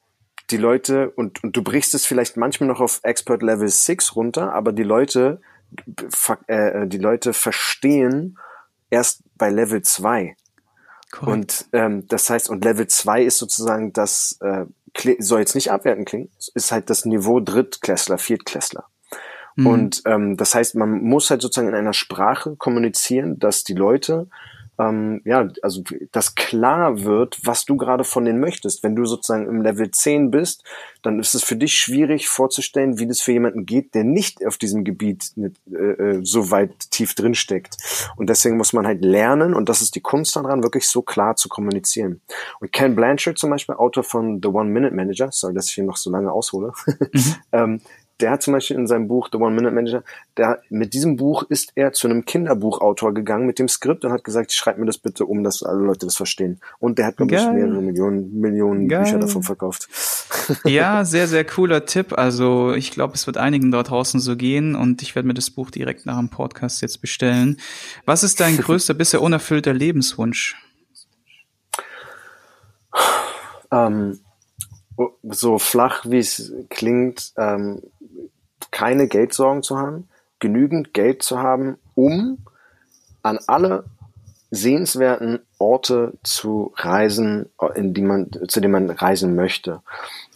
die 0.50 0.58
Leute, 0.58 1.10
und, 1.12 1.44
und 1.44 1.56
du 1.58 1.64
brichst 1.64 1.94
es 1.94 2.06
vielleicht 2.06 2.38
manchmal 2.38 2.70
noch 2.70 2.80
auf 2.80 3.02
Expert 3.04 3.44
Level 3.44 3.68
6 3.68 4.16
runter, 4.16 4.54
aber 4.54 4.72
die 4.72 4.84
Leute, 4.84 5.42
äh, 6.48 6.88
die 6.88 6.98
Leute 6.98 7.34
verstehen 7.34 8.38
erst 8.90 9.24
bei 9.36 9.50
Level 9.50 9.82
2. 9.82 10.36
Cool. 11.22 11.30
Und 11.30 11.68
ähm, 11.74 12.08
das 12.08 12.30
heißt, 12.30 12.50
und 12.50 12.64
Level 12.64 12.88
2 12.88 13.24
ist 13.24 13.38
sozusagen 13.38 13.94
das, 13.94 14.38
äh, 14.42 14.66
soll 15.20 15.40
jetzt 15.40 15.56
nicht 15.56 15.72
abwerten 15.72 16.06
klingen, 16.06 16.30
ist 16.54 16.72
halt 16.72 16.90
das 16.90 17.06
Niveau 17.06 17.40
Drittklässler, 17.40 18.18
Viertklässler. 18.18 18.86
Mhm. 19.56 19.68
Und 19.68 20.02
ähm, 20.06 20.38
das 20.38 20.56
heißt, 20.56 20.76
man 20.76 21.02
muss 21.02 21.30
halt 21.30 21.42
sozusagen 21.42 21.68
in 21.68 21.76
einer 21.76 21.94
Sprache 21.94 22.56
kommunizieren, 22.56 23.40
dass 23.40 23.64
die 23.64 23.74
Leute 23.74 24.28
ähm, 24.80 25.22
ja, 25.26 25.48
also 25.62 25.84
dass 26.12 26.36
klar 26.36 27.04
wird, 27.04 27.40
was 27.44 27.66
du 27.66 27.78
gerade 27.78 28.04
von 28.04 28.26
denen 28.26 28.40
möchtest. 28.40 28.84
Wenn 28.84 28.96
du 28.96 29.06
sozusagen 29.06 29.48
im 29.48 29.62
Level 29.62 29.90
10 29.90 30.30
bist, 30.30 30.64
dann 31.02 31.20
ist 31.20 31.34
es 31.34 31.44
für 31.44 31.56
dich 31.56 31.74
schwierig 31.74 32.28
vorzustellen, 32.28 33.00
wie 33.00 33.08
das 33.08 33.22
für 33.22 33.32
jemanden 33.32 33.66
geht, 33.66 33.96
der 33.96 34.04
nicht 34.04 34.46
auf 34.46 34.58
diesem 34.58 34.84
Gebiet 34.84 35.32
äh, 35.38 35.76
äh, 35.76 36.20
so 36.24 36.52
weit 36.52 36.92
tief 36.92 37.16
drin 37.16 37.34
steckt. 37.34 37.78
Und 38.18 38.30
deswegen 38.30 38.58
muss 38.58 38.74
man 38.74 38.86
halt 38.86 39.04
lernen, 39.04 39.54
und 39.54 39.70
das 39.70 39.82
ist 39.82 39.96
die 39.96 40.02
Kunst 40.02 40.36
daran, 40.36 40.64
wirklich 40.64 40.88
so 40.88 41.02
klar 41.02 41.36
zu 41.36 41.50
kommunizieren. 41.50 42.22
Und 42.60 42.72
Ken 42.72 42.96
Blanchard 42.96 43.38
zum 43.38 43.50
Beispiel, 43.50 43.76
Autor 43.76 44.04
von 44.04 44.42
The 44.44 44.50
One 44.50 44.70
Minute 44.70 44.94
Manager, 44.94 45.30
sorry, 45.32 45.54
dass 45.54 45.70
ich 45.70 45.74
hier 45.74 45.86
noch 45.86 45.98
so 45.98 46.12
lange 46.12 46.32
aushole, 46.32 46.72
mhm. 47.14 47.36
ähm, 47.52 47.82
der 48.20 48.32
hat 48.32 48.42
zum 48.42 48.54
Beispiel 48.54 48.78
in 48.78 48.88
seinem 48.88 49.08
Buch 49.08 49.30
The 49.32 49.38
One 49.38 49.56
Minute 49.56 49.74
Manager, 49.74 50.04
der, 50.38 50.62
mit 50.70 50.94
diesem 50.94 51.18
Buch 51.18 51.44
ist 51.50 51.72
er 51.76 51.94
zu 51.94 52.08
einem 52.08 52.26
Kinderbuchautor 52.26 53.14
gegangen 53.14 53.46
mit 53.46 53.60
dem 53.60 53.68
Skript 53.68 54.06
und 54.06 54.12
hat 54.12 54.24
gesagt, 54.24 54.52
schreib 54.52 54.78
mir 54.78 54.86
das 54.86 54.98
bitte 54.98 55.26
um, 55.26 55.44
dass 55.44 55.62
alle 55.64 55.86
Leute 55.86 56.06
das 56.08 56.16
verstehen. 56.16 56.60
Und 56.80 56.98
der 56.98 57.08
hat, 57.08 57.18
glaube 57.18 57.36
ich, 57.36 57.42
mehrere 57.42 57.82
Millionen, 57.82 58.40
Millionen 58.40 58.88
Geil. 58.88 59.04
Bücher 59.04 59.20
davon 59.20 59.44
verkauft. 59.44 59.88
Ja, 60.66 61.06
sehr, 61.06 61.28
sehr 61.28 61.46
cooler 61.46 61.86
Tipp. 61.86 62.18
Also 62.18 62.74
ich 62.74 62.92
glaube, 62.92 63.14
es 63.14 63.28
wird 63.28 63.38
einigen 63.38 63.72
dort 63.72 63.90
draußen 63.90 64.20
so 64.20 64.36
gehen 64.36 64.76
und 64.76 65.02
ich 65.02 65.16
werde 65.16 65.28
mir 65.28 65.34
das 65.36 65.52
Buch 65.52 65.70
direkt 65.70 66.06
nach 66.06 66.18
dem 66.18 66.30
Podcast 66.30 66.82
jetzt 66.82 67.02
bestellen. 67.02 67.58
Was 68.06 68.24
ist 68.24 68.40
dein 68.40 68.58
größter, 68.58 68.94
bisher 68.94 69.22
unerfüllter 69.22 69.74
Lebenswunsch? 69.74 70.56
ähm, 73.72 74.20
so 75.24 75.60
flach 75.60 76.06
wie 76.06 76.20
es 76.20 76.54
klingt, 76.70 77.34
ähm, 77.38 77.82
keine 78.72 79.08
Geldsorgen 79.08 79.64
zu 79.64 79.78
haben, 79.78 80.08
genügend 80.40 80.94
Geld 80.94 81.24
zu 81.24 81.40
haben, 81.40 81.78
um 81.96 82.40
an 83.24 83.40
alle 83.48 83.86
sehenswerten 84.52 85.40
Orte 85.58 86.14
zu 86.24 86.74
reisen, 86.76 87.50
in 87.76 87.94
die 87.94 88.02
man, 88.02 88.30
zu 88.48 88.62
denen 88.62 88.72
man 88.72 88.90
reisen 88.90 89.36
möchte. 89.36 89.82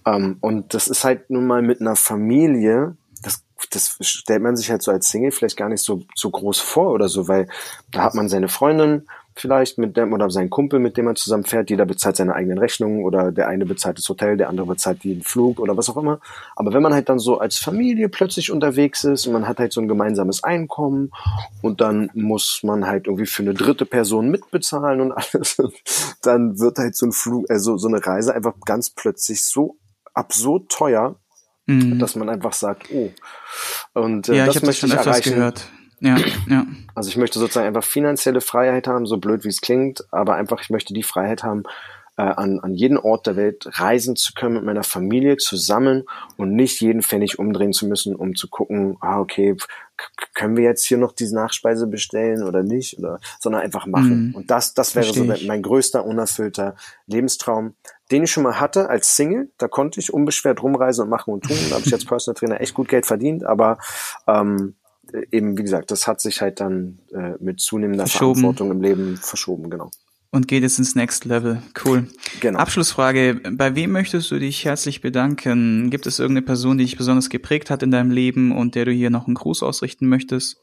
Ähm, 0.05 0.37
und 0.41 0.73
das 0.73 0.87
ist 0.87 1.03
halt 1.03 1.29
nun 1.29 1.47
mal 1.47 1.61
mit 1.61 1.81
einer 1.81 1.95
Familie, 1.95 2.95
das, 3.23 3.43
das 3.69 3.97
stellt 4.01 4.41
man 4.41 4.57
sich 4.57 4.69
halt 4.69 4.81
so 4.81 4.91
als 4.91 5.09
Single 5.09 5.31
vielleicht 5.31 5.57
gar 5.57 5.69
nicht 5.69 5.83
so, 5.83 6.03
so 6.15 6.29
groß 6.29 6.59
vor 6.59 6.91
oder 6.91 7.07
so, 7.07 7.27
weil 7.27 7.47
da 7.91 8.03
hat 8.03 8.15
man 8.15 8.27
seine 8.27 8.49
Freundin, 8.49 9.07
vielleicht 9.35 9.77
mit 9.77 9.95
dem 9.95 10.13
oder 10.13 10.29
sein 10.29 10.49
Kumpel, 10.49 10.79
mit 10.79 10.97
dem 10.97 11.05
man 11.05 11.15
zusammen 11.15 11.43
fährt. 11.43 11.69
Jeder 11.69 11.85
bezahlt 11.85 12.15
seine 12.15 12.35
eigenen 12.35 12.57
Rechnungen 12.57 13.03
oder 13.03 13.31
der 13.31 13.47
eine 13.47 13.65
bezahlt 13.65 13.97
das 13.97 14.07
Hotel, 14.09 14.37
der 14.37 14.49
andere 14.49 14.67
bezahlt 14.67 15.03
den 15.03 15.21
Flug 15.21 15.59
oder 15.59 15.77
was 15.77 15.89
auch 15.89 15.97
immer. 15.97 16.19
Aber 16.55 16.73
wenn 16.73 16.81
man 16.81 16.93
halt 16.93 17.09
dann 17.09 17.19
so 17.19 17.39
als 17.39 17.57
Familie 17.57 18.09
plötzlich 18.09 18.51
unterwegs 18.51 19.03
ist 19.03 19.27
und 19.27 19.33
man 19.33 19.47
hat 19.47 19.59
halt 19.59 19.73
so 19.73 19.81
ein 19.81 19.87
gemeinsames 19.87 20.43
Einkommen 20.43 21.11
und 21.61 21.81
dann 21.81 22.09
muss 22.13 22.61
man 22.63 22.87
halt 22.87 23.07
irgendwie 23.07 23.25
für 23.25 23.43
eine 23.43 23.53
dritte 23.53 23.85
Person 23.85 24.29
mitbezahlen 24.29 25.01
und 25.01 25.11
alles, 25.33 25.61
dann 26.21 26.59
wird 26.59 26.77
halt 26.77 26.95
so 26.95 27.05
ein 27.05 27.11
Flug, 27.11 27.49
also 27.49 27.77
so 27.77 27.87
eine 27.87 28.05
Reise 28.05 28.35
einfach 28.35 28.53
ganz 28.65 28.89
plötzlich 28.89 29.43
so 29.43 29.77
absurd 30.13 30.69
teuer, 30.69 31.15
mhm. 31.67 31.99
dass 31.99 32.15
man 32.15 32.29
einfach 32.29 32.53
sagt, 32.53 32.89
oh. 32.93 33.11
Und 33.93 34.29
äh, 34.29 34.35
ja, 34.35 34.45
das 34.45 34.57
ich 34.57 34.63
möchte 34.63 34.87
das 34.87 34.95
schon 34.95 34.99
ich 34.99 35.07
erreichen. 35.07 35.35
Gehört 35.35 35.69
ja, 36.01 36.17
ja. 36.49 36.65
Also 36.95 37.09
ich 37.09 37.17
möchte 37.17 37.39
sozusagen 37.39 37.67
einfach 37.67 37.83
finanzielle 37.83 38.41
Freiheit 38.41 38.87
haben, 38.87 39.05
so 39.05 39.17
blöd 39.17 39.45
wie 39.45 39.49
es 39.49 39.61
klingt, 39.61 40.03
aber 40.11 40.35
einfach, 40.35 40.61
ich 40.61 40.69
möchte 40.69 40.93
die 40.93 41.03
Freiheit 41.03 41.43
haben, 41.43 41.63
äh, 42.17 42.23
an, 42.23 42.59
an 42.59 42.73
jeden 42.73 42.97
Ort 42.97 43.27
der 43.27 43.35
Welt 43.35 43.67
reisen 43.79 44.15
zu 44.15 44.33
können 44.33 44.55
mit 44.55 44.63
meiner 44.63 44.83
Familie 44.83 45.37
zusammen 45.37 46.03
und 46.37 46.55
nicht 46.55 46.81
jeden 46.81 47.01
Pfennig 47.01 47.39
umdrehen 47.39 47.71
zu 47.71 47.85
müssen, 47.85 48.15
um 48.15 48.35
zu 48.35 48.49
gucken, 48.49 48.97
ah, 48.99 49.19
okay, 49.19 49.55
können 50.33 50.57
wir 50.57 50.63
jetzt 50.63 50.83
hier 50.85 50.97
noch 50.97 51.13
diese 51.13 51.35
Nachspeise 51.35 51.87
bestellen 51.87 52.43
oder 52.43 52.63
nicht, 52.63 52.97
oder, 52.97 53.19
sondern 53.39 53.61
einfach 53.61 53.85
machen. 53.85 54.29
Mhm. 54.29 54.35
Und 54.35 54.51
das, 54.51 54.73
das 54.73 54.95
wäre 54.95 55.05
Versteh 55.05 55.35
so 55.35 55.47
mein 55.47 55.61
größter 55.61 56.03
unerfüllter 56.05 56.75
Lebenstraum, 57.05 57.75
den 58.09 58.23
ich 58.23 58.31
schon 58.31 58.43
mal 58.43 58.59
hatte 58.59 58.89
als 58.89 59.15
Single. 59.15 59.51
Da 59.57 59.67
konnte 59.67 59.99
ich 59.99 60.13
unbeschwert 60.13 60.63
rumreisen 60.63 61.03
und 61.03 61.09
machen 61.09 61.33
und 61.33 61.43
tun. 61.43 61.57
Da 61.69 61.75
habe 61.75 61.85
ich 61.85 61.93
als 61.93 62.05
Personal 62.05 62.37
Trainer 62.37 62.61
echt 62.61 62.73
gut 62.73 62.89
Geld 62.89 63.05
verdient, 63.05 63.45
aber 63.45 63.77
ähm, 64.27 64.75
eben, 65.31 65.57
wie 65.57 65.63
gesagt, 65.63 65.91
das 65.91 66.07
hat 66.07 66.21
sich 66.21 66.41
halt 66.41 66.59
dann 66.59 66.99
äh, 67.13 67.33
mit 67.39 67.59
zunehmender 67.59 68.07
Verantwortung 68.07 68.71
im 68.71 68.81
Leben 68.81 69.17
verschoben, 69.17 69.69
genau. 69.69 69.91
Und 70.33 70.47
geht 70.47 70.63
jetzt 70.63 70.79
ins 70.79 70.95
Next 70.95 71.25
Level. 71.25 71.61
Cool. 71.83 72.07
Genau. 72.39 72.57
Abschlussfrage. 72.59 73.41
Bei 73.51 73.75
wem 73.75 73.91
möchtest 73.91 74.31
du 74.31 74.39
dich 74.39 74.63
herzlich 74.63 75.01
bedanken? 75.01 75.89
Gibt 75.89 76.07
es 76.07 76.19
irgendeine 76.19 76.45
Person, 76.45 76.77
die 76.77 76.85
dich 76.85 76.97
besonders 76.97 77.29
geprägt 77.29 77.69
hat 77.69 77.83
in 77.83 77.91
deinem 77.91 78.11
Leben 78.11 78.53
und 78.53 78.75
der 78.75 78.85
du 78.85 78.91
hier 78.91 79.09
noch 79.09 79.27
einen 79.27 79.35
Gruß 79.35 79.61
ausrichten 79.61 80.07
möchtest? 80.07 80.61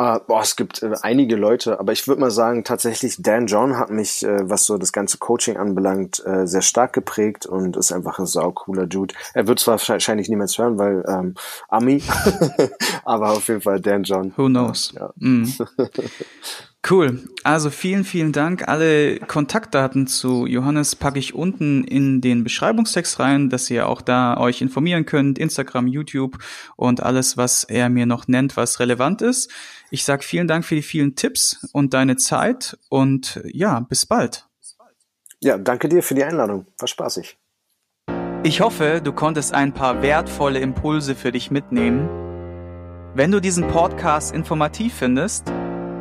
Uh, 0.00 0.18
boah, 0.26 0.40
es 0.40 0.56
gibt 0.56 0.82
äh, 0.82 0.94
einige 1.02 1.36
Leute, 1.36 1.78
aber 1.78 1.92
ich 1.92 2.08
würde 2.08 2.20
mal 2.20 2.30
sagen, 2.30 2.64
tatsächlich 2.64 3.16
Dan 3.20 3.46
John 3.46 3.78
hat 3.78 3.90
mich, 3.90 4.24
äh, 4.24 4.48
was 4.48 4.64
so 4.64 4.78
das 4.78 4.90
ganze 4.90 5.18
Coaching 5.18 5.58
anbelangt, 5.58 6.24
äh, 6.26 6.46
sehr 6.46 6.62
stark 6.62 6.92
geprägt 6.94 7.46
und 7.46 7.76
ist 7.76 7.92
einfach 7.92 8.18
ein 8.18 8.26
saucooler 8.26 8.86
Dude. 8.86 9.14
Er 9.34 9.46
wird 9.46 9.60
zwar 9.60 9.78
wahrscheinlich 9.86 10.28
niemals 10.28 10.56
hören, 10.56 10.78
weil 10.78 11.04
ähm, 11.06 11.34
Ami, 11.68 12.02
aber 13.04 13.32
auf 13.32 13.46
jeden 13.48 13.60
Fall 13.60 13.80
Dan 13.80 14.02
John. 14.02 14.32
Who 14.36 14.46
knows? 14.46 14.92
Ja. 14.96 15.12
Mm. 15.16 15.44
Cool. 16.88 17.20
Also 17.44 17.70
vielen, 17.70 18.02
vielen 18.02 18.32
Dank. 18.32 18.66
Alle 18.66 19.20
Kontaktdaten 19.20 20.08
zu 20.08 20.46
Johannes 20.46 20.96
packe 20.96 21.20
ich 21.20 21.32
unten 21.32 21.84
in 21.84 22.20
den 22.20 22.42
Beschreibungstext 22.42 23.20
rein, 23.20 23.50
dass 23.50 23.70
ihr 23.70 23.88
auch 23.88 24.02
da 24.02 24.36
euch 24.36 24.60
informieren 24.60 25.06
könnt. 25.06 25.38
Instagram, 25.38 25.86
YouTube 25.86 26.38
und 26.74 27.00
alles, 27.00 27.36
was 27.36 27.62
er 27.62 27.88
mir 27.88 28.06
noch 28.06 28.26
nennt, 28.26 28.56
was 28.56 28.80
relevant 28.80 29.22
ist. 29.22 29.48
Ich 29.90 30.04
sage 30.04 30.24
vielen 30.24 30.48
Dank 30.48 30.64
für 30.64 30.74
die 30.74 30.82
vielen 30.82 31.14
Tipps 31.14 31.68
und 31.72 31.94
deine 31.94 32.16
Zeit 32.16 32.76
und 32.88 33.40
ja, 33.44 33.80
bis 33.80 34.04
bald. 34.04 34.48
Ja, 35.40 35.58
danke 35.58 35.88
dir 35.88 36.02
für 36.02 36.14
die 36.14 36.24
Einladung. 36.24 36.66
War 36.78 36.88
spaßig. 36.88 37.38
Ich 38.42 38.60
hoffe, 38.60 39.00
du 39.02 39.12
konntest 39.12 39.54
ein 39.54 39.72
paar 39.72 40.02
wertvolle 40.02 40.58
Impulse 40.58 41.14
für 41.14 41.30
dich 41.30 41.52
mitnehmen. 41.52 42.08
Wenn 43.14 43.30
du 43.30 43.40
diesen 43.40 43.68
Podcast 43.68 44.34
informativ 44.34 44.94
findest, 44.94 45.52